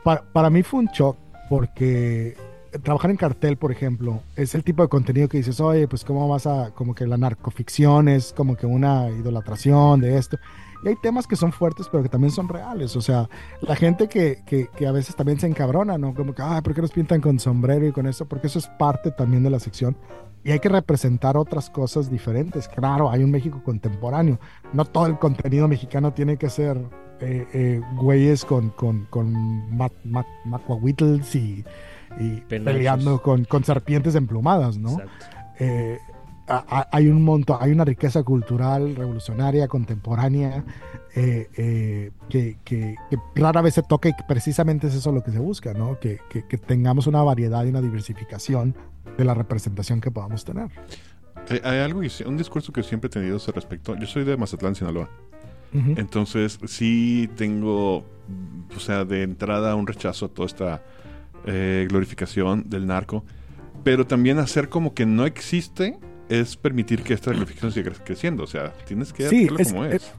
para, 0.04 0.50
mí 0.50 0.62
fue 0.62 0.80
un 0.80 0.86
shock 0.86 1.16
porque 1.48 2.36
trabajar 2.82 3.10
en 3.10 3.16
cartel, 3.16 3.56
por 3.56 3.72
ejemplo, 3.72 4.20
es 4.36 4.54
el 4.54 4.64
tipo 4.64 4.82
de 4.82 4.88
contenido 4.88 5.28
que 5.28 5.38
dices, 5.38 5.60
oye, 5.60 5.88
pues 5.88 6.04
cómo 6.04 6.28
vas 6.28 6.46
a, 6.46 6.72
como 6.72 6.94
que 6.94 7.06
la 7.06 7.16
narcoficción 7.16 8.08
es 8.08 8.32
como 8.32 8.56
que 8.56 8.66
una 8.66 9.08
idolatración 9.10 10.00
de 10.00 10.18
esto. 10.18 10.38
Y 10.82 10.88
hay 10.88 10.96
temas 10.96 11.26
que 11.26 11.36
son 11.36 11.52
fuertes, 11.52 11.88
pero 11.90 12.02
que 12.02 12.08
también 12.08 12.30
son 12.30 12.48
reales. 12.48 12.96
O 12.96 13.00
sea, 13.00 13.28
la 13.60 13.76
gente 13.76 14.08
que, 14.08 14.42
que, 14.46 14.68
que 14.68 14.86
a 14.86 14.92
veces 14.92 15.14
también 15.16 15.38
se 15.38 15.46
encabrona, 15.46 15.98
¿no? 15.98 16.14
Como 16.14 16.34
que, 16.34 16.42
ay, 16.42 16.60
¿por 16.62 16.74
qué 16.74 16.82
nos 16.82 16.92
pintan 16.92 17.20
con 17.20 17.38
sombrero 17.38 17.86
y 17.86 17.92
con 17.92 18.06
eso? 18.06 18.26
Porque 18.26 18.46
eso 18.46 18.58
es 18.58 18.66
parte 18.66 19.10
también 19.10 19.42
de 19.42 19.50
la 19.50 19.60
sección. 19.60 19.96
Y 20.44 20.50
hay 20.50 20.58
que 20.58 20.68
representar 20.68 21.36
otras 21.38 21.70
cosas 21.70 22.10
diferentes. 22.10 22.68
Claro, 22.68 23.10
hay 23.10 23.24
un 23.24 23.30
México 23.30 23.62
contemporáneo. 23.64 24.38
No 24.72 24.84
todo 24.84 25.06
el 25.06 25.18
contenido 25.18 25.66
mexicano 25.68 26.12
tiene 26.12 26.36
que 26.36 26.50
ser 26.50 26.76
eh, 27.20 27.46
eh, 27.54 27.80
güeyes 27.96 28.44
con, 28.44 28.68
con, 28.70 29.06
con 29.06 29.32
y, 31.34 31.64
y 32.18 32.40
peleando 32.42 33.22
con, 33.22 33.44
con, 33.44 33.64
serpientes 33.64 34.14
emplumadas, 34.14 34.76
¿no? 34.76 34.98
Eh, 35.58 35.98
hay 36.47 37.09
un 37.09 37.22
montón, 37.22 37.59
hay 37.61 37.72
una 37.72 37.84
riqueza 37.84 38.22
cultural 38.22 38.95
revolucionaria, 38.97 39.66
contemporánea, 39.68 40.64
que, 41.14 42.11
que, 42.64 42.97
rara 43.34 43.62
vez 43.62 43.74
se 43.74 43.82
toca 43.82 44.09
y 44.09 44.12
precisamente 44.28 44.88
es 44.88 44.95
eso 44.95 45.12
lo 45.12 45.22
que 45.22 45.30
se 45.30 45.38
busca, 45.38 45.72
¿no? 45.72 45.99
Que, 45.99 46.18
que, 46.28 46.59
tengamos 46.59 47.07
una 47.07 47.22
variedad 47.22 47.64
y 47.64 47.68
una 47.68 47.80
diversificación 47.80 48.74
de 49.16 49.24
la 49.24 49.34
representación 49.34 50.01
que 50.01 50.11
podamos 50.11 50.45
tener. 50.45 50.68
Hay 51.62 51.78
algo, 51.78 52.01
un 52.26 52.36
discurso 52.36 52.72
que 52.72 52.82
siempre 52.82 53.09
he 53.09 53.11
tenido 53.11 53.36
ese 53.36 53.53
respecto. 53.53 53.97
Yo 53.97 54.07
soy 54.07 54.24
de 54.24 54.36
Mazatlán, 54.36 54.74
Sinaloa. 54.74 55.09
Entonces, 55.97 56.61
sí 56.66 57.28
tengo, 57.34 57.97
o 57.97 58.78
sea, 58.78 59.05
de 59.05 59.24
entrada 59.24 59.74
un 59.74 59.88
rechazo 59.88 60.26
a 60.26 60.28
toda 60.28 60.47
esta 60.47 60.82
eh, 61.47 61.86
glorificación 61.88 62.70
del 62.70 62.86
narco, 62.86 63.24
pero 63.82 64.07
también 64.07 64.38
hacer 64.38 64.68
como 64.68 64.95
que 64.95 65.05
no 65.05 65.26
existe 65.26 65.99
es 66.28 66.56
permitir 66.56 67.02
que 67.02 67.14
esta 67.14 67.30
glorificación 67.32 67.72
siga 67.72 67.92
creciendo. 68.04 68.44
O 68.44 68.46
sea, 68.46 68.72
tienes 68.86 69.12
que 69.12 69.26
hacerlo 69.26 69.58
como 69.64 69.84
es. 69.84 70.12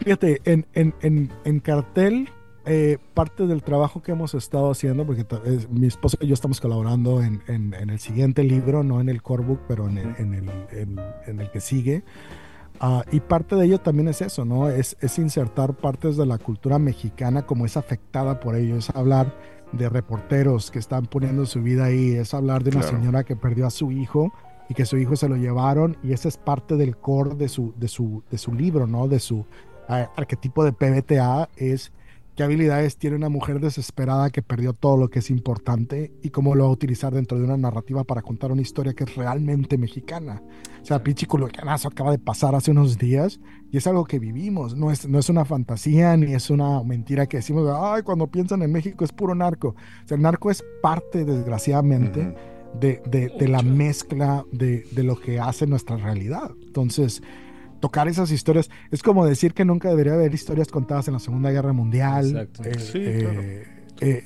Fíjate, 0.00 0.40
en, 0.44 0.66
en, 0.74 0.94
en, 1.02 1.32
en 1.44 1.60
cartel, 1.60 2.28
eh, 2.66 2.98
parte 3.14 3.46
del 3.46 3.62
trabajo 3.62 4.02
que 4.02 4.12
hemos 4.12 4.34
estado 4.34 4.70
haciendo, 4.70 5.04
porque 5.04 5.26
mi 5.70 5.86
esposo 5.86 6.16
y 6.20 6.26
yo 6.28 6.34
estamos 6.34 6.60
colaborando 6.60 7.22
en, 7.22 7.42
en, 7.48 7.90
el 7.90 7.98
siguiente 7.98 8.44
libro, 8.44 8.84
no 8.84 9.00
en 9.00 9.08
el 9.08 9.22
core 9.22 9.44
book, 9.44 9.60
pero 9.66 9.88
en 9.88 9.98
el, 9.98 10.14
en 10.18 10.34
el, 10.34 11.00
en 11.26 11.40
el 11.40 11.50
que 11.50 11.60
sigue. 11.60 12.04
Ah, 12.80 13.04
y 13.10 13.20
parte 13.20 13.56
de 13.56 13.64
ello 13.64 13.80
también 13.80 14.08
es 14.08 14.22
eso, 14.22 14.44
¿no? 14.44 14.68
Es, 14.68 14.96
es, 15.00 15.18
insertar 15.18 15.74
partes 15.74 16.16
de 16.16 16.26
la 16.26 16.38
cultura 16.38 16.78
mexicana 16.78 17.44
como 17.44 17.66
es 17.66 17.76
afectada 17.76 18.38
por 18.38 18.54
ello, 18.54 18.76
es 18.76 18.90
hablar 18.90 19.34
de 19.72 19.88
reporteros 19.88 20.70
que 20.70 20.78
están 20.78 21.06
poniendo 21.06 21.44
su 21.44 21.60
vida 21.60 21.86
ahí, 21.86 22.12
es 22.12 22.34
hablar 22.34 22.62
de 22.62 22.70
una 22.70 22.82
señora 22.82 23.24
que 23.24 23.34
perdió 23.34 23.66
a 23.66 23.70
su 23.70 23.90
hijo 23.90 24.32
y 24.68 24.74
que 24.74 24.84
su 24.84 24.96
hijo 24.98 25.16
se 25.16 25.28
lo 25.28 25.36
llevaron 25.36 25.96
y 26.02 26.12
esa 26.12 26.28
es 26.28 26.36
parte 26.36 26.76
del 26.76 26.96
core 26.96 27.34
de 27.34 27.48
su, 27.48 27.74
de 27.76 27.88
su, 27.88 28.22
de 28.30 28.38
su 28.38 28.52
libro, 28.52 28.86
¿no? 28.86 29.08
De 29.08 29.18
su 29.18 29.46
arquetipo 29.88 30.64
de 30.64 30.72
PBTA 30.72 31.48
es 31.56 31.92
qué 32.36 32.44
habilidades 32.44 32.96
tiene 32.96 33.16
una 33.16 33.30
mujer 33.30 33.58
desesperada 33.58 34.30
que 34.30 34.42
perdió 34.42 34.72
todo 34.72 34.96
lo 34.96 35.08
que 35.08 35.18
es 35.18 35.28
importante 35.28 36.12
y 36.22 36.30
cómo 36.30 36.54
lo 36.54 36.64
va 36.64 36.70
a 36.70 36.72
utilizar 36.72 37.12
dentro 37.12 37.36
de 37.36 37.44
una 37.44 37.56
narrativa 37.56 38.04
para 38.04 38.22
contar 38.22 38.52
una 38.52 38.62
historia 38.62 38.92
que 38.92 39.02
es 39.02 39.16
realmente 39.16 39.76
mexicana. 39.76 40.40
O 40.80 40.84
sea, 40.84 41.02
pinche 41.02 41.26
canazo 41.26 41.88
acaba 41.88 42.12
de 42.12 42.18
pasar 42.20 42.54
hace 42.54 42.70
unos 42.70 42.96
días 42.96 43.40
y 43.72 43.78
es 43.78 43.86
algo 43.88 44.04
que 44.04 44.20
vivimos, 44.20 44.76
no 44.76 44.92
es, 44.92 45.08
no 45.08 45.18
es 45.18 45.28
una 45.28 45.44
fantasía 45.44 46.16
ni 46.16 46.32
es 46.32 46.48
una 46.48 46.80
mentira 46.84 47.26
que 47.26 47.38
decimos, 47.38 47.68
ay, 47.76 48.02
cuando 48.02 48.28
piensan 48.28 48.62
en 48.62 48.70
México 48.70 49.04
es 49.04 49.10
puro 49.10 49.34
narco. 49.34 49.70
O 50.04 50.06
sea, 50.08 50.16
el 50.16 50.22
narco 50.22 50.50
es 50.50 50.62
parte, 50.80 51.24
desgraciadamente, 51.24 52.36
de, 52.74 53.02
de, 53.06 53.28
de, 53.38 53.48
la 53.48 53.62
mezcla 53.62 54.44
de, 54.52 54.86
de 54.92 55.02
lo 55.02 55.18
que 55.20 55.40
hace 55.40 55.66
nuestra 55.66 55.96
realidad. 55.96 56.50
Entonces, 56.66 57.22
tocar 57.80 58.08
esas 58.08 58.30
historias. 58.30 58.70
Es 58.90 59.02
como 59.02 59.26
decir 59.26 59.54
que 59.54 59.64
nunca 59.64 59.88
debería 59.88 60.14
haber 60.14 60.34
historias 60.34 60.68
contadas 60.68 61.08
en 61.08 61.14
la 61.14 61.20
Segunda 61.20 61.50
Guerra 61.50 61.72
Mundial. 61.72 62.26
Exacto. 62.26 62.62
Eh, 62.64 62.78
sí, 62.78 62.98
eh, 63.00 63.66
eh, 64.00 64.24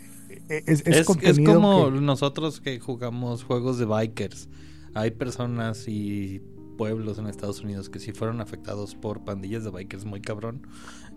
es, 0.66 0.86
es, 0.86 1.06
es, 1.22 1.40
como 1.40 1.90
nosotros 1.90 2.60
que 2.60 2.78
jugamos 2.78 3.44
juegos 3.44 3.78
de 3.78 3.86
bikers. 3.86 4.48
Hay 4.94 5.12
personas 5.12 5.88
y 5.88 6.42
pueblos 6.76 7.18
en 7.18 7.26
Estados 7.26 7.60
Unidos 7.60 7.88
que 7.88 7.98
si 7.98 8.12
fueron 8.12 8.40
afectados 8.40 8.94
por 8.94 9.24
pandillas 9.24 9.64
de 9.64 9.70
bikers 9.70 10.04
muy 10.04 10.20
cabrón, 10.20 10.66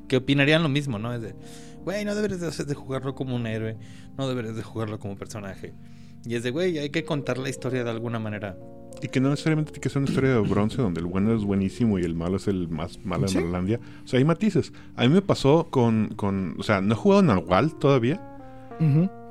que 0.08 0.18
opinarían 0.18 0.64
lo 0.64 0.70
mismo, 0.70 1.00
¿no? 1.00 1.14
Es 1.14 1.22
de, 1.22 1.36
güey, 1.84 2.06
no 2.06 2.16
deberías 2.16 2.58
de, 2.58 2.64
de 2.66 2.74
jugarlo 2.76 3.16
como 3.16 3.36
un 3.36 3.48
héroe, 3.48 3.78
no 4.18 4.28
deberías 4.28 4.56
de 4.56 4.64
jugarlo 4.64 5.00
como 5.00 5.18
personaje. 5.18 5.74
Y 6.26 6.36
es 6.36 6.44
de, 6.44 6.52
güey, 6.52 6.80
hay 6.80 6.90
que 6.90 7.04
contar 7.04 7.38
la 7.38 7.50
historia 7.50 7.84
de 7.84 7.90
alguna 7.90 8.20
manera. 8.20 8.58
Y 9.02 9.10
que 9.10 9.20
no 9.20 9.30
necesariamente 9.30 9.72
tiene 9.72 9.82
que 9.82 9.90
ser 9.90 10.02
una 10.02 10.10
historia 10.10 10.32
de 10.32 10.40
bronce 10.40 10.82
donde 10.82 11.02
el 11.02 11.06
bueno 11.06 11.36
es 11.36 11.44
buenísimo 11.44 12.00
y 12.00 12.04
el 12.04 12.16
malo 12.16 12.38
es 12.38 12.48
el 12.48 12.68
más 12.70 13.04
malo 13.04 13.28
en 13.28 13.38
Irlandia. 13.38 13.80
O 14.04 14.08
sea, 14.08 14.18
hay 14.20 14.26
matices. 14.26 14.74
A 14.96 15.04
mí 15.04 15.10
me 15.10 15.22
pasó 15.22 15.68
con, 15.70 16.10
con 16.16 16.56
o 16.58 16.64
sea, 16.64 16.82
no 16.82 16.94
he 16.94 16.98
jugado 16.98 17.22
Nahual 17.22 17.76
todavía, 17.76 18.22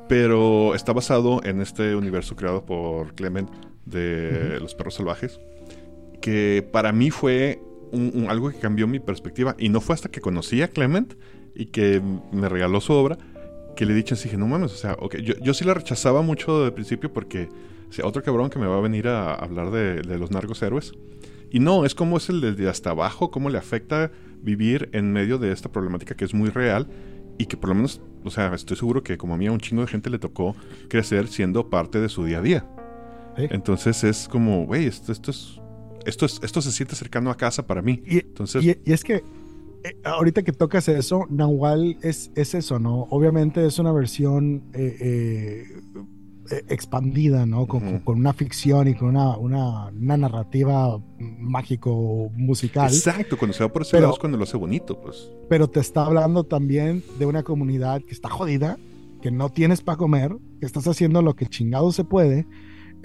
pero 0.09 0.75
está 0.75 0.93
basado 0.93 1.43
en 1.45 1.61
este 1.61 1.97
universo 1.97 2.37
creado 2.37 2.65
por 2.65 3.15
Clement 3.15 3.51
de 3.87 4.59
Los 4.61 4.75
Perros 4.75 4.95
Salvajes, 4.95 5.41
que 6.21 6.67
para 6.71 6.93
mí 6.93 7.11
fue 7.11 7.61
un, 7.91 8.27
algo 8.29 8.51
que 8.51 8.59
cambió 8.59 8.87
mi 8.87 9.01
perspectiva. 9.01 9.57
Y 9.59 9.71
no 9.71 9.81
fue 9.81 9.95
hasta 9.95 10.11
que 10.11 10.21
conocí 10.21 10.63
a 10.63 10.69
Clement 10.69 11.15
y 11.55 11.67
que 11.67 12.03
me 12.33 12.49
regaló 12.49 12.81
su 12.81 12.93
obra 12.93 13.19
que 13.75 13.87
le 13.87 13.93
he 13.93 13.97
dicho 13.97 14.15
así, 14.15 14.25
dije, 14.25 14.37
no 14.37 14.47
mames, 14.47 14.73
o 14.73 14.77
sea, 14.77 14.97
okay. 15.01 15.23
yo, 15.23 15.35
yo 15.41 15.55
sí 15.55 15.65
la 15.65 15.75
rechazaba 15.75 16.23
mucho 16.23 16.65
de 16.65 16.73
principio 16.73 17.13
porque 17.13 17.49
otro 18.03 18.23
cabrón 18.23 18.51
que 18.51 18.59
me 18.59 18.67
va 18.67 18.79
a 18.79 18.81
venir 18.81 19.09
a 19.09 19.35
hablar 19.35 19.71
de, 19.71 20.03
los 20.19 20.31
narcos 20.31 20.63
héroes. 20.63 20.93
Y 21.51 21.61
no, 21.61 21.85
es 21.85 21.95
como 21.95 22.17
es 22.17 22.29
el 22.29 22.41
desde 22.41 22.69
hasta 22.69 22.91
abajo, 22.91 23.31
cómo 23.31 23.51
le 23.51 23.59
afecta 23.59 24.11
vivir 24.43 24.89
en 24.93 25.13
medio 25.13 25.39
de 25.39 25.53
esta 25.53 25.71
problemática 25.71 26.17
que 26.17 26.25
es 26.25 26.35
muy 26.35 26.51
real 26.51 26.89
y 27.39 27.47
que 27.47 27.57
por 27.57 27.69
lo 27.69 27.77
menos, 27.77 28.01
o 28.25 28.31
sea, 28.31 28.53
estoy 28.55 28.77
seguro 28.77 29.03
que 29.03 29.17
como 29.17 29.35
a 29.35 29.37
mí 29.37 29.47
a 29.47 29.53
un 29.53 29.61
chingo 29.61 29.83
de 29.83 29.89
gente 29.89 30.11
le 30.11 30.19
tocó 30.19 30.57
crecer 30.89 31.29
siendo 31.29 31.71
parte 31.71 32.01
de 32.01 32.09
su 32.09 32.25
día 32.25 32.39
a 32.39 32.43
día. 32.43 32.67
Entonces 33.37 34.03
es 34.05 34.29
como, 34.29 34.67
güey, 34.67 34.87
esto, 34.87 35.13
esto, 35.13 35.31
es, 35.31 35.61
esto, 36.07 36.27
es, 36.27 36.41
esto 36.43 36.61
se 36.61 36.73
siente 36.73 36.95
cercano 36.97 37.31
a 37.31 37.37
casa 37.37 37.67
para 37.67 37.83
mí. 37.83 38.03
Y, 38.07 38.19
Entonces, 38.19 38.65
y, 38.65 38.93
es 38.93 39.05
que 39.05 39.23
eh, 39.85 39.99
ahorita 40.03 40.43
que 40.43 40.53
tocas 40.53 40.89
eso, 40.89 41.27
Nahual 41.29 41.99
es, 42.01 42.31
es 42.35 42.55
eso, 42.55 42.79
¿no? 42.79 43.07
Obviamente 43.11 43.67
es 43.67 43.79
una 43.79 43.93
versión 43.93 44.65
eh, 44.73 45.67
eh, 46.51 46.65
expandida, 46.69 47.45
¿no? 47.45 47.67
Con, 47.67 48.03
una 48.07 48.33
ficción 48.33 48.89
y 48.89 48.95
con 48.95 49.11
una, 49.11 49.37
una, 49.37 49.91
narrativa 49.93 50.99
mágico-musical. 51.19 52.95
Exacto, 52.95 53.37
cuando 53.37 53.55
se 53.55 53.63
va 53.63 53.71
por 53.71 53.83
ese 53.83 54.01
lado 54.01 54.15
es 54.15 54.19
cuando 54.19 54.39
lo 54.39 54.45
hace 54.45 54.57
bonito, 54.57 54.99
pues. 54.99 55.31
Pero 55.51 55.69
te 55.69 55.81
está 55.81 56.07
hablando 56.07 56.45
también 56.45 57.05
de 57.19 57.27
una 57.27 57.43
comunidad 57.43 58.01
que 58.01 58.13
está 58.13 58.31
jodida, 58.31 58.79
que 59.21 59.31
no 59.31 59.51
tienes 59.51 59.83
para 59.83 59.99
comer, 59.99 60.35
que 60.61 60.67
estás 60.67 60.89
haciendo 60.89 61.21
lo 61.21 61.37
que 61.37 61.47
chingado 61.47 61.93
se 61.93 62.05
puede 62.05 62.47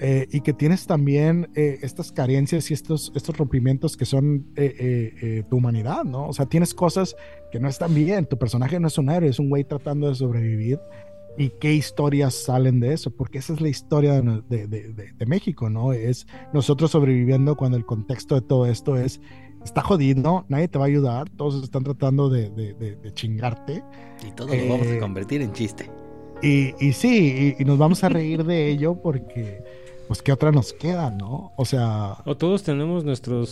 eh, 0.02 0.26
y 0.32 0.40
que 0.40 0.54
tienes 0.54 0.86
también 0.86 1.50
eh, 1.54 1.78
estas 1.82 2.10
carencias 2.10 2.70
y 2.70 2.74
estos, 2.74 3.12
estos 3.14 3.36
rompimientos 3.36 3.98
que 3.98 4.06
son 4.06 4.46
eh, 4.56 5.44
tu 5.50 5.58
humanidad, 5.58 6.04
¿no? 6.04 6.26
O 6.26 6.32
sea, 6.32 6.46
tienes 6.46 6.72
cosas 6.72 7.14
que 7.52 7.60
no 7.60 7.68
están 7.68 7.94
bien, 7.94 8.24
tu 8.24 8.38
personaje 8.38 8.80
no 8.80 8.88
es 8.88 8.96
un 8.96 9.10
héroe, 9.10 9.28
es 9.28 9.38
un 9.38 9.50
güey 9.50 9.64
tratando 9.64 10.08
de 10.08 10.14
sobrevivir. 10.14 10.80
¿Y 11.36 11.50
qué 11.60 11.74
historias 11.74 12.34
salen 12.34 12.80
de 12.80 12.94
eso? 12.94 13.10
Porque 13.10 13.38
esa 13.38 13.52
es 13.52 13.60
la 13.60 13.68
historia 13.68 14.22
de, 14.22 14.66
de, 14.66 14.92
de, 14.92 15.26
México, 15.26 15.68
¿no? 15.68 15.92
Es 15.92 16.26
nosotros 16.54 16.90
sobreviviendo 16.90 17.54
cuando 17.56 17.76
el 17.76 17.84
contexto 17.84 18.34
de 18.34 18.40
todo 18.40 18.66
esto 18.66 18.96
es, 18.96 19.20
está 19.64 19.82
jodido, 19.82 20.46
nadie 20.48 20.68
te 20.68 20.78
va 20.78 20.86
a 20.86 20.88
ayudar, 20.88 21.28
todos 21.28 21.62
están 21.62 21.84
tratando 21.84 22.30
de, 22.30 22.98
chingarte. 23.12 23.82
Y 24.26 24.32
todos 24.32 24.56
nos 24.56 24.68
vamos 24.68 24.86
a 24.86 24.98
convertir 24.98 25.42
en 25.42 25.52
chiste. 25.52 25.90
Y, 26.42 26.74
y 26.80 26.92
sí, 26.94 27.54
y, 27.58 27.64
nos 27.64 27.76
vamos 27.78 28.02
a 28.02 28.08
reír 28.08 28.44
de 28.44 28.70
ello 28.70 29.00
porque 29.02 29.62
pues 30.10 30.22
qué 30.22 30.32
otra 30.32 30.50
nos 30.50 30.72
queda, 30.72 31.12
¿no? 31.12 31.52
O 31.56 31.64
sea... 31.64 32.16
O 32.24 32.36
todos 32.36 32.64
tenemos 32.64 33.04
nuestros 33.04 33.48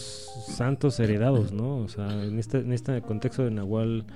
santos 0.48 0.98
heredados, 0.98 1.52
¿no? 1.52 1.76
O 1.76 1.86
sea, 1.86 2.10
en 2.24 2.36
este, 2.36 2.58
en 2.58 2.72
este 2.72 3.00
contexto 3.00 3.44
de 3.44 3.52
Nahual, 3.52 4.06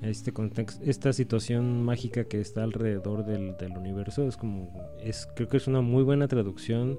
este 0.00 0.32
contexto, 0.32 0.82
esta 0.84 1.12
situación 1.12 1.84
mágica 1.84 2.24
que 2.24 2.40
está 2.40 2.64
alrededor 2.64 3.24
del, 3.24 3.56
del 3.56 3.78
universo, 3.78 4.26
es 4.26 4.36
como, 4.36 4.68
es, 5.00 5.28
creo 5.36 5.46
que 5.46 5.58
es 5.58 5.68
una 5.68 5.80
muy 5.80 6.02
buena 6.02 6.26
traducción 6.26 6.98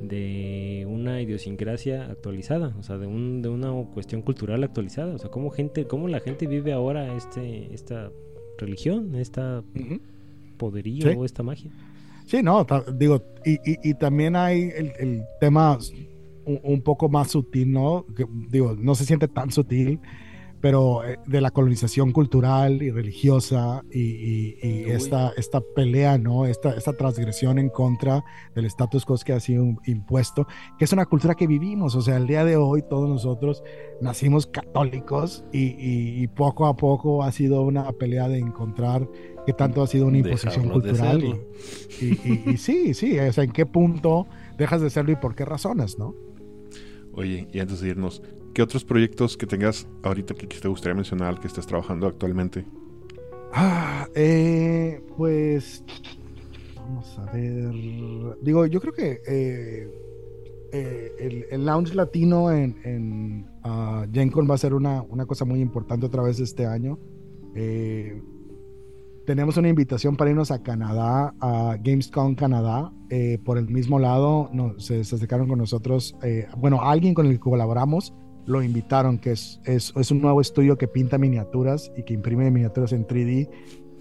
de 0.00 0.86
una 0.88 1.20
idiosincrasia 1.20 2.06
actualizada, 2.06 2.74
o 2.78 2.82
sea, 2.82 2.96
de, 2.96 3.06
un, 3.06 3.42
de 3.42 3.50
una 3.50 3.70
cuestión 3.92 4.22
cultural 4.22 4.64
actualizada, 4.64 5.14
o 5.14 5.18
sea, 5.18 5.28
cómo 5.30 5.50
gente, 5.50 5.86
cómo 5.86 6.08
la 6.08 6.20
gente 6.20 6.46
vive 6.46 6.72
ahora 6.72 7.14
este, 7.14 7.74
esta 7.74 8.10
religión, 8.56 9.14
esta 9.14 9.62
poderío 10.56 11.18
o 11.18 11.26
esta 11.26 11.42
magia. 11.42 11.70
Sí, 12.28 12.42
no, 12.42 12.66
digo, 12.92 13.22
y, 13.42 13.58
y, 13.64 13.94
también 13.94 14.36
hay 14.36 14.70
el, 14.76 14.92
el 14.98 15.22
tema 15.40 15.78
un, 16.44 16.82
poco 16.82 17.08
más 17.08 17.30
sutil, 17.30 17.72
¿no? 17.72 18.04
Que, 18.14 18.26
digo, 18.50 18.76
no 18.78 18.94
se 18.94 19.06
siente 19.06 19.28
tan 19.28 19.50
sutil, 19.50 19.98
pero 20.60 21.04
eh, 21.04 21.18
de 21.26 21.40
la 21.40 21.50
colonización 21.50 22.12
cultural 22.12 22.82
y 22.82 22.90
religiosa 22.90 23.82
y, 23.90 24.56
esta, 24.90 25.32
esta 25.38 25.62
pelea, 25.74 26.18
¿no? 26.18 26.44
Esta, 26.44 26.72
esta 26.72 26.92
transgresión 26.92 27.58
en 27.58 27.70
contra 27.70 28.22
del 28.54 28.66
status 28.66 29.04
quo 29.04 29.16
que 29.24 29.32
ha 29.32 29.40
sido 29.40 29.64
impuesto, 29.86 30.46
que 30.78 30.84
es 30.84 30.92
una 30.92 31.06
cultura 31.06 31.34
que 31.34 31.46
vivimos, 31.46 31.94
o 31.94 32.02
sea, 32.02 32.16
el 32.16 32.26
día 32.26 32.44
de 32.44 32.56
hoy 32.56 32.82
todos 32.82 33.08
nosotros 33.08 33.62
nacimos 34.00 34.46
católicos 34.46 35.44
y, 35.52 36.26
poco 36.28 36.66
a 36.66 36.76
poco 36.76 37.24
ha 37.24 37.32
sido 37.32 37.62
una 37.62 37.90
pelea 37.92 38.28
de 38.28 38.38
encontrar 38.38 39.08
qué 39.48 39.54
tanto 39.54 39.80
ha 39.80 39.86
sido 39.86 40.04
una 40.04 40.18
imposición 40.18 40.68
cultural. 40.68 41.24
Y, 42.02 42.58
sí, 42.58 42.92
sí, 42.92 43.18
o 43.18 43.32
sea, 43.32 43.44
en 43.44 43.50
qué 43.50 43.64
punto 43.64 44.26
dejas 44.58 44.82
de 44.82 44.90
serlo 44.90 45.12
y 45.12 45.16
por 45.16 45.34
qué 45.34 45.46
razones, 45.46 45.98
¿no? 45.98 46.14
Oye, 47.14 47.48
y 47.50 47.58
antes 47.58 47.80
de 47.80 47.88
irnos, 47.88 48.22
¿qué 48.52 48.60
otros 48.60 48.84
proyectos 48.84 49.38
que 49.38 49.46
tengas 49.46 49.88
ahorita 50.02 50.34
que 50.34 50.46
te 50.46 50.68
gustaría 50.68 50.94
mencionar 50.94 51.40
que 51.40 51.46
estés 51.46 51.66
trabajando 51.66 52.06
actualmente? 52.06 52.66
Ah, 53.54 54.06
eh, 54.14 55.00
pues 55.16 55.82
vamos 56.76 57.18
a 57.18 57.32
ver. 57.32 57.72
Digo, 58.42 58.66
yo 58.66 58.82
creo 58.82 58.92
que 58.92 59.22
eh, 59.26 59.88
eh, 60.72 61.46
el, 61.50 61.64
lounge 61.64 61.94
latino 61.94 62.52
en, 62.52 62.76
en 62.84 63.46
uh, 63.64 64.46
va 64.46 64.54
a 64.54 64.58
ser 64.58 64.74
una, 64.74 65.00
una, 65.00 65.24
cosa 65.24 65.46
muy 65.46 65.62
importante 65.62 66.04
otra 66.04 66.22
vez 66.22 66.38
este 66.38 66.66
año. 66.66 66.98
Eh, 67.54 68.20
tenemos 69.28 69.58
una 69.58 69.68
invitación 69.68 70.16
para 70.16 70.30
irnos 70.30 70.50
a 70.50 70.62
Canadá, 70.62 71.34
a 71.38 71.76
Gamescom 71.82 72.34
Canadá. 72.34 72.90
Eh, 73.10 73.38
por 73.44 73.58
el 73.58 73.68
mismo 73.68 73.98
lado, 73.98 74.48
no, 74.54 74.78
se, 74.78 75.00
acercaron 75.00 75.46
con 75.46 75.58
nosotros, 75.58 76.16
eh, 76.22 76.46
bueno, 76.56 76.80
alguien 76.80 77.12
con 77.12 77.26
el 77.26 77.32
que 77.32 77.40
colaboramos, 77.40 78.14
lo 78.46 78.62
invitaron, 78.62 79.18
que 79.18 79.32
es, 79.32 79.60
es, 79.66 79.92
es, 79.94 80.10
un 80.10 80.22
nuevo 80.22 80.40
estudio 80.40 80.78
que 80.78 80.88
pinta 80.88 81.18
miniaturas 81.18 81.92
y 81.94 82.04
que 82.04 82.14
imprime 82.14 82.50
miniaturas 82.50 82.94
en 82.94 83.06
3D 83.06 83.50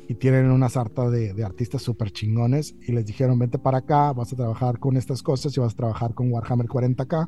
y 0.08 0.16
tienen 0.16 0.50
una 0.50 0.70
sarta 0.70 1.10
de, 1.10 1.34
de 1.34 1.44
artistas 1.44 1.82
súper 1.82 2.12
chingones 2.12 2.78
y 2.88 2.94
les 2.94 3.06
dijeron, 3.06 3.38
vente 3.38 3.60
para 3.60 3.80
acá, 3.80 4.14
vas 4.14 4.32
a 4.32 4.38
trabajar 4.38 4.80
con 4.80 4.96
estas 4.96 5.22
cosas 5.24 5.58
y 5.58 5.60
vas 5.60 5.74
a 5.74 5.76
trabajar 5.76 6.14
con 6.14 6.32
Warhammer 6.32 6.68
40k. 6.68 7.28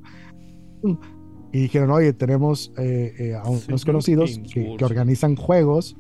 Y 1.52 1.60
dijeron, 1.64 1.92
oye, 1.92 2.14
tenemos 2.14 2.72
eh, 2.78 3.36
a 3.36 3.50
unos 3.50 3.84
conocidos 3.84 4.40
que, 4.54 4.78
que 4.78 4.86
organizan 4.86 5.36
juegos 5.36 5.98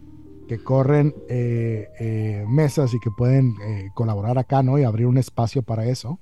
que 0.50 0.58
corren 0.58 1.14
eh, 1.30 1.89
eh, 2.00 2.45
mesas 2.50 2.95
y 2.95 3.00
que 3.00 3.12
pueden 3.12 3.54
eh, 3.64 3.91
colaborar 3.93 4.39
acá, 4.39 4.64
¿no? 4.64 4.80
Y 4.80 4.84
abrir 4.84 5.06
un 5.06 5.20
espacio 5.20 5.62
para 5.62 5.86
eso. 5.86 6.20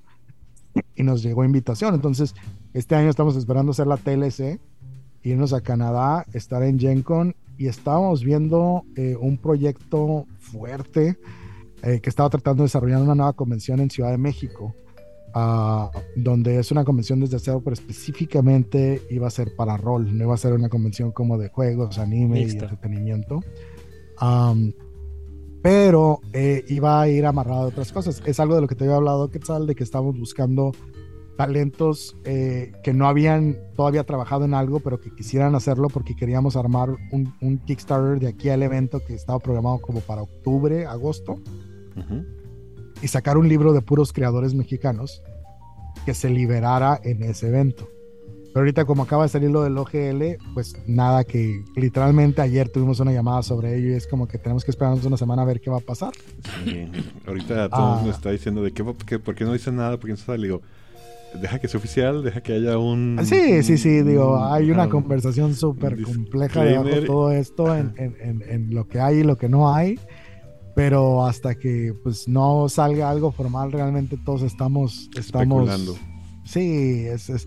Y 0.95 1.03
nos 1.03 1.23
llegó 1.23 1.45
invitación. 1.45 1.95
Entonces, 1.95 2.35
este 2.73 2.95
año 2.95 3.09
estamos 3.09 3.37
esperando 3.37 3.71
hacer 3.71 3.87
la 3.87 3.95
TLC, 3.95 4.59
irnos 5.23 5.53
a 5.53 5.61
Canadá, 5.61 6.25
estar 6.33 6.61
en 6.63 6.77
GenCon 6.77 7.37
y 7.57 7.67
estábamos 7.67 8.21
viendo 8.21 8.83
un 9.19 9.37
proyecto 9.37 10.27
fuerte 10.39 11.17
que 11.81 12.09
estaba 12.09 12.29
tratando 12.29 12.61
de 12.61 12.65
desarrollar 12.65 13.01
una 13.01 13.15
nueva 13.15 13.33
convención 13.33 13.79
en 13.79 13.89
Ciudad 13.89 14.11
de 14.11 14.17
México. 14.17 14.75
Ah, 15.33 15.91
donde 16.15 16.59
es 16.59 16.71
una 16.71 16.83
convención 16.83 17.19
desde 17.19 17.39
cero, 17.39 17.61
pero 17.63 17.73
específicamente 17.73 19.01
iba 19.09 19.27
a 19.27 19.31
ser 19.31 19.55
para 19.55 19.77
rol, 19.77 20.17
no 20.17 20.23
iba 20.23 20.33
a 20.33 20.37
ser 20.37 20.53
una 20.53 20.69
convención 20.69 21.11
como 21.11 21.37
de 21.37 21.49
juegos, 21.49 21.99
anime 21.99 22.41
y 22.41 22.43
entretenimiento 22.43 23.41
pero 25.61 26.21
eh, 26.33 26.63
iba 26.69 27.01
a 27.01 27.07
ir 27.07 27.25
amarrado 27.25 27.63
a 27.63 27.65
otras 27.67 27.91
cosas. 27.91 28.21
Es 28.25 28.39
algo 28.39 28.55
de 28.55 28.61
lo 28.61 28.67
que 28.67 28.75
te 28.75 28.85
había 28.85 28.95
hablado, 28.95 29.29
Quetzal, 29.29 29.67
de 29.67 29.75
que 29.75 29.83
estamos 29.83 30.17
buscando 30.17 30.71
talentos 31.37 32.17
eh, 32.25 32.71
que 32.83 32.93
no 32.93 33.07
habían 33.07 33.57
todavía 33.75 34.03
trabajado 34.03 34.45
en 34.45 34.53
algo, 34.53 34.79
pero 34.79 34.99
que 34.99 35.13
quisieran 35.13 35.55
hacerlo 35.55 35.87
porque 35.87 36.15
queríamos 36.15 36.55
armar 36.55 36.89
un, 37.11 37.61
Kickstarter 37.65 38.19
de 38.19 38.27
aquí 38.27 38.49
al 38.49 38.63
evento 38.63 39.01
que 39.05 39.13
estaba 39.13 39.39
programado 39.39 39.79
como 39.79 40.01
para 40.01 40.23
octubre, 40.23 40.85
agosto, 40.85 41.39
y 43.01 43.07
sacar 43.07 43.37
un 43.37 43.47
libro 43.47 43.73
de 43.73 43.81
puros 43.81 44.13
creadores 44.13 44.53
mexicanos 44.53 45.21
que 46.05 46.13
se 46.13 46.29
liberara 46.29 46.99
en 47.03 47.23
ese 47.23 47.47
evento. 47.47 47.87
Pero 48.53 48.61
ahorita 48.61 48.85
como 48.85 49.03
acaba 49.03 49.23
de 49.23 49.29
salir 49.29 49.49
lo 49.49 49.63
del 49.63 49.77
OGL, 49.77 50.37
pues 50.53 50.75
nada 50.87 51.23
que 51.23 51.63
literalmente 51.75 52.41
ayer 52.41 52.69
tuvimos 52.69 52.99
una 52.99 53.11
llamada 53.11 53.43
sobre 53.43 53.77
ello 53.77 53.89
y 53.89 53.93
es 53.93 54.07
como 54.07 54.27
que 54.27 54.37
tenemos 54.37 54.63
que 54.63 54.71
esperarnos 54.71 55.05
una 55.05 55.17
semana 55.17 55.43
a 55.43 55.45
ver 55.45 55.61
qué 55.61 55.69
va 55.69 55.77
a 55.77 55.81
pasar. 55.81 56.13
Ahorita 57.27 57.69
todo 57.69 57.89
el 57.89 57.95
mundo 57.95 58.11
ah. 58.11 58.15
está 58.15 58.31
diciendo 58.31 58.63
de 58.63 58.71
qué, 58.71 58.83
por 58.83 59.35
qué 59.35 59.45
no 59.45 59.53
dicen 59.53 59.75
nada, 59.75 59.97
por 59.97 60.05
qué 60.05 60.13
no 60.13 60.15
está, 60.15 60.33
digo, 60.35 60.61
deja 61.39 61.59
que 61.59 61.67
sea 61.67 61.77
oficial, 61.77 62.23
deja 62.23 62.41
que 62.41 62.53
haya 62.53 62.77
un... 62.77 63.19
Sí, 63.23 63.63
sí, 63.63 63.77
sí, 63.77 64.01
digo, 64.01 64.43
hay 64.43 64.71
una 64.71 64.89
conversación 64.89 65.55
súper 65.55 66.01
compleja 66.01 66.63
de 66.63 67.01
todo 67.01 67.31
esto 67.31 67.75
en, 67.75 67.93
en, 67.97 68.43
en, 68.47 68.73
lo 68.73 68.87
que 68.87 68.99
hay 68.99 69.17
y 69.17 69.23
lo 69.23 69.37
que 69.37 69.49
no 69.49 69.73
hay, 69.73 69.99
pero 70.75 71.25
hasta 71.25 71.55
que 71.55 71.93
pues 72.03 72.27
no 72.27 72.69
salga 72.69 73.09
algo 73.09 73.31
formal, 73.31 73.71
realmente 73.71 74.17
todos 74.17 74.41
estamos... 74.41 75.09
estamos 75.15 75.69
Especulando. 75.69 75.95
Sí, 76.45 77.05
es, 77.05 77.29
es 77.29 77.45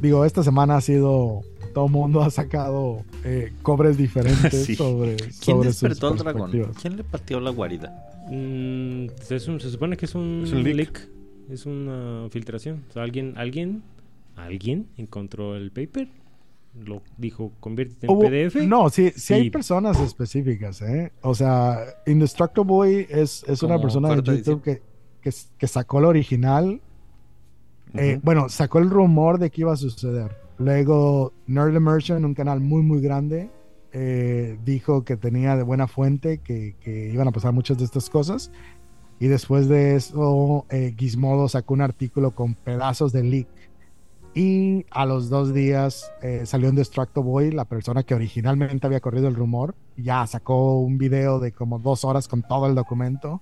digo, 0.00 0.24
esta 0.24 0.42
semana 0.42 0.76
ha 0.76 0.80
sido, 0.80 1.42
todo 1.72 1.86
el 1.86 1.92
mundo 1.92 2.22
ha 2.22 2.30
sacado 2.30 3.04
eh, 3.24 3.52
cobres 3.62 3.96
diferentes 3.96 4.66
sobre, 4.76 5.16
¿Quién 5.44 5.60
despertó 5.60 6.08
al 6.08 6.18
dragón? 6.18 6.50
¿Quién 6.80 6.96
le 6.96 7.04
partió 7.04 7.40
la 7.40 7.50
guarida? 7.50 8.10
Mm, 8.30 9.06
se 9.22 9.38
supone 9.40 9.96
que 9.96 10.06
es 10.06 10.14
un, 10.14 10.44
leak. 10.62 11.08
es 11.50 11.66
una 11.66 12.28
filtración. 12.30 12.84
O 12.88 12.92
sea, 12.92 13.02
alguien, 13.02 13.34
alguien, 13.36 13.82
alguien 14.36 14.88
encontró 14.96 15.56
el 15.56 15.70
paper, 15.70 16.08
lo 16.82 17.02
dijo, 17.18 17.52
conviértete 17.60 18.06
en 18.06 18.18
PDF. 18.18 18.56
No, 18.66 18.88
sí, 18.88 19.12
sí 19.14 19.34
hay 19.34 19.50
personas 19.50 20.00
específicas, 20.00 20.80
¿eh? 20.82 21.12
O 21.22 21.34
sea, 21.34 21.84
Indestructible 22.06 22.66
Boy 22.66 23.06
es, 23.08 23.44
es 23.46 23.62
una 23.62 23.80
persona 23.80 24.16
de 24.16 24.22
YouTube 24.38 24.62
que, 24.62 24.82
que, 25.20 25.30
que, 25.58 25.66
sacó 25.68 25.98
el 25.98 26.06
original 26.06 26.80
eh, 27.94 28.20
bueno, 28.22 28.48
sacó 28.48 28.78
el 28.78 28.90
rumor 28.90 29.38
de 29.38 29.50
que 29.50 29.62
iba 29.62 29.72
a 29.72 29.76
suceder. 29.76 30.36
Luego, 30.58 31.32
Nerd 31.46 31.74
Immersion, 31.74 32.24
un 32.24 32.34
canal 32.34 32.60
muy, 32.60 32.82
muy 32.82 33.00
grande, 33.00 33.50
eh, 33.96 34.58
dijo 34.64 35.04
que 35.04 35.16
tenía 35.16 35.56
de 35.56 35.62
buena 35.62 35.86
fuente 35.86 36.38
que, 36.38 36.74
iban 37.12 37.28
a 37.28 37.32
pasar 37.32 37.52
muchas 37.52 37.78
de 37.78 37.84
estas 37.84 38.10
cosas. 38.10 38.50
Y 39.20 39.28
después 39.28 39.68
de 39.68 39.94
eso, 39.94 40.66
eh, 40.70 40.94
Gizmodo 40.98 41.48
sacó 41.48 41.74
un 41.74 41.80
artículo 41.80 42.32
con 42.32 42.54
pedazos 42.54 43.12
de 43.12 43.22
leak 43.22 43.46
Y 44.34 44.84
a 44.90 45.06
los 45.06 45.30
dos 45.30 45.54
días 45.54 46.10
eh, 46.22 46.42
salió 46.44 46.68
en 46.68 46.74
Destructo 46.74 47.22
Boy, 47.22 47.52
la 47.52 47.64
persona 47.64 48.02
que 48.02 48.14
originalmente 48.16 48.84
había 48.84 48.98
corrido 49.00 49.28
el 49.28 49.36
rumor, 49.36 49.76
ya 49.96 50.26
sacó 50.26 50.80
un 50.80 50.98
video 50.98 51.38
de 51.38 51.52
como 51.52 51.78
dos 51.78 52.04
horas 52.04 52.26
con 52.26 52.42
todo 52.42 52.66
el 52.66 52.74
documento 52.74 53.40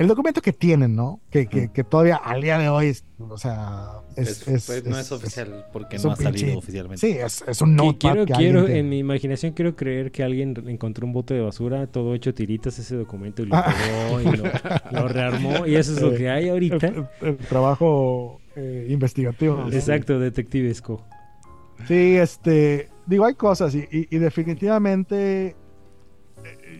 el 0.00 0.08
documento 0.08 0.40
que 0.40 0.54
tienen, 0.54 0.96
¿no? 0.96 1.20
Que, 1.30 1.46
que, 1.46 1.84
todavía 1.84 2.16
al 2.16 2.40
día 2.40 2.58
de 2.58 2.70
hoy, 2.70 2.86
es, 2.86 3.04
o 3.18 3.36
sea, 3.36 4.00
es, 4.16 4.44
pues, 4.46 4.82
no 4.86 4.98
es 4.98 5.12
oficial 5.12 5.66
porque 5.74 5.98
no 5.98 6.12
ha 6.12 6.16
salido 6.16 6.56
oficialmente. 6.56 7.06
Sí, 7.06 7.18
es, 7.18 7.60
un 7.60 7.76
no. 7.76 7.98
Quiero, 7.98 8.24
quiero 8.24 8.66
en 8.66 8.88
mi 8.88 8.98
imaginación 8.98 9.52
quiero 9.52 9.76
creer 9.76 10.10
que 10.10 10.22
alguien 10.22 10.54
encontró 10.68 11.06
un 11.06 11.12
bote 11.12 11.34
de 11.34 11.42
basura, 11.42 11.86
todo 11.86 12.14
hecho 12.14 12.32
tiritas 12.32 12.78
ese 12.78 12.96
documento 12.96 13.42
y 13.42 13.46
lo 13.46 13.56
ah. 13.56 13.74
pegó 13.76 14.20
y 14.22 14.36
lo, 14.94 15.08
rearmó 15.08 15.66
y 15.66 15.76
eso 15.76 15.92
es 15.92 16.00
lo 16.00 16.14
que 16.16 16.30
hay 16.30 16.48
ahorita. 16.48 17.10
El, 17.20 17.36
trabajo 17.36 18.40
eh, 18.56 18.86
investigativo. 18.88 19.68
Exacto, 19.70 20.18
detectivesco. 20.18 21.04
Sí, 21.86 22.16
este, 22.16 22.88
digo, 23.04 23.26
hay 23.26 23.34
cosas 23.34 23.74
y, 23.74 23.86
y 23.90 24.16
definitivamente 24.16 25.48
eh, 25.48 25.56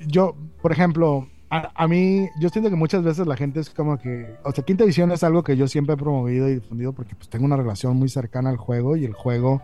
yo, 0.07 0.35
por 0.63 0.73
ejemplo, 0.73 1.29
a, 1.51 1.89
mí, 1.89 2.29
yo 2.39 2.49
siento 2.49 2.71
que 2.71 2.77
muchas 2.77 3.03
veces 3.03 3.27
la 3.27 3.37
gente 3.37 3.59
es 3.59 3.71
como 3.71 3.99
que, 3.99 4.37
o 4.45 4.53
sea, 4.53 4.65
Quinta 4.65 4.85
Edición 4.85 5.11
es 5.11 5.25
algo 5.25 5.43
que 5.43 5.57
yo 5.57 5.67
siempre 5.67 5.95
he 5.95 5.99
promovido 5.99 6.49
y 6.49 6.55
difundido 6.55 6.93
porque 6.93 7.17
pues 7.17 7.29
tengo 7.29 7.45
una 7.45 7.57
relación 7.57 7.97
muy 7.97 8.09
cercana 8.09 8.51
al 8.51 8.57
juego 8.57 8.97
y 8.97 9.05
el 9.05 9.15
juego, 9.15 9.61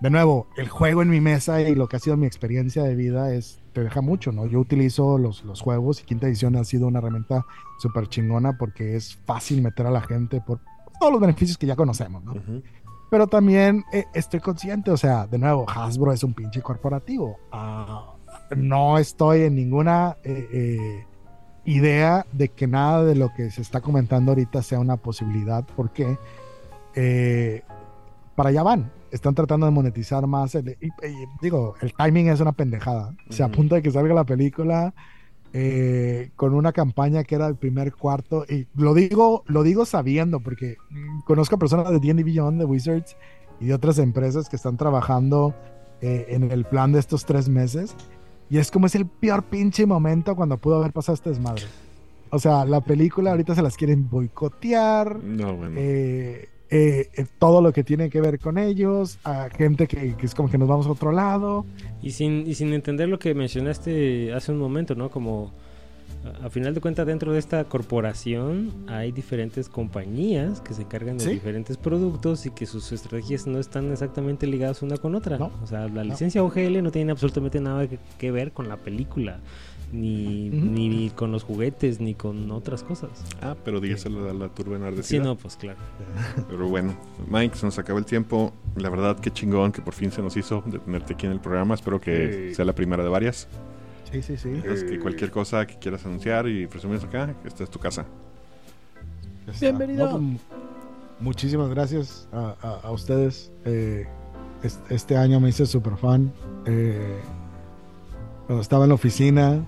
de 0.00 0.10
nuevo, 0.10 0.46
el 0.56 0.68
juego 0.68 1.02
en 1.02 1.10
mi 1.10 1.20
mesa 1.20 1.60
y 1.60 1.74
lo 1.74 1.88
que 1.88 1.96
ha 1.96 1.98
sido 1.98 2.16
mi 2.16 2.26
experiencia 2.26 2.84
de 2.84 2.94
vida 2.94 3.34
es, 3.34 3.60
te 3.72 3.82
deja 3.82 4.02
mucho, 4.02 4.30
¿no? 4.30 4.46
Yo 4.46 4.60
utilizo 4.60 5.18
los, 5.18 5.42
los 5.44 5.62
juegos 5.62 6.00
y 6.00 6.04
Quinta 6.04 6.28
Edición 6.28 6.54
ha 6.54 6.62
sido 6.62 6.86
una 6.86 7.00
herramienta 7.00 7.44
súper 7.80 8.08
chingona 8.08 8.56
porque 8.56 8.94
es 8.94 9.16
fácil 9.26 9.62
meter 9.62 9.86
a 9.86 9.90
la 9.90 10.02
gente 10.02 10.40
por 10.40 10.60
todos 11.00 11.12
los 11.12 11.20
beneficios 11.20 11.58
que 11.58 11.66
ya 11.66 11.74
conocemos, 11.74 12.22
¿no? 12.22 12.34
Pero 13.10 13.26
también 13.26 13.84
eh, 13.92 14.04
estoy 14.14 14.38
consciente, 14.38 14.92
o 14.92 14.96
sea, 14.96 15.26
de 15.26 15.38
nuevo, 15.38 15.68
Hasbro 15.68 16.12
es 16.12 16.22
un 16.22 16.34
pinche 16.34 16.62
corporativo. 16.62 17.36
Ah, 17.50 18.14
no 18.56 18.96
estoy 18.96 19.42
en 19.42 19.56
ninguna... 19.56 20.18
Eh, 20.22 20.48
eh, 20.52 21.04
idea 21.66 22.24
de 22.32 22.48
que 22.48 22.66
nada 22.66 23.04
de 23.04 23.16
lo 23.16 23.32
que 23.34 23.50
se 23.50 23.60
está 23.60 23.80
comentando 23.80 24.32
ahorita 24.32 24.62
sea 24.62 24.78
una 24.78 24.96
posibilidad, 24.96 25.64
porque 25.76 26.18
eh, 26.94 27.62
para 28.34 28.50
allá 28.50 28.62
van. 28.62 28.92
Están 29.10 29.34
tratando 29.34 29.66
de 29.66 29.72
monetizar 29.72 30.26
más. 30.26 30.54
y, 30.54 30.64
digo, 31.40 31.74
el 31.80 31.92
timing 31.94 32.28
es 32.28 32.40
una 32.40 32.52
pendejada. 32.52 33.14
Se 33.30 33.42
apunta 33.42 33.76
de 33.76 33.82
que 33.82 33.90
salga 33.90 34.14
la 34.14 34.24
película 34.24 34.94
eh, 35.52 36.30
con 36.36 36.54
una 36.54 36.72
campaña 36.72 37.24
que 37.24 37.34
era 37.34 37.46
el 37.46 37.56
primer 37.56 37.94
cuarto. 37.94 38.44
Y 38.48 38.66
lo 38.74 38.94
digo, 38.94 39.42
lo 39.46 39.62
digo 39.62 39.86
sabiendo, 39.86 40.40
porque 40.40 40.76
conozco 41.24 41.56
a 41.56 41.58
personas 41.58 41.90
de 41.90 41.98
D&D 41.98 42.24
Beyond, 42.24 42.58
de 42.58 42.64
Wizards 42.64 43.16
y 43.60 43.66
de 43.66 43.74
otras 43.74 43.98
empresas 43.98 44.48
que 44.48 44.56
están 44.56 44.76
trabajando 44.76 45.54
eh, 46.02 46.26
en 46.28 46.50
el 46.50 46.64
plan 46.64 46.92
de 46.92 46.98
estos 46.98 47.24
tres 47.24 47.48
meses 47.48 47.96
y 48.48 48.58
es 48.58 48.70
como 48.70 48.86
es 48.86 48.94
el 48.94 49.06
peor 49.06 49.44
pinche 49.44 49.86
momento 49.86 50.36
cuando 50.36 50.56
pudo 50.58 50.76
haber 50.76 50.92
pasado 50.92 51.14
este 51.14 51.30
desmadre. 51.30 51.64
O 52.30 52.38
sea, 52.38 52.64
la 52.64 52.80
película 52.80 53.30
ahorita 53.30 53.54
se 53.54 53.62
las 53.62 53.76
quieren 53.76 54.08
boicotear. 54.08 55.22
No, 55.22 55.56
bueno. 55.56 55.74
Eh, 55.78 56.48
eh, 56.68 57.08
eh, 57.14 57.26
todo 57.38 57.62
lo 57.62 57.72
que 57.72 57.84
tiene 57.84 58.10
que 58.10 58.20
ver 58.20 58.40
con 58.40 58.58
ellos, 58.58 59.18
a 59.22 59.48
gente 59.50 59.86
que, 59.86 60.16
que, 60.16 60.26
es 60.26 60.34
como 60.34 60.50
que 60.50 60.58
nos 60.58 60.68
vamos 60.68 60.86
a 60.86 60.90
otro 60.90 61.12
lado. 61.12 61.64
Y 62.02 62.10
sin, 62.10 62.46
y 62.46 62.54
sin 62.54 62.72
entender 62.72 63.08
lo 63.08 63.18
que 63.18 63.34
mencionaste 63.34 64.32
hace 64.32 64.52
un 64.52 64.58
momento, 64.58 64.94
¿no? 64.94 65.10
Como 65.10 65.52
a 66.42 66.50
final 66.50 66.74
de 66.74 66.80
cuentas 66.80 67.06
dentro 67.06 67.32
de 67.32 67.38
esta 67.38 67.64
corporación 67.64 68.72
hay 68.86 69.12
diferentes 69.12 69.68
compañías 69.68 70.60
que 70.60 70.74
se 70.74 70.82
encargan 70.82 71.18
de 71.18 71.26
diferentes 71.26 71.76
productos 71.76 72.46
y 72.46 72.50
que 72.50 72.66
sus 72.66 72.92
estrategias 72.92 73.46
no 73.46 73.58
están 73.58 73.90
exactamente 73.92 74.46
ligadas 74.46 74.82
una 74.82 74.96
con 74.96 75.14
otra. 75.14 75.38
O 75.62 75.66
sea, 75.66 75.88
la 75.88 76.04
licencia 76.04 76.42
OGL 76.42 76.82
no 76.82 76.90
tiene 76.90 77.12
absolutamente 77.12 77.60
nada 77.60 77.86
que, 78.18 78.30
ver 78.30 78.52
con 78.52 78.68
la 78.68 78.76
película. 78.76 79.40
Ni, 79.92 80.50
ni, 80.50 81.10
con 81.10 81.30
los 81.30 81.44
juguetes, 81.44 82.00
ni 82.00 82.14
con 82.14 82.50
otras 82.50 82.82
cosas. 82.82 83.10
Ah, 83.40 83.54
pero 83.64 83.80
dígaselo 83.80 84.28
a 84.28 84.34
la 84.34 84.48
turba 84.48 84.74
enardecida. 84.76 85.22
Sí, 85.22 85.24
no, 85.24 85.36
pues 85.36 85.56
claro. 85.56 85.78
Pero 86.48 86.68
bueno, 86.68 86.96
Mike, 87.30 87.56
se 87.56 87.66
nos 87.66 87.78
acaba 87.78 88.00
el 88.00 88.04
tiempo. 88.04 88.52
La 88.74 88.90
verdad, 88.90 89.16
qué 89.20 89.30
chingón 89.30 89.70
que 89.70 89.82
por 89.82 89.94
fin 89.94 90.10
se 90.10 90.22
nos 90.22 90.36
hizo 90.36 90.64
de 90.66 90.80
tenerte 90.80 91.14
aquí 91.14 91.26
en 91.26 91.32
el 91.32 91.40
programa. 91.40 91.76
Espero 91.76 92.00
que 92.00 92.52
sea 92.52 92.64
la 92.64 92.74
primera 92.74 93.04
de 93.04 93.10
varias. 93.10 93.46
Sí, 94.10 94.22
sí, 94.22 94.36
sí. 94.36 94.62
Es 94.64 94.84
que 94.84 94.98
cualquier 94.98 95.30
cosa 95.30 95.66
que 95.66 95.76
quieras 95.78 96.04
anunciar 96.06 96.48
y 96.48 96.66
presumir 96.66 97.00
acá, 97.02 97.34
esta 97.44 97.64
es 97.64 97.70
tu 97.70 97.78
casa. 97.78 98.06
Bienvenido. 99.60 100.10
Pues, 100.10 100.22
muchísimas 101.20 101.68
gracias 101.70 102.28
a, 102.32 102.90
ustedes. 102.90 103.50
Eh, 103.64 104.06
este, 104.90 105.16
año 105.16 105.40
me 105.40 105.48
hice 105.48 105.66
super 105.66 105.96
fan. 105.96 106.32
Eh, 106.66 107.18
cuando 108.46 108.62
estaba 108.62 108.84
en 108.84 108.90
la 108.90 108.94
oficina, 108.94 109.64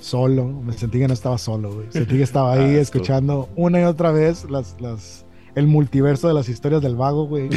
solo, 0.00 0.46
me 0.46 0.72
sentí 0.72 0.98
que 0.98 1.06
no 1.08 1.14
estaba 1.14 1.38
solo, 1.38 1.84
Sentí 1.90 2.16
que 2.16 2.22
estaba 2.22 2.54
ahí 2.54 2.76
ah, 2.76 2.80
escuchando 2.80 3.48
una 3.56 3.80
y 3.80 3.84
otra 3.84 4.10
vez 4.10 4.48
las, 4.50 4.80
las, 4.80 5.24
el 5.54 5.66
multiverso 5.66 6.28
de 6.28 6.34
las 6.34 6.48
historias 6.48 6.82
del 6.82 6.96
vago, 6.96 7.26
güey. 7.26 7.48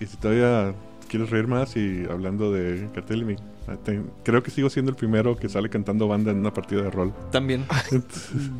y 0.00 0.06
si 0.06 0.16
todavía 0.18 0.74
quieres 1.14 1.30
reír 1.30 1.46
más 1.46 1.76
y 1.76 2.06
hablando 2.10 2.50
de 2.50 2.88
cartel 2.92 3.36
ah, 3.68 3.76
creo 4.24 4.42
que 4.42 4.50
sigo 4.50 4.68
siendo 4.68 4.90
el 4.90 4.96
primero 4.96 5.36
que 5.36 5.48
sale 5.48 5.70
cantando 5.70 6.08
banda 6.08 6.32
en 6.32 6.38
una 6.38 6.52
partida 6.52 6.82
de 6.82 6.90
rol. 6.90 7.14
También. 7.30 7.64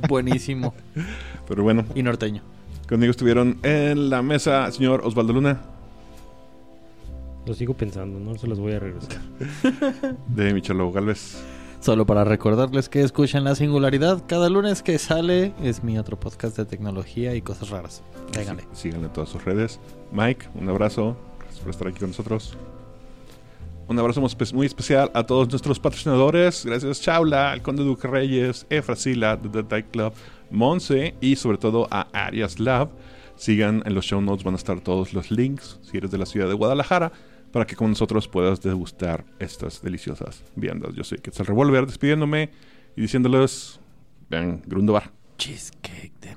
Buenísimo. 0.08 0.72
Pero 1.48 1.64
bueno. 1.64 1.84
Y 1.96 2.04
norteño. 2.04 2.42
Conmigo 2.88 3.10
estuvieron 3.10 3.58
en 3.64 4.08
la 4.08 4.22
mesa 4.22 4.70
señor 4.70 5.00
Osvaldo 5.04 5.32
Luna. 5.32 5.62
Lo 7.44 7.54
sigo 7.54 7.74
pensando, 7.74 8.20
no 8.20 8.38
se 8.38 8.46
los 8.46 8.60
voy 8.60 8.74
a 8.74 8.78
regresar. 8.78 9.20
de 10.28 10.54
Michelo 10.54 10.92
Galvez. 10.92 11.42
Solo 11.80 12.06
para 12.06 12.22
recordarles 12.22 12.88
que 12.88 13.02
escuchan 13.02 13.42
La 13.42 13.56
Singularidad. 13.56 14.22
Cada 14.28 14.48
lunes 14.48 14.84
que 14.84 15.00
sale 15.00 15.54
es 15.60 15.82
mi 15.82 15.98
otro 15.98 16.20
podcast 16.20 16.56
de 16.56 16.66
tecnología 16.66 17.34
y 17.34 17.42
cosas 17.42 17.70
raras. 17.70 18.04
Síganle. 18.30 18.62
síganle 18.72 19.08
en 19.08 19.12
todas 19.12 19.28
sus 19.28 19.44
redes. 19.44 19.80
Mike, 20.12 20.46
un 20.54 20.68
abrazo 20.68 21.16
por 21.64 21.70
estar 21.70 21.88
aquí 21.88 21.98
con 21.98 22.10
nosotros. 22.10 22.56
Un 23.86 23.98
abrazo 23.98 24.22
muy 24.54 24.66
especial 24.66 25.10
a 25.14 25.24
todos 25.24 25.48
nuestros 25.50 25.80
patrocinadores. 25.80 26.64
Gracias 26.64 27.00
Chaula, 27.02 27.52
al 27.52 27.62
Conde 27.62 27.82
Duque 27.82 28.06
Reyes, 28.06 28.66
Efrasila, 28.70 29.38
The 29.40 29.62
Dive 29.62 29.86
Club, 29.90 30.12
Monse 30.50 31.14
y 31.20 31.36
sobre 31.36 31.58
todo 31.58 31.88
a 31.90 32.06
Arias 32.12 32.60
Lab. 32.60 32.90
Sigan 33.36 33.82
en 33.84 33.94
los 33.94 34.04
show 34.04 34.20
notes, 34.20 34.44
van 34.44 34.54
a 34.54 34.56
estar 34.56 34.80
todos 34.80 35.12
los 35.12 35.30
links 35.30 35.80
si 35.82 35.98
eres 35.98 36.10
de 36.10 36.18
la 36.18 36.26
ciudad 36.26 36.48
de 36.48 36.54
Guadalajara 36.54 37.12
para 37.52 37.66
que 37.66 37.76
con 37.76 37.90
nosotros 37.90 38.28
puedas 38.28 38.62
degustar 38.62 39.24
estas 39.38 39.82
deliciosas 39.82 40.44
viandas. 40.56 40.94
Yo 40.94 41.04
soy 41.04 41.18
Quetzal 41.18 41.46
Revolver 41.46 41.86
despidiéndome 41.86 42.50
y 42.96 43.02
diciéndoles, 43.02 43.80
vean, 44.30 44.62
Grundobar. 44.66 45.10
Cheesecake 45.36 46.12
de 46.20 46.36